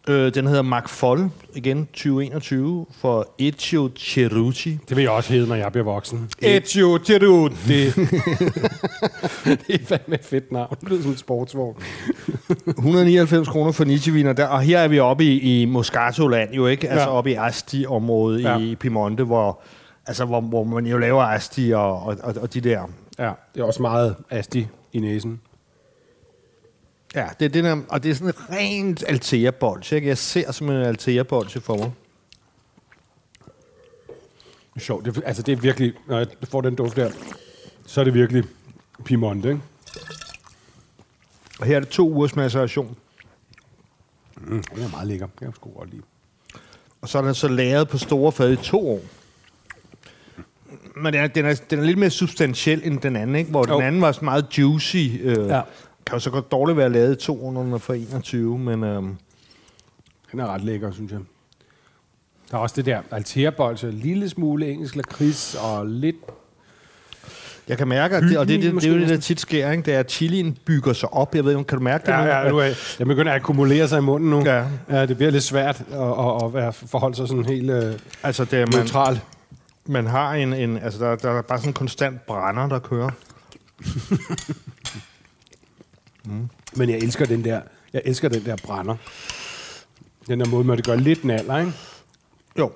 Øh, 0.10 0.34
den 0.34 0.48
hedder 0.48 0.62
Mark 0.62 0.90
Foll, 0.90 1.30
igen 1.56 1.86
2021, 1.86 2.86
for 2.92 3.28
Ezio 3.40 3.90
Cerucci. 3.98 4.80
Det 4.90 4.98
vil 4.98 5.02
jeg 5.02 5.12
også 5.12 5.34
hedde, 5.34 5.48
når 5.48 5.56
jeg 5.56 5.72
bliver 5.72 5.86
voksen. 5.86 6.30
Ezio 6.42 7.00
Cerucci. 7.06 7.68
Det, 7.68 7.96
det 9.68 9.76
er 9.82 9.86
fandme 9.86 10.16
et 10.16 10.26
fedt 10.26 10.52
navn. 10.52 10.76
Det 10.82 10.90
lyder 10.90 11.02
som 11.02 11.12
en 11.12 11.18
sportsvogn. 11.18 11.76
199 12.68 13.48
kroner 13.48 13.72
for 13.72 13.84
Nietzsche-viner. 13.84 14.34
Der, 14.34 14.48
og 14.48 14.62
her 14.62 14.80
er 14.80 14.88
vi 14.88 15.00
oppe 15.00 15.24
i, 15.24 15.62
i 15.62 15.66
Moscato-land, 15.66 16.54
jo 16.54 16.68
ikke? 16.68 16.90
Altså 16.90 17.10
Ja. 17.10 17.16
oppe 17.18 17.32
i 17.32 17.34
Asti-området 17.34 18.44
ja. 18.44 18.58
i 18.58 18.76
Piemonte, 18.76 19.24
hvor, 19.24 19.60
altså, 20.06 20.26
hvor, 20.26 20.42
hvor 20.42 20.64
man 20.64 20.86
jo 20.86 20.98
laver 20.98 21.24
Asti 21.24 21.72
og, 21.72 22.04
og, 22.04 22.18
og, 22.24 22.36
og 22.42 22.54
de 22.54 22.62
der... 22.62 22.82
Ja, 23.20 23.32
det 23.56 23.62
er 23.62 23.66
også 23.66 23.82
meget 23.82 24.16
asti 24.30 24.68
i 24.94 25.00
næsen. 25.00 25.40
Ja, 27.18 27.28
det 27.40 27.46
er 27.46 27.50
det 27.50 27.64
der, 27.64 27.82
og 27.90 28.04
det 28.04 28.12
er 28.12 28.16
sådan 28.16 28.28
en 28.28 28.56
rent 28.58 29.04
Altea-bolsje, 29.08 29.96
ikke? 29.96 30.08
Jeg 30.08 30.18
ser 30.18 30.52
som 30.52 30.70
en 30.70 30.82
Altea-bolsje 30.86 31.60
for 31.60 31.78
mig. 31.78 31.92
Sjovt. 34.80 35.06
Det, 35.06 35.24
altså, 35.26 35.42
det 35.44 35.52
er 35.52 35.56
virkelig... 35.56 35.94
Når 36.08 36.18
jeg 36.18 36.28
får 36.44 36.62
den 36.62 36.76
duft 36.76 36.96
der, 36.96 37.12
så 37.86 38.00
er 38.00 38.04
det 38.04 38.14
virkelig 38.14 38.44
Piemonte, 39.06 39.50
ikke? 39.50 39.62
Og 41.60 41.66
her 41.66 41.76
er 41.76 41.80
det 41.80 41.90
to 41.90 42.10
ugers 42.10 42.36
maceration. 42.36 42.98
Mm, 44.38 44.64
den 44.76 44.84
er 44.84 44.90
meget 44.90 45.08
lækker. 45.08 45.26
Det 45.28 45.36
kan 45.38 45.48
jeg 45.48 45.74
godt 45.76 45.90
lide. 45.92 46.02
Og 47.02 47.10
så 47.10 47.18
er 47.18 47.22
den 47.22 47.36
så 47.36 47.48
lagret 47.48 47.88
på 47.90 47.98
store 47.98 48.32
fad 48.32 48.52
i 48.52 48.56
to 48.56 48.90
år. 48.90 49.00
Men 50.96 51.14
den 51.14 51.22
er, 51.24 51.28
den, 51.28 51.46
er, 51.46 51.56
den 51.70 51.80
er 51.80 51.84
lidt 51.84 51.98
mere 51.98 52.10
substantiel 52.10 52.82
end 52.84 53.00
den 53.02 53.16
anden, 53.16 53.36
ikke? 53.36 53.52
Hvor 53.52 53.68
Jo. 53.70 53.76
den 53.76 53.84
anden 53.84 54.02
var 54.02 54.12
sådan 54.12 54.26
meget 54.26 54.58
juicy. 54.58 54.98
Øh, 55.20 55.48
Ja. 55.48 55.62
Kan 56.08 56.16
jo 56.16 56.20
så 56.20 56.30
godt 56.30 56.52
dårligt 56.52 56.78
være 56.78 56.90
lavet 56.90 57.22
i 57.22 57.26
to 57.26 57.46
år, 57.46 57.52
når 57.52 57.64
den 57.64 57.74
er 57.74 57.78
fra 57.78 57.94
21, 57.94 58.60
men... 58.60 58.84
Øh, 58.84 59.04
Den 60.32 60.40
er 60.40 60.48
ret 60.48 60.64
lækker, 60.64 60.92
synes 60.92 61.12
jeg. 61.12 61.20
Der 62.52 62.58
er 62.58 62.62
også 62.62 62.76
det 62.76 62.86
der 62.86 63.02
Altea-bolse, 63.12 63.88
en 63.88 63.94
lille 63.94 64.30
smule 64.30 64.68
engelsk 64.72 64.96
lakrids 64.96 65.56
og 65.56 65.88
lidt... 65.88 66.16
jeg 67.68 67.78
kan 67.78 67.88
mærke, 67.88 68.16
at 68.16 68.24
det, 68.24 68.38
og 68.38 68.48
det, 68.48 68.62
det, 68.64 68.74
det, 68.74 68.82
det, 68.82 68.90
er 68.90 68.94
jo 68.94 69.00
det, 69.00 69.10
der 69.10 69.18
tit 69.18 69.40
sker, 69.40 69.72
ikke? 69.72 69.84
det 69.84 69.94
er, 69.94 70.00
at 70.00 70.12
chilien 70.12 70.58
bygger 70.66 70.94
sig 70.94 71.14
op. 71.14 71.36
Jeg 71.36 71.46
ved 71.46 71.52
ikke, 71.52 71.64
kan 71.64 71.78
du 71.78 71.84
mærke 71.84 72.06
det? 72.06 72.12
Ja, 72.12 72.24
nu? 72.24 72.30
ja, 72.30 72.50
nu 72.50 72.58
er, 72.58 72.96
jeg 73.00 73.08
begynder 73.08 73.32
at 73.32 73.36
akkumulere 73.36 73.88
sig 73.88 73.98
i 73.98 74.02
munden 74.02 74.30
nu. 74.30 74.44
Ja. 74.46 74.66
ja 74.90 75.06
det 75.06 75.18
bliver 75.18 75.32
lidt 75.32 75.44
svært 75.44 75.84
at, 75.92 76.56
at, 76.58 76.68
at 76.68 76.76
forholde 76.76 77.16
sig 77.16 77.28
sådan 77.28 77.46
helt 77.46 77.70
øh, 77.70 77.94
Altså, 78.24 78.46
det 78.46 78.54
er, 78.54 78.66
man, 78.66 78.76
neutral. 78.76 79.20
man 79.86 80.08
har 80.08 80.34
en... 80.34 80.54
en 80.54 80.78
altså, 80.78 81.06
der, 81.06 81.16
der 81.16 81.32
er 81.32 81.42
bare 81.42 81.58
sådan 81.58 81.70
en 81.70 81.74
konstant 81.74 82.26
brænder, 82.26 82.68
der 82.68 82.80
kører. 82.80 83.10
Men 86.76 86.90
jeg 86.90 86.98
elsker 86.98 87.26
den 87.26 87.44
der, 87.44 87.62
jeg 87.94 88.02
elsker 88.06 88.30
den 88.30 88.46
der 88.46 88.56
brænder. 88.64 88.96
Den 90.28 90.40
der 90.40 90.46
måde, 90.50 90.64
man 90.64 90.78
det 90.78 90.86
gør 90.86 90.96
lidt 90.96 91.24
naller, 91.26 91.58
ikke? 91.58 91.72
Jo. 92.60 92.72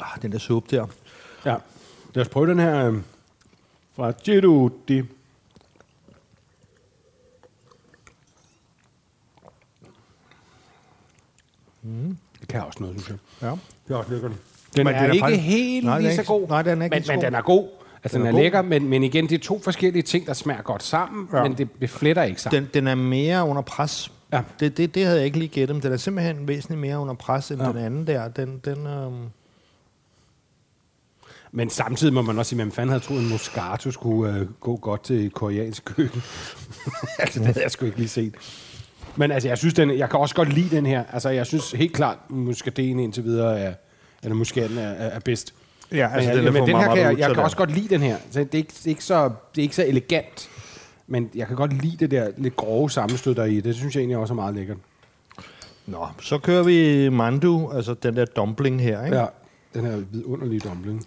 Ah, 0.00 0.22
den 0.22 0.32
der 0.32 0.38
suppe 0.38 0.76
der. 0.76 0.86
Ja. 1.44 1.56
Lad 2.14 2.24
os 2.24 2.28
prøve 2.28 2.46
den 2.46 2.58
her 2.58 2.88
øh, 2.90 2.98
fra 3.96 4.10
Giruti. 4.10 5.02
Mm. 11.82 12.16
Det 12.40 12.48
kan 12.48 12.60
også 12.64 12.78
noget, 12.80 13.00
synes 13.00 13.08
jeg. 13.42 13.48
Ja. 13.48 13.56
Det 13.88 13.94
er 13.94 13.98
også 13.98 14.10
lækkert. 14.12 14.32
Den 14.76 14.84
Men 14.86 14.94
er, 14.94 15.00
den 15.00 15.10
er 15.10 15.12
ikke 15.12 15.22
faktisk- 15.24 15.42
helt 15.42 15.84
Nej, 15.86 15.94
den 15.94 16.04
lige 16.06 16.16
så 16.16 16.24
god. 16.24 16.48
nej, 16.48 16.62
den 16.62 16.80
er 16.80 16.84
ikke 16.84 16.96
men, 16.96 17.04
men 17.08 17.20
den 17.20 17.34
er 17.34 17.42
god. 17.42 17.68
Altså, 18.06 18.18
Den 18.18 18.26
den 18.26 18.26
er 18.26 18.30
er, 18.30 18.32
god. 18.32 18.42
lækker, 18.42 18.62
men, 18.62 18.88
men 18.88 19.02
igen, 19.02 19.28
det 19.28 19.34
er 19.34 19.38
to 19.44 19.60
forskellige 19.62 20.02
ting, 20.02 20.26
der 20.26 20.32
smager 20.32 20.62
godt 20.62 20.82
sammen, 20.82 21.28
Ja. 21.32 21.42
men 21.42 21.52
det, 21.58 21.68
det 21.80 21.90
fletter 21.90 22.22
ikke 22.22 22.40
sammen. 22.42 22.62
Den, 22.62 22.70
den 22.74 22.86
er 22.86 22.94
mere 22.94 23.44
under 23.44 23.62
pres. 23.62 24.12
Ja. 24.32 24.42
Det, 24.60 24.76
det, 24.76 24.94
det 24.94 25.04
havde 25.04 25.16
jeg 25.18 25.26
ikke 25.26 25.38
lige 25.38 25.48
gættet, 25.48 25.74
men 25.76 25.82
den 25.82 25.92
er 25.92 25.96
simpelthen 25.96 26.48
væsentligt 26.48 26.80
mere 26.80 26.98
under 26.98 27.14
pres 27.14 27.50
end 27.50 27.62
Ja. 27.62 27.68
den 27.68 27.76
anden 27.76 28.06
der. 28.06 28.28
Den, 28.28 28.60
den, 28.64 28.86
øhm, 28.86 29.12
Men 31.52 31.70
samtidig 31.70 32.14
må 32.14 32.22
man 32.22 32.38
også 32.38 32.48
sige, 32.48 32.60
at 32.60 32.66
man 32.66 32.72
fanden 32.72 32.88
havde 32.90 33.04
troet, 33.04 33.18
at 33.24 33.30
Moscato 33.30 33.90
skulle 33.90 34.34
øh, 34.34 34.46
gå 34.60 34.76
godt 34.76 35.04
til 35.04 35.30
koreansk 35.30 35.84
køkken. 35.84 36.22
altså, 37.18 37.38
det 37.38 37.46
havde 37.46 37.62
jeg 37.62 37.70
sgu 37.70 37.86
ikke 37.86 37.98
lige 37.98 38.08
set. 38.08 38.34
Men 39.16 39.30
altså, 39.30 39.48
jeg 39.48 39.58
synes, 39.58 39.74
den, 39.74 39.98
jeg 39.98 40.10
kan 40.10 40.20
også 40.20 40.34
godt 40.34 40.52
lide 40.52 40.76
den 40.76 40.86
her. 40.86 41.04
Altså, 41.12 41.28
jeg 41.28 41.46
synes 41.46 41.70
helt 41.72 41.92
klart, 41.92 42.18
muscadinen 42.30 43.04
indtil 43.04 43.24
videre 43.24 43.60
er, 43.60 43.74
eller 44.22 44.34
muskaten 44.36 44.78
er, 44.78 44.82
er, 44.88 45.06
er 45.08 45.20
bedst. 45.20 45.54
Ja, 45.92 46.10
altså, 46.14 46.30
men 46.30 46.36
den, 46.36 46.44
jeg, 46.44 46.52
men 46.52 46.60
får 46.60 46.66
den 46.66 46.76
her 46.76 46.94
kan 46.94 46.98
jeg, 46.98 47.18
jeg 47.18 47.34
kan 47.34 47.42
også 47.42 47.56
godt 47.56 47.70
lide 47.70 47.88
den 47.88 48.00
her. 48.00 48.16
Så 48.30 48.40
det, 48.40 48.54
er 48.54 48.58
ikke, 48.58 48.72
det, 48.72 48.86
er 48.86 48.88
ikke 48.88 49.04
så, 49.04 49.24
det 49.24 49.60
er 49.60 49.62
ikke 49.62 49.76
så 49.76 49.84
elegant, 49.86 50.50
men 51.06 51.30
jeg 51.34 51.46
kan 51.46 51.56
godt 51.56 51.82
lide 51.82 51.96
det 51.96 52.10
der 52.10 52.30
lidt 52.36 52.56
grove 52.56 52.90
sammenstød 52.90 53.34
der 53.34 53.44
i. 53.44 53.60
Det 53.60 53.74
synes 53.74 53.94
jeg 53.94 54.00
egentlig 54.00 54.16
også 54.16 54.34
er 54.34 54.36
meget 54.36 54.54
lækkert. 54.54 54.76
Nå, 55.86 56.06
så 56.20 56.38
kører 56.38 56.62
vi 56.62 57.08
mandu, 57.08 57.70
altså 57.72 57.94
den 57.94 58.16
der 58.16 58.24
dumpling 58.24 58.82
her, 58.82 59.04
ikke? 59.04 59.16
Ja, 59.16 59.26
den 59.74 59.84
her 59.84 59.96
vidunderlige 59.96 60.60
dumpling. 60.60 61.06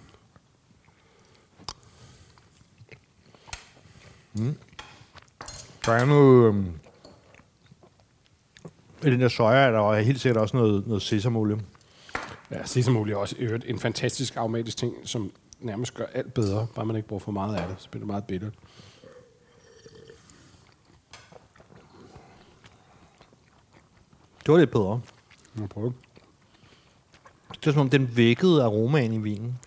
Der 5.86 5.92
er 5.92 6.06
noget... 6.06 6.48
Øhm, 6.48 6.65
I 9.04 9.12
den 9.12 9.21
der 9.21 9.27
soja 9.27 9.58
er 9.58 9.71
der 9.71 9.94
er 9.94 10.02
helt 10.02 10.21
sikkert 10.21 10.42
også 10.42 10.58
noget, 10.58 10.88
noget 10.88 11.02
sesamolie. 11.02 11.60
Ja, 12.52 12.65
sesamolie 12.65 13.13
er 13.13 13.17
også 13.17 13.35
i 13.39 13.41
øvrigt 13.41 13.65
en 13.67 13.79
fantastisk 13.79 14.35
aromatisk 14.35 14.77
ting, 14.77 14.95
som 15.04 15.31
nærmest 15.60 15.93
gør 15.93 16.06
alt 16.06 16.33
bedre, 16.33 16.67
bare 16.75 16.85
man 16.85 16.95
ikke 16.95 17.08
bruger 17.08 17.19
for 17.19 17.31
meget 17.31 17.56
af 17.56 17.67
det. 17.67 17.75
Så 17.81 17.89
bliver 17.89 18.02
det 18.02 18.08
meget 18.08 18.23
bittert. 18.23 18.54
Det 24.45 24.54
var 24.54 24.58
lidt 24.58 24.71
bedre. 24.71 25.02
Jeg 25.56 25.62
må 25.62 25.67
prøve. 25.67 25.93
Det 27.54 27.67
er 27.67 27.71
som 27.71 27.81
om, 27.81 27.89
den 27.89 28.17
vækkede 28.17 28.63
aromaen 28.63 29.13
i 29.13 29.17
vinen. 29.17 29.60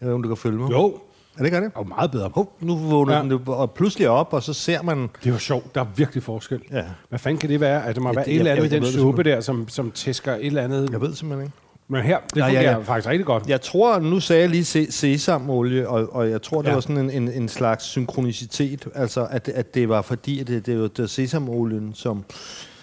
Jeg 0.00 0.08
ved, 0.08 0.14
om 0.14 0.22
du 0.22 0.28
kan 0.28 0.36
følge 0.36 0.58
mig. 0.58 0.70
Jo, 0.70 1.00
Er 1.34 1.38
det 1.38 1.44
ikke 1.44 1.56
det? 1.60 1.70
Og 1.74 1.88
meget 1.88 2.10
bedre. 2.10 2.30
Hov, 2.34 2.52
nu 2.60 2.76
vågner 2.76 3.12
Ja. 3.16 3.18
ja. 3.22 3.28
den 3.28 3.40
og 3.46 3.70
pludselig 3.70 4.08
op, 4.08 4.32
og 4.32 4.42
så 4.42 4.52
ser 4.52 4.82
man... 4.82 5.08
Det 5.24 5.32
var 5.32 5.38
sjovt. 5.38 5.74
Der 5.74 5.80
er 5.80 5.86
virkelig 5.96 6.22
forskel. 6.22 6.60
Ja. 6.72 6.82
Hvad 7.08 7.18
fanden 7.18 7.38
kan 7.40 7.48
det 7.50 7.60
være? 7.60 7.86
At 7.86 7.94
der 7.96 8.00
må 8.02 8.08
Ja, 8.08 8.14
være 8.14 8.24
det- 8.24 8.32
et 8.34 8.38
eller 8.38 8.52
andet 8.52 8.72
i 8.72 8.74
den 8.74 8.84
suppe 8.86 9.22
der, 9.22 9.40
som, 9.40 9.68
som 9.68 9.90
tæsker 9.90 10.34
et 10.34 10.46
eller 10.46 10.62
andet. 10.62 10.90
Jeg 10.92 11.00
ved 11.00 11.14
simpelthen 11.14 11.46
ikke. 11.46 11.56
Men 11.88 12.02
her, 12.02 12.18
det 12.34 12.36
Ja, 12.36 12.46
ja, 12.46 12.46
fungerer 12.46 12.70
ja. 12.70 12.78
faktisk 12.78 13.08
rigtig 13.08 13.26
godt. 13.26 13.46
Jeg 13.48 13.60
tror, 13.60 13.98
nu 13.98 14.20
sagde 14.20 14.42
jeg 14.42 14.50
lige 14.50 14.64
se- 14.64 14.92
sesamolie, 14.92 15.88
og, 15.88 16.14
og 16.14 16.30
jeg 16.30 16.42
tror, 16.42 16.58
det 16.58 16.64
Ja. 16.64 16.70
ja. 16.70 16.74
var 16.74 16.80
sådan 16.80 16.98
en, 16.98 17.10
en, 17.10 17.28
en 17.28 17.48
slags 17.48 17.84
synkronicitet. 17.84 18.88
Altså, 18.94 19.26
at, 19.30 19.48
at 19.48 19.74
det 19.74 19.88
var 19.88 20.02
fordi, 20.02 20.40
at 20.40 20.46
det, 20.46 20.66
det 20.66 20.76
var, 20.80 20.88
det 20.88 20.98
var 20.98 21.06
sesamolien, 21.06 21.90
som, 21.94 22.24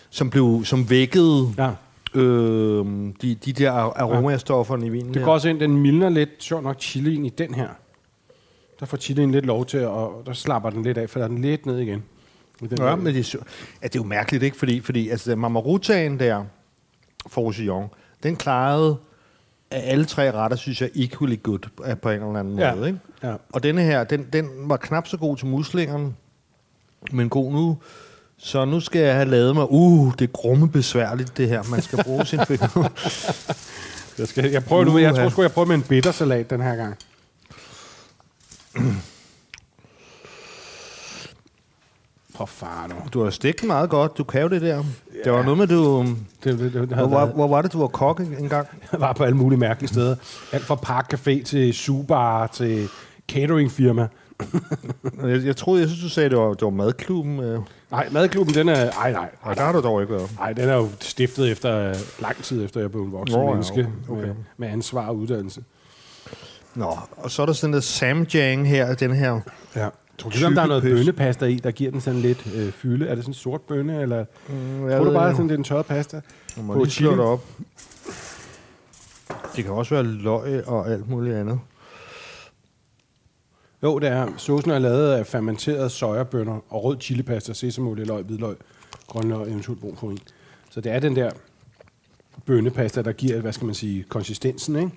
som, 0.09 0.29
blev, 0.29 0.61
som 0.65 0.89
vækkede 0.89 1.47
Ja. 1.57 1.69
øh, 2.19 2.85
de, 3.21 3.35
de 3.35 3.53
der 3.53 3.71
aromastofferne 3.71 4.85
i 4.85 4.89
vinen. 4.89 5.13
Det 5.13 5.23
går 5.23 5.33
også 5.33 5.49
ind, 5.49 5.59
den 5.59 5.77
mildner 5.77 6.09
lidt, 6.09 6.29
sjovt 6.39 6.63
nok, 6.63 6.79
chilien 6.79 7.25
i 7.25 7.29
den 7.29 7.53
her. 7.53 7.67
Der 8.79 8.85
får 8.85 8.97
chilien 8.97 9.31
lidt 9.31 9.45
lov 9.45 9.65
til, 9.65 9.85
og 9.87 10.23
der 10.25 10.33
slapper 10.33 10.69
den 10.69 10.83
lidt 10.83 10.97
af, 10.97 11.09
for 11.09 11.19
der 11.19 11.23
er 11.25 11.29
den 11.29 11.41
lidt 11.41 11.65
ned 11.65 11.77
igen. 11.79 12.03
Den 12.59 12.77
Ja, 12.77 12.95
men 12.95 13.05
det 13.15 13.33
er, 13.35 13.39
ja, 13.81 13.87
det 13.87 13.95
er 13.95 13.99
jo 13.99 14.03
mærkeligt, 14.03 14.43
ikke? 14.43 14.57
Fordi, 14.57 14.81
fordi 14.81 15.09
altså, 15.09 15.35
Mamarutaen 15.35 16.19
der, 16.19 16.43
for 17.27 17.41
Roussillon, 17.41 17.87
den 18.23 18.35
klarede 18.35 18.97
af 19.71 19.91
alle 19.91 20.05
tre 20.05 20.31
retter, 20.31 20.57
synes 20.57 20.81
jeg, 20.81 20.89
equally 20.95 21.37
good 21.43 21.59
øh, 21.85 21.97
på 21.97 22.09
en 22.09 22.15
eller 22.15 22.39
anden 22.39 22.59
Ja. 22.59 22.75
måde. 22.75 22.87
Ikke? 22.87 22.99
Ja. 23.23 23.33
Og 23.53 23.63
denne 23.63 23.81
her, 23.81 24.03
den, 24.03 24.27
den 24.33 24.45
var 24.57 24.77
knap 24.77 25.07
så 25.07 25.17
god 25.17 25.37
til 25.37 25.47
muslingerne, 25.47 26.13
men 27.11 27.29
god 27.29 27.53
nu. 27.53 27.77
Så 28.37 28.65
nu 28.65 28.79
skal 28.79 29.01
jeg 29.01 29.13
have 29.15 29.29
lavet 29.29 29.55
mig, 29.55 29.71
uh, 29.71 30.13
det 30.19 30.27
er 30.27 30.31
grumme 30.31 30.69
besværligt, 30.69 31.37
det 31.37 31.47
her. 31.49 31.63
Man 31.71 31.81
skal 31.81 32.03
bruge 32.03 32.25
sin 32.25 32.39
finger. 32.47 32.89
Jeg, 34.19 34.27
skal, 34.27 34.51
jeg 34.51 34.63
prøver 34.63 34.83
nu, 34.85 34.97
jeg 34.97 35.15
tror 35.15 35.29
sgu, 35.29 35.41
jeg 35.41 35.51
prøver 35.51 35.67
med 35.67 35.75
en 35.75 35.81
bittersalat 35.81 36.49
den 36.49 36.61
her 36.61 36.75
gang. 36.75 36.95
For 42.35 42.45
far 42.45 42.87
nu. 42.87 42.95
Du 43.13 43.23
har 43.23 43.29
stegt 43.29 43.59
den 43.59 43.67
meget 43.67 43.89
godt, 43.89 44.17
du 44.17 44.23
kan 44.23 44.41
jo 44.41 44.47
det 44.47 44.61
der. 44.61 44.83
Det 45.23 45.31
var 45.31 45.43
noget 45.43 45.57
med, 45.57 45.67
du... 45.67 46.05
Det, 46.43 46.59
det, 46.59 46.59
det, 46.59 46.73
det 46.73 46.97
Hvor, 46.97 47.07
været, 47.07 47.33
hvor 47.33 47.47
var 47.47 47.61
det, 47.61 47.73
du 47.73 47.79
var 47.79 47.87
kok 47.87 48.19
en 48.19 48.35
en 48.39 48.49
gang? 48.49 48.67
jeg 48.91 49.01
var 49.01 49.13
på 49.13 49.23
alle 49.23 49.37
mulige 49.37 49.59
mærkelige 49.59 49.89
steder. 49.89 50.15
Alt 50.51 50.63
fra 50.63 50.75
parkcafé 50.75 51.43
til 51.43 51.73
subar 51.73 52.47
til 52.47 52.89
cateringfirma. 53.27 54.07
Jeg, 55.23 55.45
jeg 55.45 55.55
troede, 55.55 55.81
jeg 55.81 55.89
synes, 55.89 56.03
du 56.03 56.09
sagde, 56.09 56.29
det 56.29 56.37
var, 56.37 56.53
det 56.53 56.61
var 56.61 56.69
madklubben. 56.69 57.39
Øh. 57.39 57.59
Nej, 57.91 58.09
madklubben, 58.11 58.55
den 58.55 58.69
er... 58.69 58.91
Ej, 58.91 59.11
nej. 59.11 59.29
Nej, 59.45 59.53
der 59.53 59.61
har 59.61 59.71
du 59.71 59.81
dog 59.81 60.01
ikke 60.01 60.13
været. 60.13 60.31
Nej, 60.37 60.53
den 60.53 60.69
er 60.69 60.75
jo 60.75 60.87
stiftet 60.99 61.51
efter 61.51 61.89
øh, 61.89 61.95
lang 62.19 62.43
tid 62.43 62.65
efter, 62.65 62.79
jeg 62.79 62.91
blev 62.91 63.03
en 63.03 63.11
voksen 63.11 63.39
Nå, 63.39 63.45
ja, 63.45 63.51
menneske 63.51 63.87
okay. 64.09 64.21
med, 64.21 64.35
med 64.57 64.67
ansvar 64.67 65.07
og 65.07 65.17
uddannelse. 65.17 65.63
Nå, 66.75 66.97
og 67.17 67.31
så 67.31 67.41
er 67.41 67.45
der 67.45 67.53
sådan 67.53 67.73
der 67.73 67.79
samjang 67.79 68.67
her, 68.67 68.95
den 68.95 69.13
her. 69.15 69.39
Ja. 69.75 69.89
Tror 70.17 70.29
du, 70.29 70.45
om 70.45 70.53
der 70.55 70.61
er 70.61 70.67
noget 70.67 70.83
bønnepasta 70.83 71.45
i, 71.45 71.55
der 71.55 71.71
giver 71.71 71.91
den 71.91 72.01
sådan 72.01 72.19
lidt 72.19 72.47
øh, 72.55 72.71
fylde? 72.71 73.07
Er 73.07 73.15
det 73.15 73.23
sådan 73.23 73.29
en 73.29 73.33
sort 73.33 73.61
bønne, 73.61 74.01
eller 74.01 74.25
Mm, 74.49 74.89
tror 74.89 75.03
du 75.03 75.13
bare, 75.13 75.31
sådan, 75.31 75.49
det 75.49 75.53
er 75.53 75.57
en 75.57 75.63
tørret 75.63 75.85
pasta? 75.85 76.21
Jeg 76.57 76.63
må 76.65 76.83
lige 76.83 76.91
slå 76.91 77.11
det 77.11 77.19
op. 77.19 77.45
Det 79.55 79.63
kan 79.63 79.73
også 79.73 79.95
være 79.95 80.03
løg 80.03 80.67
og 80.67 80.91
alt 80.91 81.09
muligt 81.09 81.35
andet. 81.35 81.59
Jo, 83.83 83.99
det 83.99 84.09
er. 84.09 84.27
Saucen 84.37 84.71
er 84.71 84.79
lavet 84.79 85.11
af 85.11 85.27
fermenterede 85.27 85.89
sojabønner 85.89 86.59
og 86.69 86.83
rød 86.83 86.97
chilipasta, 87.01 87.53
sesamolie, 87.53 88.05
løg, 88.05 88.23
hvidløg, 88.23 88.55
grønløg 89.07 89.37
og 89.39 89.49
eventuelt 89.49 89.81
brun 89.81 89.97
farin. 89.97 90.19
Så 90.71 90.81
det 90.81 90.91
er 90.91 90.99
den 90.99 91.15
der 91.15 91.31
bønnepasta, 92.45 93.01
der 93.01 93.11
giver, 93.11 93.41
hvad 93.41 93.53
skal 93.53 93.65
man 93.65 93.75
sige, 93.75 94.03
konsistensen, 94.09 94.75
ikke? 94.75 94.91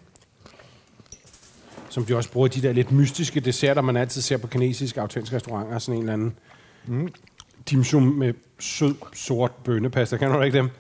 Som 1.93 2.05
de 2.05 2.16
også 2.16 2.30
bruger 2.32 2.49
de 2.49 2.62
der 2.62 2.72
lidt 2.72 2.93
mystiske 2.93 3.40
desserter, 3.40 3.82
man 3.82 3.97
altid 3.97 4.22
ser 4.22 4.36
på 4.36 4.47
kinesiske 4.47 5.01
autentiske 5.01 5.36
restauranter. 5.36 5.78
Sådan 5.78 5.95
en 5.95 6.01
eller 6.01 6.12
anden 6.12 6.38
mm. 6.86 7.09
dimsum 7.70 8.03
med 8.03 8.34
sød, 8.59 8.95
sort 9.14 9.51
bønnepasta. 9.64 10.16
Kan 10.16 10.30
du 10.30 10.40
ikke 10.40 10.59
dem? 10.59 10.70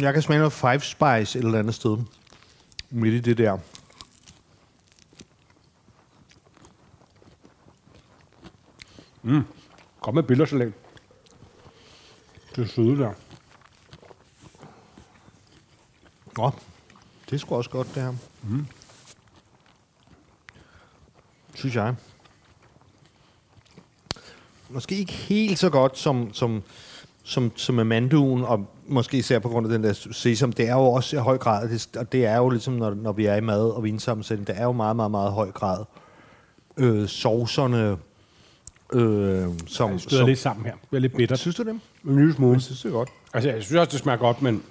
Jeg 0.00 0.12
kan 0.12 0.22
smage 0.22 0.38
noget 0.38 0.52
Five 0.52 0.80
Spice 0.80 1.38
et 1.38 1.44
eller 1.44 1.58
andet 1.58 1.74
sted. 1.74 1.98
Midt 2.90 3.14
i 3.14 3.20
det 3.20 3.38
der. 3.38 3.58
Kom 10.00 10.14
med 10.14 10.22
billersalat. 10.22 10.72
Det 12.56 12.64
er 12.64 12.68
søde 12.68 12.98
der. 12.98 13.12
Nå, 16.36 16.50
det 17.24 17.32
er 17.32 17.38
sgu 17.38 17.54
også 17.54 17.70
godt, 17.70 17.94
det 17.94 18.02
her. 18.02 18.14
Mm. 18.42 18.66
Synes 21.62 21.76
jeg. 21.76 21.94
Måske 24.70 24.96
ikke 24.96 25.12
helt 25.12 25.58
så 25.58 25.70
godt 25.70 25.98
som, 25.98 26.34
som, 26.34 26.62
som, 27.22 27.52
som 27.56 27.74
med 27.74 27.84
manduen, 27.84 28.44
og 28.44 28.66
måske 28.86 29.18
især 29.18 29.38
på 29.38 29.48
grund 29.48 29.66
af 29.66 29.72
den 29.72 29.84
der 29.84 29.92
sesam. 30.12 30.52
Det 30.52 30.68
er 30.68 30.74
jo 30.74 30.84
også 30.84 31.16
i 31.16 31.18
høj 31.18 31.38
grad, 31.38 31.68
det, 31.68 31.96
og 31.96 32.12
det 32.12 32.26
er 32.26 32.36
jo 32.36 32.48
ligesom, 32.48 32.74
når, 32.74 32.94
når 32.94 33.12
vi 33.12 33.26
er 33.26 33.36
i 33.36 33.40
mad 33.40 33.70
og 33.70 33.84
vinsammensætning, 33.84 34.46
det 34.46 34.58
er 34.58 34.64
jo 34.64 34.72
meget, 34.72 34.96
meget, 34.96 35.10
meget 35.10 35.32
høj 35.32 35.50
grad. 35.50 35.84
Øh, 36.76 37.08
sovserne, 37.08 37.96
øh, 38.92 39.48
som... 39.66 39.90
Jeg 39.90 40.00
støder 40.00 40.20
som 40.20 40.28
lidt 40.28 40.38
sammen 40.38 40.66
her. 40.66 40.74
Det 40.90 40.96
er 40.96 41.00
lidt 41.00 41.16
bittert. 41.16 41.38
Synes 41.38 41.56
du 41.56 41.62
det? 41.62 41.80
En 42.04 42.16
lille 42.16 42.34
smule. 42.34 42.54
Jeg 42.54 42.62
synes 42.62 42.82
det 42.82 42.88
er 42.88 42.92
godt. 42.92 43.08
Altså, 43.34 43.50
jeg 43.50 43.62
synes 43.62 43.78
også, 43.78 43.90
det 43.92 44.00
smager 44.00 44.18
godt, 44.18 44.42
men 44.42 44.62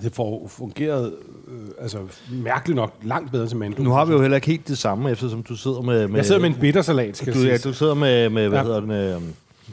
det 0.00 0.14
får 0.14 0.48
fungeret 0.48 1.14
øh, 1.48 1.68
altså, 1.80 1.98
mærkeligt 2.30 2.76
nok 2.76 2.94
langt 3.02 3.32
bedre 3.32 3.46
til 3.48 3.56
mandel. 3.56 3.82
Nu 3.84 3.90
har 3.90 4.04
vi 4.04 4.12
jo 4.12 4.20
heller 4.20 4.36
ikke 4.36 4.46
helt 4.46 4.68
det 4.68 4.78
samme, 4.78 5.10
eftersom 5.10 5.42
du 5.42 5.56
sidder 5.56 5.80
med... 5.80 6.08
med 6.08 6.16
Jeg 6.16 6.26
sidder 6.26 6.40
med 6.40 6.48
en 6.50 6.54
bittersalat, 6.60 7.16
skal 7.16 7.34
du, 7.34 7.38
jeg 7.38 7.48
ja, 7.48 7.56
sige. 7.56 7.70
du 7.72 7.76
sidder 7.76 7.94
med, 7.94 8.28
med 8.28 8.48
hvad 8.48 8.58
Ja. 8.58 8.64
hedder 8.64 8.80
den? 8.80 8.90
Øh, 8.90 9.20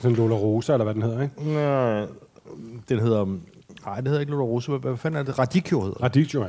Sådan 0.01 0.17
Lola 0.17 0.35
Rosa, 0.35 0.73
eller 0.73 0.83
hvad 0.83 0.93
den 0.93 1.01
hedder, 1.01 1.21
ikke? 1.21 1.59
øh, 1.59 2.07
den 2.89 2.99
hedder... 2.99 3.25
Nej, 3.85 3.95
det 3.95 4.07
hedder 4.07 4.19
ikke 4.19 4.31
Lola 4.31 4.43
Rosa. 4.43 4.71
Hvad, 4.71 4.79
hvad 4.79 4.97
fanden 4.97 5.19
er 5.19 5.23
det? 5.23 5.39
Radicchio 5.39 5.81
hedder. 5.81 6.03
Radicchio, 6.03 6.41
ja. 6.41 6.47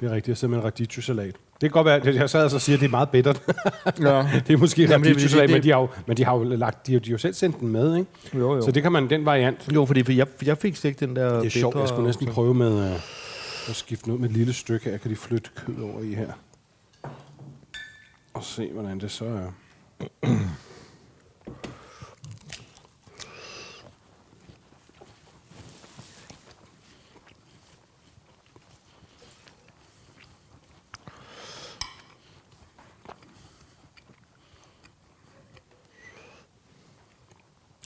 Det 0.00 0.06
er 0.06 0.14
rigtigt, 0.14 0.28
jeg 0.28 0.36
sidder 0.36 0.50
med 0.54 0.58
en 0.58 0.64
radicchio-salat. 0.64 1.34
Det 1.60 1.70
kan 1.70 1.70
godt 1.70 1.84
være, 1.84 1.96
at 1.96 2.14
jeg 2.14 2.30
sad 2.30 2.42
altså 2.42 2.56
og 2.56 2.60
siger, 2.60 2.76
at 2.76 2.80
det 2.80 2.86
er 2.86 2.90
meget 2.90 3.08
bittert. 3.10 3.42
Ja. 4.00 4.28
det 4.46 4.50
er 4.52 4.56
måske 4.56 4.82
Jamen, 4.82 5.04
det- 5.04 5.10
radicchio-salat, 5.10 5.48
det- 5.48 5.54
men 5.56 5.62
de 5.62 5.70
har 5.72 5.80
jo, 5.80 5.88
men 6.06 6.16
de 6.16 6.24
har 6.24 6.36
jo, 6.36 6.42
lagt, 6.44 6.86
de 6.86 6.92
har, 6.92 7.00
de 7.00 7.08
har 7.08 7.12
jo 7.14 7.18
selv 7.18 7.34
sendt 7.34 7.60
den 7.60 7.68
med, 7.68 7.96
ikke? 7.96 8.10
Jo, 8.34 8.54
jo. 8.54 8.62
Så 8.62 8.70
det 8.70 8.82
kan 8.82 8.92
man, 8.92 9.10
den 9.10 9.24
variant. 9.26 9.68
Jo, 9.74 9.86
fordi 9.86 10.02
for 10.04 10.12
jeg, 10.12 10.26
jeg 10.46 10.58
fik 10.58 10.76
slet 10.76 10.88
ikke 10.90 11.06
den 11.06 11.16
der... 11.16 11.36
Det 11.36 11.46
er 11.46 11.50
sjovt, 11.50 11.76
jeg 11.76 11.88
skulle 11.88 12.06
næsten 12.06 12.26
prøve 12.26 12.54
med 12.54 12.90
øh, 12.90 12.94
at 13.68 13.76
skifte 13.76 14.12
ud 14.12 14.18
med 14.18 14.28
et 14.30 14.36
lille 14.36 14.52
stykke. 14.52 14.90
Jeg 14.90 15.00
kan 15.00 15.10
de 15.10 15.16
flytte 15.16 15.50
kød 15.56 15.82
over 15.82 16.00
i 16.02 16.14
her. 16.14 16.32
Og 18.34 18.44
se, 18.44 18.70
hvordan 18.72 19.00
det 19.00 19.10
så 19.10 19.24
er. 19.24 19.52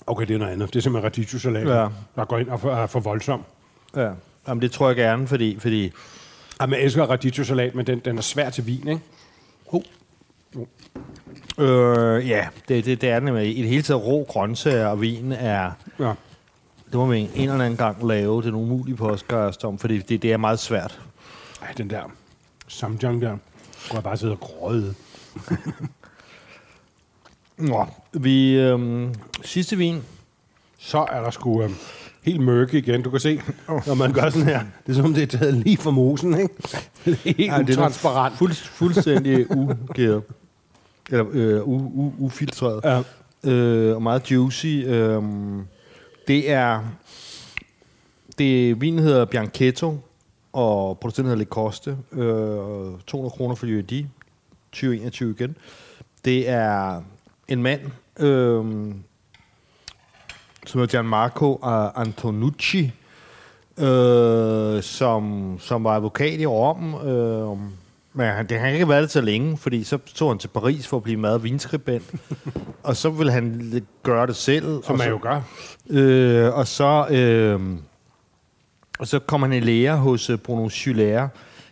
Okay, 0.07 0.27
det 0.27 0.35
er 0.35 0.39
noget 0.39 0.53
andet. 0.53 0.69
Det 0.69 0.77
er 0.77 0.83
simpelthen 0.83 1.05
radicchio-salat, 1.13 1.69
Ja. 1.69 1.89
der 2.17 2.25
går 2.25 2.39
ind 2.39 2.49
og 2.49 2.71
er 2.71 2.87
for 2.87 3.01
voldsom. 3.01 3.43
Ja. 3.97 4.11
Jamen, 4.49 4.63
det 4.63 4.73
tror 4.73 4.87
jeg 4.89 4.97
gerne, 4.97 5.27
fordi... 5.29 5.59
fordi 5.61 5.93
Jamen, 6.61 6.75
jeg 6.75 6.85
elsker 6.85 7.05
radicchio-salat, 7.07 7.75
men 7.75 7.87
den, 7.87 7.99
den 7.99 8.19
er 8.19 8.23
svær 8.23 8.51
til 8.51 8.67
vin, 8.67 8.89
ikke? 8.89 9.01
øh, 11.59 12.29
ja, 12.29 12.49
det, 12.69 12.85
det, 12.85 13.01
det 13.01 13.11
er 13.11 13.21
nemlig. 13.21 13.59
I 13.59 13.61
det 13.63 13.69
hele 13.71 13.83
taget 13.83 14.07
rå 14.07 14.25
grøntsager 14.29 14.87
og 14.87 15.01
vin 15.01 15.33
er... 15.33 15.71
Ja. 15.99 16.13
Det 16.87 16.95
må 17.01 17.07
vi 17.07 17.19
en 17.35 17.49
eller 17.51 17.65
anden 17.65 17.77
gang 17.77 18.09
lave 18.09 18.43
den 18.43 18.55
umulige 18.55 18.97
podcast 18.97 19.65
om, 19.65 19.79
fordi 19.79 19.99
det, 19.99 20.23
det 20.23 20.33
er 20.33 20.37
meget 20.37 20.59
svært. 20.59 21.01
Ej, 21.63 21.73
den 21.77 21.91
der 21.91 22.03
samjang 22.69 23.23
der, 23.23 23.31
kunne 23.31 23.95
jeg 23.95 24.03
bare 24.03 24.17
sidde 24.17 24.33
og 24.33 24.41
grøde. 24.41 24.95
Nå, 27.63 27.87
vi... 28.13 28.55
Øhm, 28.61 29.15
sidste 29.45 29.77
vin, 29.77 30.03
Så 30.79 30.99
er 30.99 31.21
der 31.21 31.31
sgu 31.31 31.63
øh, 31.63 31.71
helt 32.23 32.41
mørke 32.41 32.79
igen. 32.79 33.03
Du 33.03 33.11
kan 33.11 33.21
se, 33.21 33.41
når 33.87 33.95
man 33.95 34.13
gør 34.13 34.31
sådan 34.31 34.49
her. 34.49 34.61
Det 34.87 34.93
er 34.93 34.97
som 34.97 35.05
om, 35.05 35.15
det 35.15 35.23
er 35.23 35.39
taget 35.39 35.55
lige 35.55 35.77
fra 35.77 35.91
mosen, 35.91 36.41
ikke? 36.41 36.55
Det 37.05 37.13
er 37.13 37.17
helt 37.25 37.51
Ej, 37.51 37.59
det 37.63 37.71
er 37.71 37.79
utransparent. 37.79 38.37
Fuld, 38.37 38.55
fuldstændig 38.55 39.47
ugæret. 39.57 40.23
Eller 41.11 41.27
øh, 41.33 41.69
u, 41.69 41.77
u, 41.77 42.13
ufiltreret. 42.19 42.81
Ja. 42.85 43.51
Øh, 43.51 43.95
og 43.97 44.03
meget 44.03 44.31
juicy. 44.31 44.67
Øh, 44.67 45.23
det 46.29 46.51
er... 46.51 46.81
Det, 48.39 48.81
vinen 48.81 48.99
hedder 48.99 49.25
Bianchetto, 49.25 49.99
og 50.53 50.99
producenten 50.99 51.31
hedder 51.31 51.39
Le 51.39 51.45
Coste. 51.45 51.97
Øh, 52.13 52.99
200 53.07 53.31
kroner 53.37 53.55
for 53.55 53.67
UAD. 53.67 54.05
2021 54.73 55.31
igen. 55.31 55.57
Det 56.25 56.49
er 56.49 57.03
en 57.53 57.63
mand, 57.63 57.81
øh, 58.19 58.65
som 60.67 60.81
hedder 60.81 60.87
Gianmarco 60.87 61.61
Antonucci, 61.97 62.93
øh, 63.79 64.83
som, 64.83 65.57
som 65.61 65.85
var 65.85 65.97
advokat 65.97 66.41
i 66.41 66.47
Rom, 66.47 66.95
øh, 66.95 67.59
Men 68.15 68.27
han, 68.27 68.49
det 68.49 68.59
har 68.59 68.69
ikke 68.69 68.89
været 68.89 69.03
det 69.03 69.11
så 69.11 69.21
længe, 69.21 69.57
fordi 69.57 69.85
så 69.85 69.99
tog 70.15 70.31
han 70.31 70.39
til 70.39 70.49
Paris 70.49 70.87
for 70.87 70.97
at 70.97 71.03
blive 71.03 71.17
mad- 71.17 71.35
og 71.35 71.45
vinskribent. 71.45 72.15
og 72.83 72.97
så 72.97 73.11
ville 73.11 73.33
han 73.33 73.73
gøre 74.03 74.27
det 74.27 74.37
selv. 74.37 74.83
Som 74.83 74.93
og 74.93 74.99
man 74.99 75.05
så, 75.05 75.11
jo 75.11 75.19
gør. 75.23 75.41
Øh, 75.91 76.55
og 76.55 76.67
så... 76.67 77.07
Øh, 77.11 77.61
og 78.99 79.09
så 79.09 79.19
kom 79.19 79.43
han 79.43 79.53
i 79.53 79.61
lære 79.61 79.97
hos 79.97 80.31
uh, 80.31 80.39
Bruno 80.39 80.69
Schulaire, 80.69 81.29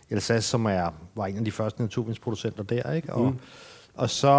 Alsace, 0.09 0.49
som 0.49 0.65
er, 0.65 0.93
var 1.15 1.25
en 1.25 1.37
af 1.37 1.45
de 1.45 1.51
første 1.51 1.81
naturvindsproducenter 1.81 2.63
der, 2.63 2.93
ikke? 2.93 3.13
Og, 3.13 3.25
mm 3.25 3.39
og 3.95 4.09
så 4.09 4.33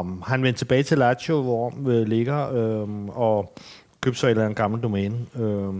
um, 0.00 0.22
han 0.26 0.42
vendt 0.42 0.58
tilbage 0.58 0.82
til 0.82 0.98
Lazio, 0.98 1.42
hvor 1.42 1.74
øh, 1.86 2.06
ligger, 2.06 2.52
øh, 2.52 3.06
og 3.08 3.54
købte 4.00 4.20
så 4.20 4.26
et 4.26 4.30
eller 4.30 4.44
andet 4.44 4.56
gammelt 4.56 4.82
domæne, 4.82 5.26
øh, 5.36 5.74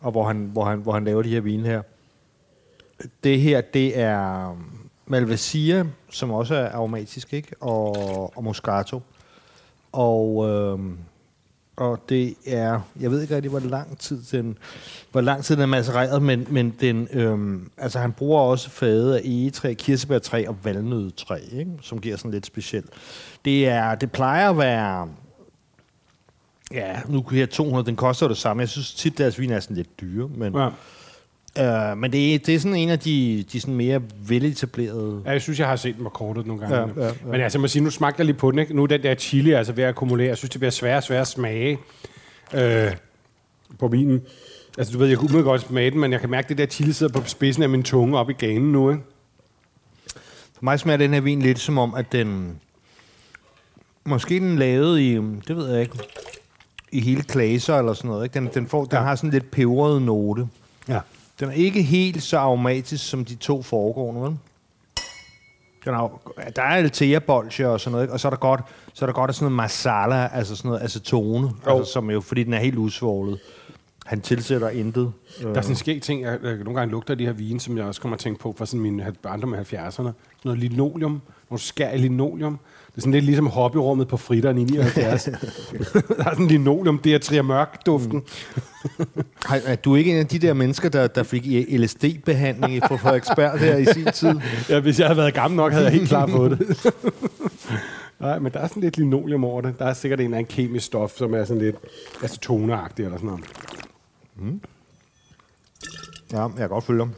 og 0.00 0.10
hvor 0.10 0.24
han, 0.24 0.36
hvor, 0.36 0.64
han, 0.64 0.78
hvor 0.78 0.92
han 0.92 1.04
laver 1.04 1.22
de 1.22 1.28
her 1.28 1.40
vine 1.40 1.68
her. 1.68 1.82
Det 3.24 3.40
her, 3.40 3.60
det 3.60 3.98
er 3.98 4.50
um, 4.50 4.88
Malvasia, 5.06 5.84
som 6.10 6.30
også 6.30 6.54
er 6.54 6.68
aromatisk, 6.70 7.32
ikke? 7.32 7.54
Og, 7.60 8.36
og 8.36 8.44
Moscato. 8.44 9.02
Og, 9.92 10.48
øh, 10.48 10.78
og 11.78 12.04
det 12.08 12.34
er, 12.46 12.80
jeg 13.00 13.10
ved 13.10 13.22
ikke 13.22 13.34
rigtig, 13.34 13.50
hvor 13.50 13.60
lang 13.60 13.98
tid 13.98 14.22
den, 14.32 14.58
hvor 15.10 15.20
lang 15.20 15.44
tid 15.44 15.56
den 15.56 15.62
er 15.62 15.66
macereret, 15.66 16.22
men, 16.22 16.46
men 16.50 16.74
den, 16.80 17.08
øhm, 17.12 17.70
altså 17.76 17.98
han 17.98 18.12
bruger 18.12 18.40
også 18.40 18.70
fade 18.70 19.16
af 19.18 19.22
egetræ, 19.24 19.74
kirsebærtræ 19.74 20.44
og 20.48 20.56
valnødetræ, 20.64 21.38
ikke? 21.52 21.70
som 21.82 22.00
giver 22.00 22.16
sådan 22.16 22.30
lidt 22.30 22.46
specielt. 22.46 22.90
Det, 23.44 23.68
er, 23.68 23.94
det 23.94 24.12
plejer 24.12 24.50
at 24.50 24.58
være, 24.58 25.08
ja, 26.72 27.00
nu 27.08 27.24
her 27.30 27.46
200, 27.46 27.86
den 27.86 27.96
koster 27.96 28.28
det 28.28 28.36
samme. 28.36 28.60
Jeg 28.60 28.68
synes 28.68 28.94
tit, 28.94 29.18
deres 29.18 29.38
vin 29.38 29.50
er 29.50 29.60
sådan 29.60 29.76
lidt 29.76 30.00
dyre, 30.00 30.28
men, 30.28 30.54
Ja 30.54 30.68
øh, 31.58 31.98
men 31.98 32.12
det, 32.12 32.34
er, 32.34 32.38
det 32.38 32.54
er 32.54 32.58
sådan 32.58 32.74
en 32.74 32.88
af 32.88 32.98
de, 32.98 33.44
de 33.52 33.60
sådan 33.60 33.74
mere 33.74 34.02
veletablerede... 34.28 35.22
Ja, 35.24 35.30
jeg 35.30 35.42
synes, 35.42 35.58
jeg 35.58 35.68
har 35.68 35.76
set 35.76 35.96
den 35.96 36.04
på 36.04 36.10
kortet 36.10 36.46
nogle 36.46 36.66
gange. 36.66 36.76
Ja, 36.76 37.02
ja, 37.02 37.06
ja. 37.06 37.12
Men 37.24 37.40
altså, 37.40 37.58
jeg 37.58 37.60
må 37.60 37.68
sige, 37.68 37.84
nu 37.84 37.90
smagte 37.90 38.20
jeg 38.20 38.26
lige 38.26 38.36
på 38.36 38.50
den. 38.50 38.58
Ikke? 38.58 38.76
Nu 38.76 38.82
er 38.82 38.86
den 38.86 39.02
der 39.02 39.14
chili 39.14 39.52
altså 39.52 39.72
ved 39.72 39.84
at 39.84 39.88
akkumulere. 39.88 40.28
Jeg 40.28 40.36
synes, 40.36 40.50
det 40.50 40.60
bliver 40.60 40.70
sværere 40.70 40.96
og 40.96 41.02
sværere 41.02 41.20
at 41.20 41.28
smage 41.28 41.78
øh, 42.54 42.92
på 43.78 43.88
vinen. 43.88 44.22
Altså, 44.78 44.92
du 44.92 44.98
ved, 44.98 45.06
jeg 45.06 45.18
kunne 45.18 45.42
godt 45.42 45.60
smage 45.60 45.90
den, 45.90 46.00
men 46.00 46.12
jeg 46.12 46.20
kan 46.20 46.30
mærke, 46.30 46.44
at 46.44 46.48
det 46.48 46.58
der 46.58 46.66
chili 46.66 46.92
sidder 46.92 47.20
på 47.20 47.28
spidsen 47.28 47.62
af 47.62 47.68
min 47.68 47.82
tunge 47.82 48.18
op 48.18 48.30
i 48.30 48.32
ganen 48.32 48.72
nu. 48.72 48.90
Ikke? 48.90 49.02
For 50.54 50.64
mig 50.64 50.80
smager 50.80 50.96
den 50.96 51.14
her 51.14 51.20
vin 51.20 51.42
lidt 51.42 51.58
som 51.58 51.78
om, 51.78 51.94
at 51.94 52.12
den... 52.12 52.56
Måske 54.04 54.40
den 54.40 54.58
lavet 54.58 55.00
i, 55.00 55.14
det 55.48 55.56
ved 55.56 55.70
jeg 55.72 55.80
ikke, 55.80 55.98
i 56.92 57.00
hele 57.00 57.22
klaser 57.22 57.78
eller 57.78 57.92
sådan 57.92 58.08
noget. 58.08 58.24
Ikke? 58.24 58.34
Den, 58.34 58.48
den, 58.54 58.66
får, 58.66 58.84
den 58.84 58.98
har 58.98 59.14
sådan 59.14 59.30
lidt 59.30 59.50
peberet 59.50 60.02
note. 60.02 60.48
Ja. 60.88 61.00
Den 61.40 61.48
er 61.48 61.52
ikke 61.52 61.82
helt 61.82 62.22
så 62.22 62.38
aromatisk 62.38 63.08
som 63.08 63.24
de 63.24 63.34
to 63.34 63.62
foregående, 63.62 64.22
vel? 64.22 64.38
Den 65.84 65.94
er, 65.94 66.20
der 66.56 66.62
er 66.62 66.76
altea 66.76 67.18
bolsje 67.18 67.68
og 67.68 67.80
sådan 67.80 67.92
noget, 67.92 68.04
ikke? 68.04 68.12
og 68.12 68.20
så 68.20 68.28
er 68.28 68.30
der 68.30 68.36
godt, 68.36 68.60
så 68.92 69.04
er 69.04 69.06
der 69.06 69.14
godt 69.14 69.28
af 69.28 69.34
sådan 69.34 69.44
noget 69.44 69.56
masala, 69.56 70.28
altså 70.32 70.56
sådan 70.56 70.68
noget 70.68 70.82
acetone, 70.82 71.50
altså, 71.66 71.92
som 71.92 72.10
jo, 72.10 72.20
fordi 72.20 72.44
den 72.44 72.54
er 72.54 72.58
helt 72.58 72.78
usvoglet. 72.78 73.40
Han 74.06 74.20
tilsætter 74.20 74.68
intet. 74.68 75.12
Der 75.42 75.48
er 75.48 75.60
sådan 75.60 75.72
en 75.72 75.76
skæg 75.76 76.02
ting, 76.02 76.22
jeg, 76.22 76.38
jeg 76.42 76.56
nogle 76.56 76.74
gange 76.74 76.90
lugter 76.90 77.14
af 77.14 77.18
de 77.18 77.26
her 77.26 77.32
vine, 77.32 77.60
som 77.60 77.76
jeg 77.76 77.84
også 77.86 78.00
kommer 78.00 78.16
at 78.16 78.20
tænke 78.20 78.40
på 78.40 78.54
fra 78.58 78.66
sådan 78.66 78.80
min 78.80 79.02
barndom 79.22 79.54
af 79.54 79.72
70'erne. 79.72 79.90
Sådan 79.90 80.12
noget 80.44 80.58
linoleum, 80.58 81.22
nogle 81.50 81.60
skær 81.60 81.90
i 81.90 81.98
linoleum. 81.98 82.58
Det 82.98 83.02
er 83.02 83.04
sådan 83.04 83.12
lidt 83.12 83.24
ligesom 83.24 83.46
hobbyrummet 83.46 84.08
på 84.08 84.16
fritteren 84.16 84.58
i 84.58 84.64
79. 84.64 85.24
der 85.24 86.24
er 86.24 86.30
sådan 86.30 86.46
linoleum, 86.46 86.98
det 86.98 87.14
er 87.14 87.18
trier 87.18 87.42
mørk 87.42 87.86
duften. 87.86 88.22
Har- 89.44 89.60
Er 89.66 89.76
du 89.76 89.94
ikke 89.94 90.10
en 90.10 90.16
af 90.16 90.26
de 90.26 90.38
der 90.38 90.52
mennesker, 90.54 90.88
der, 90.88 91.06
der 91.06 91.22
fik 91.22 91.46
LSD-behandling 91.70 92.82
på 92.88 92.96
Frederiksberg 92.96 93.60
der 93.60 93.76
i 93.76 93.84
sin 93.84 94.04
tid? 94.14 94.40
Ja, 94.68 94.80
hvis 94.80 94.98
jeg 94.98 95.06
havde 95.06 95.16
været 95.16 95.34
gammel 95.34 95.56
nok, 95.56 95.72
havde 95.72 95.84
jeg 95.84 95.92
helt 95.92 96.08
klart 96.08 96.30
fået 96.30 96.58
det. 96.58 96.86
Nej, 98.20 98.38
men 98.38 98.52
der 98.52 98.60
er 98.60 98.66
sådan 98.68 98.82
lidt 98.82 98.96
linoleum 98.98 99.44
over 99.44 99.60
det. 99.60 99.78
Der 99.78 99.84
er 99.84 99.94
sikkert 99.94 100.20
en 100.20 100.24
eller 100.24 100.38
anden 100.38 100.54
kemisk 100.56 100.86
stof, 100.86 101.12
som 101.16 101.34
er 101.34 101.44
sådan 101.44 101.62
lidt 101.62 101.76
acetoneagtig 102.22 103.04
eller 103.04 103.18
sådan 103.18 103.26
noget. 103.28 103.44
Ja, 106.32 106.40
jeg 106.42 106.50
kan 106.56 106.68
godt 106.68 106.84
følge 106.84 107.00
dem. 107.00 107.10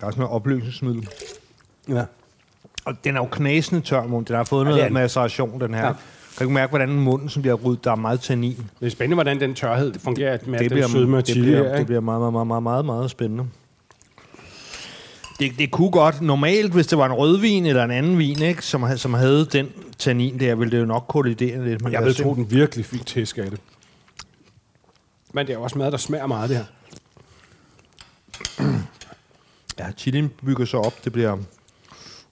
Der 0.00 0.06
er 0.06 0.10
sådan 0.10 0.20
noget 0.20 0.34
opløsningsmiddel. 0.34 1.08
Ja. 1.88 2.04
Og 2.86 3.04
den 3.04 3.16
er 3.16 3.20
jo 3.20 3.26
knasende 3.26 3.80
tør, 3.80 4.06
mund. 4.06 4.26
Den 4.26 4.36
har 4.36 4.44
fået 4.44 4.64
Ja, 4.64 4.70
det 4.70 4.76
noget 4.76 4.88
er 4.88 4.92
maceration, 4.92 5.60
den 5.60 5.74
her. 5.74 5.86
Ja. 5.86 5.92
Kan 6.38 6.46
du 6.46 6.52
mærke, 6.52 6.70
hvordan 6.70 6.88
munden 6.88 7.28
som 7.28 7.42
bliver 7.42 7.54
ryddet? 7.54 7.84
Der 7.84 7.90
er 7.90 7.96
meget 7.96 8.20
tannin. 8.20 8.56
Det 8.80 8.86
er 8.86 8.90
spændende, 8.90 9.14
hvordan 9.14 9.40
den 9.40 9.54
tørhed 9.54 9.94
fungerer 9.98 10.38
med 10.46 10.58
det, 10.58 10.70
den 10.70 10.88
sødme 10.88 11.16
det, 11.16 11.36
bliver, 11.42 11.76
det 11.76 11.86
bliver 11.86 12.00
meget, 12.00 12.20
meget, 12.20 12.32
meget, 12.32 12.46
meget, 12.46 12.62
meget, 12.62 12.84
meget 12.84 13.10
spændende. 13.10 13.44
Det, 15.38 15.52
det 15.58 15.70
kunne 15.70 15.90
godt, 15.90 16.20
normalt, 16.20 16.72
hvis 16.72 16.86
det 16.86 16.98
var 16.98 17.06
en 17.06 17.12
rødvin 17.12 17.66
eller 17.66 17.84
en 17.84 17.90
anden 17.90 18.18
vin, 18.18 18.42
ikke, 18.42 18.62
som, 18.66 18.84
som 18.96 19.14
havde 19.14 19.44
den 19.52 19.68
tannin 19.98 20.40
der, 20.40 20.54
ville 20.54 20.70
det 20.72 20.80
jo 20.80 20.86
nok 20.86 21.04
kollidere 21.08 21.64
lidt. 21.64 21.82
Men 21.82 21.92
Jeg 21.92 22.00
lad 22.00 22.04
vil 22.06 22.10
os 22.10 22.16
se. 22.16 22.22
tro, 22.22 22.34
den 22.34 22.50
virkelig 22.50 22.84
fik 22.84 23.06
tæsk 23.06 23.38
af 23.38 23.50
det. 23.50 23.60
Men 25.34 25.46
det 25.46 25.52
er 25.54 25.58
også 25.58 25.78
mad, 25.78 25.90
der 25.90 25.96
smager 25.96 26.26
meget, 26.26 26.50
det 26.50 26.56
her. 26.56 26.64
Ja, 29.78 29.84
chilien 29.96 30.28
bygger 30.46 30.64
sig 30.64 30.78
op. 30.78 31.04
Det 31.04 31.12
bliver... 31.12 31.36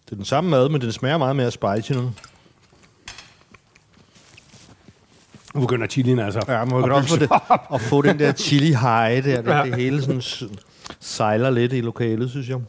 Det 0.06 0.12
er 0.12 0.16
den 0.16 0.24
samme 0.24 0.50
mad, 0.50 0.68
men 0.68 0.80
den 0.80 0.92
smager 0.92 1.18
meget 1.18 1.36
mere 1.36 1.50
spicy 1.50 1.92
nu. 1.92 2.12
Nu 5.54 5.60
begynder 5.60 5.86
chilien 5.86 6.18
altså. 6.18 6.40
Ja, 6.48 6.64
man 6.64 6.82
kan 6.82 6.92
også 6.92 7.08
få, 7.08 7.16
det, 7.16 7.30
at 7.74 7.80
få 7.80 8.02
den 8.02 8.18
der 8.18 8.32
chili 8.32 8.66
high 8.66 9.24
der. 9.24 9.42
Det, 9.42 9.46
Ja. 9.50 9.62
det 9.64 9.74
hele 9.74 10.02
sådan 10.02 10.22
sejler 11.00 11.50
lidt 11.50 11.72
i 11.72 11.80
lokalet, 11.80 12.30
synes 12.30 12.48
jeg. 12.48 12.60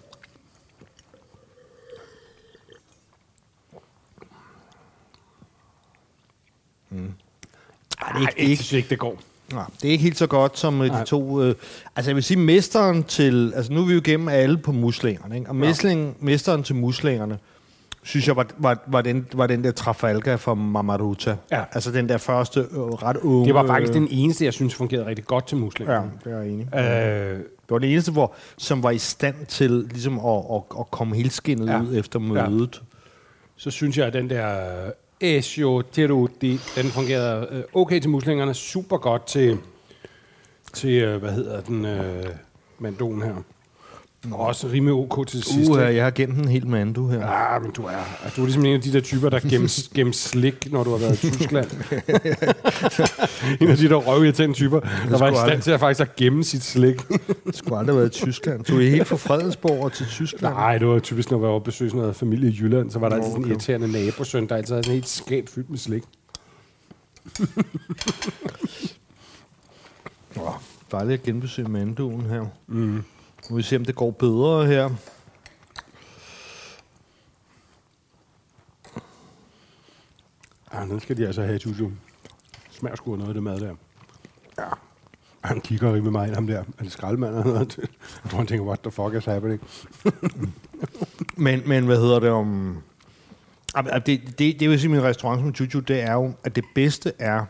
Mm. 6.90 7.14
Ej, 8.02 8.12
det 8.12 8.22
er 8.24 8.28
Ej, 8.28 8.28
ikke, 8.28 8.32
det 8.32 8.38
jeg 8.38 8.50
ikke, 8.50 8.78
ikke, 8.78 8.90
det 8.90 9.00
går. 9.00 9.20
Nej, 9.54 9.64
det 9.82 9.88
er 9.88 9.92
ikke 9.92 10.04
helt 10.04 10.18
så 10.18 10.28
godt 10.28 10.60
som 10.60 10.82
øh, 10.82 10.88
Nej. 10.88 11.00
de 11.00 11.06
to... 11.06 11.42
Øh, 11.44 11.56
altså 11.96 12.12
jeg 12.12 12.16
vil 12.16 12.24
sige, 12.24 12.38
mesteren 12.38 13.04
til... 13.04 13.54
Altså 13.56 13.74
nu 13.74 13.82
er 13.82 13.86
vi 13.86 13.94
jo 13.94 14.00
igennem 14.00 14.28
alle 14.28 14.58
på 14.58 14.72
muslingerne, 14.72 15.36
ikke? 15.38 15.50
Og 15.50 15.56
mesling, 15.56 16.16
mesteren 16.20 16.64
til 16.64 16.76
muslingerne, 16.76 17.38
synes 18.04 18.28
jeg, 18.28 18.36
var, 18.36 18.48
var, 18.58 18.84
var, 18.88 19.02
den, 19.02 19.28
var 19.34 19.48
den 19.48 19.64
der 19.64 19.72
Trafalgar 19.72 20.38
fra 20.38 20.54
Mamaruta. 20.54 21.36
Ja. 21.52 21.64
Altså 21.72 21.92
den 21.92 22.10
der 22.10 22.18
første 22.18 22.60
øh, 22.60 22.78
ret 22.78 23.18
unge... 23.18 23.46
Det 23.46 23.54
var 23.54 23.68
faktisk 23.68 23.94
den 23.94 24.08
eneste, 24.12 24.46
jeg 24.46 24.54
synes 24.54 24.76
fungerede 24.76 25.06
rigtig 25.06 25.26
godt 25.26 25.48
til 25.48 25.58
muslinger. 25.58 25.94
Ja, 25.94 26.02
det 26.26 26.34
er 26.34 26.38
jeg 26.40 26.50
enig. 26.50 26.68
Øh, 26.76 27.40
Det 27.40 27.72
var 27.72 27.78
det 27.78 27.92
eneste, 27.92 28.12
hvor, 28.12 28.34
som 28.58 28.84
var 28.84 28.92
i 28.92 28.98
stand 28.98 29.36
til 29.48 29.72
ligesom 29.72 30.20
at, 30.26 30.38
at, 30.54 30.62
at 30.80 30.92
komme 30.92 31.16
helt 31.16 31.34
skinnet 31.34 31.68
Ja. 31.68 31.74
ja. 31.74 31.82
ud 31.82 31.96
efter 31.98 32.20
mødet. 32.20 32.82
så 33.56 33.72
synes 33.72 33.98
jeg, 33.98 34.08
at 34.08 34.14
den 34.14 34.30
der 34.30 34.58
Esio 35.22 35.82
Teruti, 35.82 36.60
den 36.76 36.86
fungerede 36.86 37.48
øh, 37.52 37.64
okay 37.74 38.00
til 38.00 38.10
muslingerne, 38.10 38.54
super 38.54 38.98
godt 38.98 39.28
til, 39.28 39.58
til 40.74 41.02
øh, 41.02 41.20
hvad 41.20 41.32
hedder 41.32 41.62
den, 41.62 41.86
øh, 41.86 42.26
mandoen 42.80 43.22
her. 43.22 43.36
Og 44.32 44.40
også 44.40 44.68
rimelig 44.68 44.94
ok 44.94 45.28
til 45.28 45.44
sidst. 45.44 45.72
Uh, 45.72 45.78
jeg 45.78 46.04
har 46.04 46.12
gemt 46.12 46.38
en 46.38 46.48
helt 46.48 46.68
mandu 46.68 47.08
her. 47.08 47.20
Ja, 47.20 47.60
men 47.60 47.72
du 47.72 47.84
er, 47.84 48.32
du 48.36 48.42
er 48.42 48.46
ligesom 48.46 48.66
en 48.66 48.74
af 48.74 48.82
de 48.82 48.94
der 48.94 49.02
typer, 49.02 49.30
der 49.30 49.40
gemmer, 49.40 49.82
gemmer 49.96 50.14
slik, 50.14 50.72
når 50.72 50.84
du 50.84 50.90
har 50.90 50.98
været 50.98 51.24
i 51.24 51.32
Tyskland. 51.32 51.68
en 53.62 53.68
af 53.68 53.78
de 53.78 53.90
der 53.90 53.96
røvirriterende 53.96 54.56
typer, 54.56 54.80
der 55.10 55.18
var 55.18 55.32
i 55.32 55.36
stand 55.48 55.62
til 55.62 55.72
at 55.72 55.80
faktisk 55.80 56.02
at 56.02 56.16
gemme 56.16 56.44
sit 56.44 56.64
slik. 56.64 57.02
Jeg 57.10 57.54
skulle 57.54 57.78
aldrig 57.78 57.94
have 57.94 58.00
været 58.02 58.16
i 58.16 58.20
Tyskland. 58.26 58.64
Tog 58.64 58.84
I 58.84 58.90
helt 58.90 59.08
fra 59.08 59.16
Fredensborg 59.16 59.84
og 59.84 59.94
til 59.94 60.06
Tyskland? 60.06 60.54
Nej, 60.54 60.78
det 60.78 60.88
var 60.88 61.00
typisk, 61.00 61.32
når 61.32 61.46
jeg 61.46 61.54
var 61.54 61.60
besøge 61.60 61.90
sådan 61.90 62.02
noget 62.02 62.16
familie 62.16 62.50
i 62.50 62.58
Jylland, 62.62 62.92
så 62.92 63.00
var 63.00 63.10
der 63.10 63.16
altid 63.16 63.32
sådan 63.32 63.46
en 63.46 63.52
irriterende 63.52 63.92
nabosøn, 63.92 64.48
der 64.50 64.56
altid 64.56 64.74
havde 64.74 64.84
sådan 64.84 64.98
et 64.98 65.02
helt 65.02 65.10
skab 65.10 65.50
fyldt 65.50 65.70
med 65.70 65.78
slik. 65.78 66.04
Oh, 70.36 70.54
dejligt 70.92 71.20
at 71.20 71.24
genbesøge 71.24 71.68
manduen 71.68 72.22
her. 72.22 72.46
Mm. 72.68 73.04
Nu 73.50 73.54
må 73.54 73.58
vi 73.58 73.64
se, 73.64 73.76
om 73.76 73.86
det 73.86 73.96
går 73.96 74.12
bedre 74.12 74.66
her. 74.66 74.90
Ja, 80.74 80.82
den 80.82 81.00
skal 81.00 81.18
de 81.18 81.28
altså 81.28 81.42
have, 81.42 81.60
Juju. 81.66 81.92
Smager 82.72 82.96
sgu 82.96 83.16
noget 83.16 83.28
af 83.28 83.34
det 83.34 83.44
mad 83.44 83.60
der. 83.60 83.76
Ja. 84.58 84.70
Han 85.42 85.62
kigger 85.62 85.94
rimelig 85.94 86.12
meget 86.12 86.28
ind, 86.28 86.36
ham 86.36 86.48
der. 86.48 86.60
Er 86.60 86.84
det 86.84 86.92
skraldemand 86.92 87.32
eller 87.32 87.44
noget? 87.44 87.78
Jeg 88.24 88.32
tror, 88.32 88.38
han 88.38 88.48
tænker, 88.48 88.66
what 88.66 88.80
the 88.80 88.92
fuck 88.92 89.14
is 89.14 89.26
happening? 89.26 89.62
Men, 91.38 91.62
men 91.66 91.86
hvad 91.86 91.98
hedder 91.98 92.20
det 92.20 92.30
om... 92.30 92.78
Det, 94.06 94.40
det, 94.40 94.60
det 94.60 94.70
vil 94.70 94.80
sige, 94.80 94.92
min 94.92 95.04
restaurant 95.04 95.42
som 95.42 95.50
Juju, 95.50 95.80
det 95.80 96.02
er 96.02 96.14
jo, 96.14 96.34
at 96.44 96.56
det 96.56 96.64
bedste 96.76 97.14
er... 97.20 97.46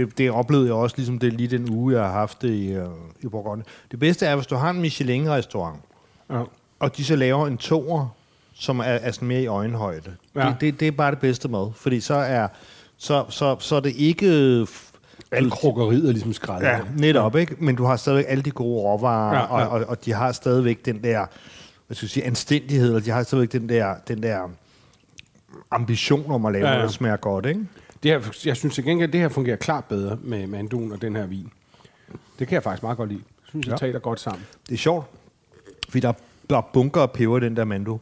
Det, 0.00 0.18
det 0.18 0.30
oplevede 0.30 0.66
jeg 0.66 0.74
også, 0.74 0.96
ligesom 0.96 1.18
det 1.18 1.32
lige 1.32 1.58
den 1.58 1.70
uge, 1.70 1.94
jeg 1.94 2.02
har 2.04 2.12
haft 2.12 2.42
det 2.42 2.50
i, 2.54 2.78
uh, 2.78 2.84
i 3.20 3.28
Bourgogne. 3.28 3.62
Det 3.90 3.98
bedste 3.98 4.26
er, 4.26 4.36
hvis 4.36 4.46
du 4.46 4.54
har 4.54 4.70
en 4.70 4.80
Michelin-restaurant, 4.80 5.80
Ja. 6.30 6.42
og 6.80 6.96
de 6.96 7.04
så 7.04 7.16
laver 7.16 7.46
en 7.46 7.56
toer, 7.56 8.14
som 8.54 8.78
er, 8.78 8.82
er 8.84 9.12
sådan 9.12 9.28
mere 9.28 9.42
i 9.42 9.46
øjenhøjde. 9.46 10.12
Ja. 10.34 10.40
Det, 10.48 10.60
det, 10.60 10.80
det 10.80 10.88
er 10.88 10.92
bare 10.92 11.10
det 11.10 11.18
bedste 11.18 11.48
mad, 11.48 11.70
fordi 11.76 12.00
så 12.00 12.14
er, 12.14 12.48
så, 12.96 13.24
så, 13.28 13.56
så 13.58 13.76
er 13.76 13.80
det 13.80 13.92
ikke... 13.96 14.66
Alt 15.32 15.52
krukkeriet 15.52 16.08
er 16.08 16.12
ligesom 16.12 16.32
skraldet. 16.32 16.66
Ja, 16.68 16.78
netop, 16.96 17.36
ikke? 17.36 17.56
Men 17.58 17.76
du 17.76 17.84
har 17.84 17.96
stadigvæk 17.96 18.24
alle 18.28 18.42
de 18.42 18.50
gode 18.50 18.80
råvarer, 18.82 19.34
Ja, 19.36 19.58
ja. 19.58 19.66
Og, 19.66 19.80
og, 19.80 19.84
og 19.88 20.04
de 20.04 20.12
har 20.12 20.32
stadigvæk 20.32 20.84
den 20.84 21.04
der 21.04 21.26
hvad 21.86 21.94
skal 21.94 22.06
jeg 22.06 22.10
sige, 22.10 22.26
anstændighed, 22.26 22.86
eller 22.88 23.00
de 23.00 23.10
har 23.10 23.22
stadigvæk 23.22 23.52
den 23.52 23.68
der, 23.68 23.94
den 24.08 24.22
der 24.22 24.50
ambition 25.70 26.30
om 26.30 26.46
at 26.46 26.52
lave 26.52 26.64
ja, 26.64 26.70
ja. 26.70 26.76
noget, 26.76 26.88
der 26.88 26.92
smager 26.92 27.16
godt, 27.16 27.46
ikke? 27.46 27.60
Det 28.02 28.10
her, 28.10 28.32
jeg 28.44 28.56
synes 28.56 28.74
til 28.74 28.84
gengæld, 28.84 29.08
at 29.08 29.12
det 29.12 29.20
her 29.20 29.28
fungerer 29.28 29.56
klart 29.56 29.84
bedre 29.84 30.18
med 30.22 30.46
manduen 30.46 30.92
og 30.92 31.02
den 31.02 31.16
her 31.16 31.26
vin. 31.26 31.48
Det 32.38 32.48
kan 32.48 32.54
jeg 32.54 32.62
faktisk 32.62 32.82
meget 32.82 32.96
godt 32.96 33.08
lide. 33.08 33.20
Jeg 33.42 33.48
synes, 33.48 33.66
Ja. 33.66 33.76
taler 33.76 33.98
godt 33.98 34.20
sammen. 34.20 34.46
Det 34.68 34.74
er 34.74 34.78
sjovt, 34.78 35.06
fordi 35.88 36.00
der 36.00 36.08
er, 36.08 36.12
der 36.50 36.56
er 36.56 36.70
bunker 36.72 37.00
af 37.00 37.10
peber 37.10 37.36
i 37.36 37.40
den 37.40 37.56
der 37.56 37.64
mando. 37.64 37.98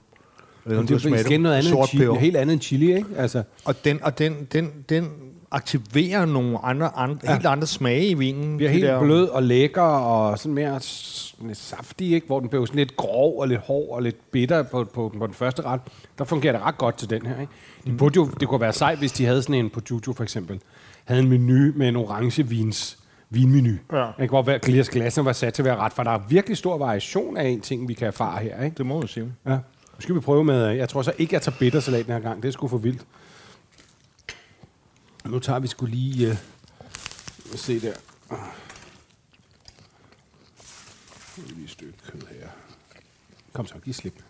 Det 0.65 0.73
er 0.91 1.11
jo 1.11 1.15
igen 1.15 1.41
noget 1.41 1.57
andet 1.57 1.69
end 1.71 1.77
Sort 1.77 1.89
chili, 1.89 2.05
peber. 2.05 2.19
helt 2.19 2.37
andet 2.37 2.53
end 2.53 2.63
chili, 2.63 2.87
ikke? 2.97 3.07
Altså, 3.17 3.43
Og 3.65 3.85
den, 3.85 4.03
og 4.03 4.19
den, 4.19 4.49
den, 4.53 4.71
den 4.89 5.11
aktiverer 5.51 6.25
nogle 6.27 6.59
andre, 6.65 6.91
andre 6.97 7.19
Ja. 7.25 7.33
helt 7.33 7.47
andre 7.47 7.67
smage 7.67 8.07
i 8.07 8.15
vinen. 8.15 8.57
bliver 8.57 8.71
De 8.71 8.73
helt 8.73 8.87
der- 8.87 9.01
blød 9.01 9.29
og 9.29 9.43
lækker 9.43 9.83
og 9.83 10.39
sådan 10.39 10.55
mere 10.55 10.81
s- 10.81 11.35
lidt 11.47 11.59
saftig, 11.59 12.13
ikke? 12.13 12.27
Hvor 12.27 12.41
den 12.41 12.49
bliver 12.49 12.67
sådan 12.67 12.79
lidt 12.79 12.97
grov 12.97 13.41
og 13.41 13.49
lidt 13.49 13.61
hård 13.61 13.89
og 13.97 14.03
lidt 14.03 14.31
bitter 14.31 14.63
på, 14.63 14.85
på, 14.95 15.13
på 15.19 15.27
den 15.27 15.35
første 15.35 15.63
ret. 15.63 15.81
Der 16.19 16.25
fungerer 16.25 16.53
det 16.53 16.63
ret 16.63 16.79
godt 16.79 16.99
til 16.99 17.11
den 17.11 17.27
her, 17.27 17.41
ikke? 17.41 17.53
De 17.87 17.93
burde 17.97 18.17
jo, 18.17 18.27
det 18.41 18.49
kunne 18.49 18.61
være 18.61 18.73
sejt, 18.73 18.99
hvis 18.99 19.13
de 19.13 19.25
havde 19.25 19.43
sådan 19.43 19.55
en 19.55 19.71
på 19.71 19.81
Juju 19.91 20.13
for 20.13 20.23
eksempel. 20.23 20.61
Havde 21.05 21.21
en 21.23 21.29
menu 21.29 21.73
med 21.77 21.89
en 21.89 21.97
orange 21.97 22.49
vins 22.49 22.99
vinmenu. 23.31 23.73
Ja. 23.93 24.07
Ikke? 24.21 24.33
Hvor 24.33 24.43
hver 24.43 24.59
glas 24.59 24.89
glasen 24.89 25.25
var 25.25 25.33
sat 25.33 25.55
til 25.55 25.65
være 25.65 25.77
ret, 25.77 25.93
for 25.93 26.03
der 26.03 26.11
er 26.11 26.21
virkelig 26.29 26.57
stor 26.57 26.79
variation 26.79 27.37
af 27.37 27.49
en 27.49 27.61
ting, 27.61 27.89
vi 27.89 27.95
kan 27.95 28.07
erfare 28.07 28.43
her. 28.43 28.65
Ikke? 28.65 28.75
Det 28.79 28.87
må 28.87 28.99
man 28.99 29.09
sige. 29.09 29.27
Ja. 29.47 29.51
Nu 29.51 30.01
skal 30.01 30.15
vi 30.15 30.21
prøve 30.21 30.45
med, 30.45 30.67
jeg 30.67 30.89
tror 30.89 31.03
så 31.03 31.13
ikke, 31.19 31.35
jeg 31.35 31.43
tager 31.43 31.57
bittersalat 31.59 32.07
den 32.07 32.13
her 32.15 32.21
gang. 32.21 32.43
Det 32.43 32.49
er 32.49 32.53
sgu 32.53 32.69
for 32.69 32.77
vildt. 32.79 33.03
Nu 35.29 35.39
tager 35.39 35.59
vi 35.59 35.67
sgu 35.69 35.87
lige, 35.87 36.31
uh, 36.31 37.59
se 37.59 37.81
der. 37.81 37.93
Er 38.31 38.37
lige 41.49 41.65
et 41.65 41.71
stykke 41.71 41.99
kød 42.13 42.21
her. 42.21 42.49
Kom 43.53 43.67
så, 43.67 43.75
giv 43.85 43.95
slip. 43.95 44.23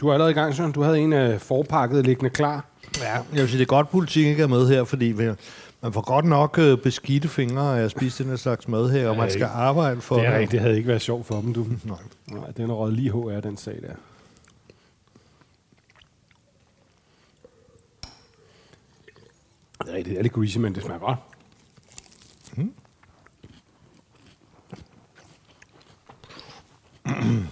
Du 0.00 0.08
er 0.08 0.12
allerede 0.12 0.30
i 0.30 0.34
gang, 0.34 0.54
Søren. 0.54 0.72
Du 0.72 0.82
havde 0.82 0.98
en 0.98 1.12
uh, 1.12 1.40
forpakket 1.40 2.06
liggende 2.06 2.30
klar. 2.30 2.64
Ja, 3.00 3.12
jeg 3.14 3.22
vil 3.32 3.48
sige, 3.48 3.58
det 3.58 3.64
er 3.64 3.66
godt, 3.68 3.90
politik 3.90 4.26
ikke 4.26 4.42
er 4.42 4.46
med 4.46 4.68
her, 4.68 4.84
fordi 4.84 5.04
vi- 5.04 5.30
man 5.82 5.92
får 5.92 6.00
godt 6.00 6.24
nok 6.24 6.58
øh, 6.58 6.78
beskidte 6.78 7.28
fingre 7.28 7.80
af 7.80 7.84
at 7.84 7.90
spise 7.90 8.22
den 8.22 8.30
her 8.30 8.36
slags 8.36 8.68
mad 8.68 8.90
her, 8.90 9.08
og 9.08 9.16
man 9.16 9.30
skal 9.30 9.44
arbejde 9.54 10.00
for 10.00 10.16
Det 10.16 10.26
er. 10.26 10.46
Det 10.46 10.60
havde 10.60 10.76
ikke 10.76 10.88
været 10.88 11.02
sjovt 11.02 11.26
for 11.26 11.40
dem, 11.40 11.54
du. 11.54 11.66
Nej. 11.84 11.96
Nej, 12.26 12.50
den 12.56 12.70
er 12.70 12.74
røget 12.74 12.94
lige 12.94 13.10
HR, 13.10 13.40
den 13.40 13.56
sag 13.56 13.78
der. 13.82 13.94
Det 19.86 19.92
er 19.92 19.96
rigtigt. 19.96 20.14
Det 20.14 20.18
er 20.18 20.22
lidt 20.22 20.32
greasy, 20.32 20.58
men 20.58 20.74
det 20.74 20.82
smager 20.82 20.98
godt. 20.98 21.18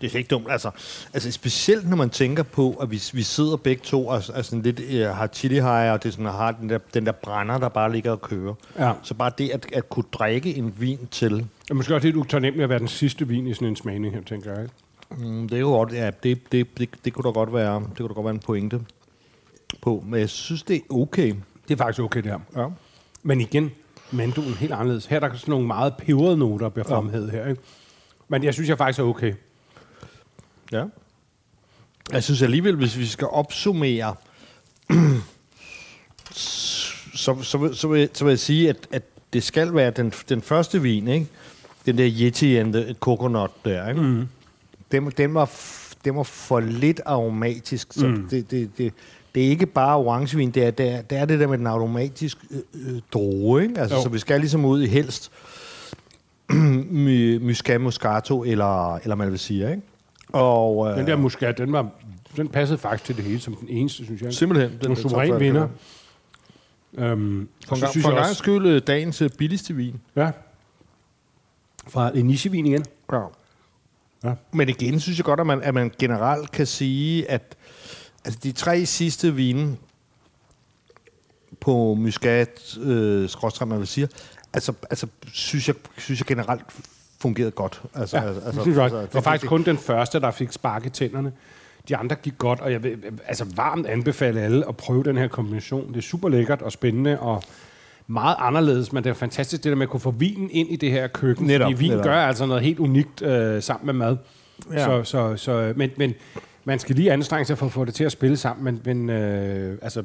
Det 0.00 0.14
er 0.14 0.18
ikke 0.18 0.28
dumt. 0.28 0.46
Altså, 0.50 0.70
altså 1.14 1.32
specielt 1.32 1.88
når 1.88 1.96
man 1.96 2.10
tænker 2.10 2.42
på, 2.42 2.72
at 2.72 2.90
vi, 2.90 3.02
vi 3.12 3.22
sidder 3.22 3.56
begge 3.56 3.82
to 3.84 4.06
og 4.06 4.16
er 4.16 4.42
sådan 4.42 4.62
lidt, 4.62 4.80
øh, 4.80 5.06
har 5.06 5.26
chili 5.26 5.54
high, 5.54 5.92
og 5.92 6.02
det 6.02 6.12
sådan, 6.12 6.26
har 6.26 6.52
den 6.52 6.68
der, 6.68 6.78
den 6.94 7.06
der 7.06 7.12
brænder, 7.12 7.58
der 7.58 7.68
bare 7.68 7.92
ligger 7.92 8.10
og 8.10 8.22
kører. 8.22 8.54
Ja. 8.78 8.92
Så 9.02 9.14
bare 9.14 9.32
det 9.38 9.50
at, 9.50 9.66
at 9.72 9.88
kunne 9.88 10.04
drikke 10.12 10.56
en 10.56 10.74
vin 10.78 10.98
til, 11.10 11.46
Og 11.70 11.76
måske 11.76 11.94
også 11.94 12.06
lidt 12.06 12.16
utaknemmelig 12.16 12.64
at 12.64 12.68
være 12.70 12.78
den 12.78 12.88
sidste 12.88 13.28
vin 13.28 13.46
i 13.46 13.54
sådan 13.54 13.68
en 13.68 13.76
smagning 13.76 14.14
her, 14.14 14.22
tænker 14.22 14.52
jeg. 14.52 14.62
Ikke? 14.62 14.74
mm, 15.10 15.48
det 15.48 15.56
er 15.56 15.60
jo 15.60 15.68
godt, 15.68 15.92
ja, 15.92 16.10
det, 16.22 16.52
det, 16.52 16.78
det, 16.78 16.90
det, 17.04 17.12
kunne 17.12 17.24
da 17.24 17.32
godt 17.32 17.52
være, 17.52 17.74
det 17.74 17.96
kunne 17.98 18.08
da 18.08 18.14
godt 18.14 18.24
være 18.24 18.34
en 18.34 18.40
pointe 18.40 18.80
på. 19.84 20.04
Men 20.06 20.20
jeg 20.20 20.28
synes, 20.28 20.62
det 20.62 20.76
er 20.76 20.80
okay. 20.90 21.34
Det 21.68 21.74
er 21.74 21.76
faktisk 21.76 22.00
okay, 22.00 22.22
det 22.22 22.30
her. 22.30 22.62
Ja. 22.62 22.68
Men 23.22 23.40
igen, 23.40 23.70
manduen 24.10 24.52
er 24.52 24.56
helt 24.56 24.72
anderledes. 24.72 25.06
Her 25.06 25.20
er 25.20 25.28
der 25.28 25.36
sådan 25.36 25.52
nogle 25.52 25.66
meget 25.66 25.94
peberede 25.98 26.36
noter, 26.36 26.66
der 26.66 26.70
bliver 26.70 26.88
fremhævet 26.88 27.30
her. 27.30 27.48
Ikke? 27.48 27.62
Men 28.28 28.44
jeg 28.44 28.54
synes, 28.54 28.68
jeg 28.68 28.78
faktisk 28.78 28.98
er 28.98 29.04
okay. 29.04 29.34
Ja. 30.72 30.84
Jeg 32.12 32.22
synes 32.22 32.42
alligevel, 32.42 32.76
hvis 32.76 32.98
vi 32.98 33.06
skal 33.06 33.28
opsummere, 33.28 34.14
så, 37.14 37.42
så, 37.42 37.58
vil, 37.58 37.74
så, 37.76 37.88
vil, 37.88 38.10
så 38.12 38.24
vil 38.24 38.30
jeg 38.30 38.38
sige, 38.38 38.68
at, 38.68 38.88
at 38.92 39.02
det 39.32 39.42
skal 39.42 39.74
være 39.74 39.90
den, 39.90 40.12
den 40.28 40.42
første 40.42 40.82
vin, 40.82 41.08
ikke? 41.08 41.26
Den 41.86 41.98
der 41.98 42.10
Yeti 42.20 42.56
and 42.56 42.72
the 42.72 42.94
Coconut 43.00 43.50
der, 43.64 43.88
ikke? 43.88 44.02
Mm. 44.02 44.28
Den, 44.92 45.10
den, 45.10 45.34
var, 45.34 45.50
den 46.04 46.16
var 46.16 46.22
for 46.22 46.60
lidt 46.60 47.00
aromatisk. 47.06 47.92
Så 47.92 48.06
mm. 48.06 48.28
det, 48.28 48.50
det, 48.50 48.70
det, 48.78 48.92
det 49.34 49.44
er 49.44 49.48
ikke 49.48 49.66
bare 49.66 49.96
orangevin, 49.96 50.50
det 50.50 50.64
er 50.66 50.70
det, 50.70 50.90
er, 50.90 51.02
det, 51.02 51.18
er 51.18 51.24
det 51.24 51.40
der 51.40 51.46
med 51.46 51.58
den 51.58 51.66
aromatiske 51.66 52.40
øh, 52.50 52.94
øh, 52.94 53.00
droge, 53.12 53.62
ikke? 53.62 53.80
Altså, 53.80 53.96
Jo. 53.96 54.02
så 54.02 54.08
vi 54.08 54.18
skal 54.18 54.40
ligesom 54.40 54.64
ud 54.64 54.82
i 54.82 54.86
helst 54.86 55.30
my, 56.90 57.36
Muscat 57.46 57.80
Moscato, 57.80 58.44
eller, 58.44 58.96
eller 58.96 59.14
man 59.14 59.30
vil 59.30 59.38
sige, 59.38 59.70
ikke? 59.70 59.82
Og, 60.28 60.90
øh, 60.90 60.96
Den 60.98 61.06
der 61.06 61.16
muskat, 61.16 61.58
den, 61.58 61.72
var, 61.72 61.88
den 62.36 62.48
passede 62.48 62.78
faktisk 62.78 63.04
til 63.04 63.16
det 63.16 63.24
hele 63.24 63.40
som 63.40 63.54
den 63.54 63.68
eneste, 63.68 64.04
synes 64.04 64.22
jeg. 64.22 64.32
Simpelthen. 64.34 64.70
Den 64.70 64.80
Den 64.88 64.96
suveræn 64.96 65.40
vinder. 65.40 65.68
Øhm, 66.98 67.48
For 67.66 67.74
en 67.74 67.80
så 67.80 67.86
gang, 67.86 68.02
for 68.02 68.14
gang 68.14 68.36
skyld 68.36 68.66
øh, 68.66 68.82
dagens 68.86 69.22
billigste 69.38 69.74
vin. 69.74 70.00
ja, 70.16 70.30
fra 71.88 72.10
en 72.14 72.26
nichevin 72.26 72.66
igen. 72.66 72.84
Ja. 73.12 73.20
Ja. 74.24 74.34
Men 74.52 74.68
igen 74.68 75.00
synes 75.00 75.18
jeg 75.18 75.24
godt, 75.24 75.40
at 75.40 75.46
man, 75.46 75.62
at 75.62 75.74
man 75.74 75.92
generelt 75.98 76.50
kan 76.50 76.66
sige, 76.66 77.30
at 77.30 77.56
altså 78.24 78.40
de 78.42 78.52
tre 78.52 78.86
sidste 78.86 79.34
vine 79.34 79.76
på 81.60 81.94
Muscat, 81.94 82.78
øh, 82.80 83.28
man 83.66 83.78
vil 83.78 83.86
sige, 83.86 84.08
altså, 84.52 84.72
altså 84.90 85.06
synes, 85.32 85.68
jeg, 85.68 85.76
synes 85.98 86.20
jeg 86.20 86.26
generelt 86.26 86.62
fungerede 87.20 87.50
godt. 87.50 87.82
Altså, 87.94 88.16
Ja, 88.16 88.22
altså, 88.22 88.40
altså, 88.46 88.64
det, 88.64 88.78
altså, 88.78 89.00
det 89.00 89.14
var 89.14 89.20
faktisk 89.20 89.42
det, 89.42 89.48
kun 89.48 89.64
den 89.64 89.78
første, 89.78 90.20
der 90.20 90.30
fik 90.30 90.52
spark 90.52 90.86
i 90.86 90.90
tænderne. 90.90 91.32
De 91.88 91.96
andre 91.96 92.16
gik 92.16 92.38
godt, 92.38 92.60
og 92.60 92.72
jeg 92.72 92.82
vil 92.82 92.98
altså 93.26 93.46
varmt 93.56 93.86
anbefale 93.86 94.40
alle 94.40 94.68
at 94.68 94.76
prøve 94.76 95.04
den 95.04 95.16
her 95.16 95.28
kombination. 95.28 95.88
Det 95.88 95.96
er 95.96 96.02
super 96.02 96.28
lækkert 96.28 96.62
og 96.62 96.72
spændende 96.72 97.20
og 97.20 97.42
meget 98.06 98.36
anderledes, 98.38 98.92
men 98.92 99.04
det 99.04 99.10
er 99.10 99.14
fantastisk 99.14 99.64
det 99.64 99.70
der 99.70 99.76
med 99.76 99.86
at 99.86 99.90
kunne 99.90 100.00
få 100.00 100.10
vinen 100.10 100.50
ind 100.50 100.68
i 100.68 100.76
det 100.76 100.90
her 100.90 101.06
køkken. 101.06 101.46
Netop, 101.46 101.66
fordi 101.66 101.78
vin 101.78 101.90
netop. 101.90 102.04
gør 102.04 102.16
altså 102.16 102.46
noget 102.46 102.62
helt 102.62 102.78
unikt 102.78 103.22
øh, 103.22 103.62
sammen 103.62 103.86
med 103.86 103.94
mad. 103.94 104.16
Ja. 104.72 104.84
Så, 104.84 105.04
så, 105.04 105.36
så, 105.36 105.72
men, 105.76 105.90
men 105.96 106.14
man 106.64 106.78
skal 106.78 106.96
lige 106.96 107.12
anstrenge 107.12 107.44
sig 107.44 107.58
for 107.58 107.66
at 107.66 107.72
få 107.72 107.84
det 107.84 107.94
til 107.94 108.04
at 108.04 108.12
spille 108.12 108.36
sammen, 108.36 108.64
men, 108.64 108.80
men 108.84 109.10
øh, 109.16 109.78
altså, 109.82 110.02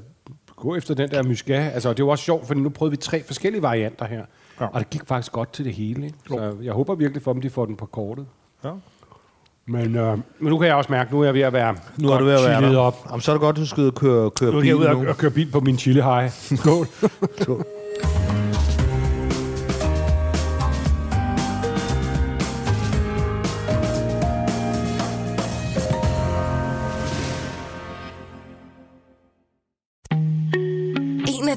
gå 0.56 0.76
efter 0.76 0.94
den 0.94 1.10
der 1.12 1.24
muscat. 1.24 1.74
Altså, 1.74 1.90
det 1.90 2.00
jo 2.00 2.10
også 2.10 2.24
sjovt, 2.24 2.48
for 2.48 2.54
nu 2.54 2.70
prøvede 2.70 2.92
vi 2.92 2.98
tre 2.98 3.24
forskellige 3.24 3.62
varianter 3.62 4.06
her, 4.06 4.24
Ja. 4.62 4.66
og 4.66 4.80
det 4.80 4.90
gik 4.90 5.02
faktisk 5.06 5.32
godt 5.32 5.54
til 5.54 5.66
det 5.66 5.74
hele. 5.74 6.06
Ikke? 6.06 6.18
Så 6.28 6.56
jeg 6.64 6.74
håber 6.74 6.96
virkelig 6.96 7.22
for 7.24 7.34
dem, 7.34 7.42
de 7.42 7.50
får 7.50 7.66
den 7.66 7.76
på 7.76 7.86
kortet. 7.86 8.26
Ja. 8.64 8.70
Men, 9.66 9.96
øh, 9.96 10.18
men 10.40 10.50
nu 10.50 10.58
kan 10.58 10.68
jeg 10.68 10.76
også 10.76 10.92
mærke, 10.92 11.12
nu 11.14 11.22
er 11.22 11.26
jeg 11.26 11.34
ved 11.34 11.42
at 11.42 11.54
være 11.54 11.76
Nu 11.98 12.10
er 12.10 12.18
du 12.18 12.26
ved 12.26 12.34
at 12.34 12.44
være 12.50 12.62
der. 12.74 12.78
op. 12.78 12.96
Jamen, 13.10 13.22
så 13.22 13.32
er 13.32 13.36
det 13.36 13.42
godt, 13.42 13.56
at 13.56 13.60
du 13.62 13.66
skal 13.68 13.84
ud 13.84 13.92
køre, 13.92 14.32
køre 14.32 14.52
Nu 14.52 14.60
bil 14.60 14.68
jeg 14.68 14.76
ude 14.76 14.90
nu. 14.94 15.08
og 15.10 15.18
køre 15.18 15.32
bil 15.32 15.52
på 15.52 15.60
min 15.60 15.78
chili 15.78 16.02
high. 16.02 16.30
Skål. 16.60 16.86
Skål. 17.42 17.66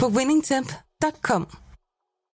på 0.00 0.08
winningtemp.com. 0.08 1.63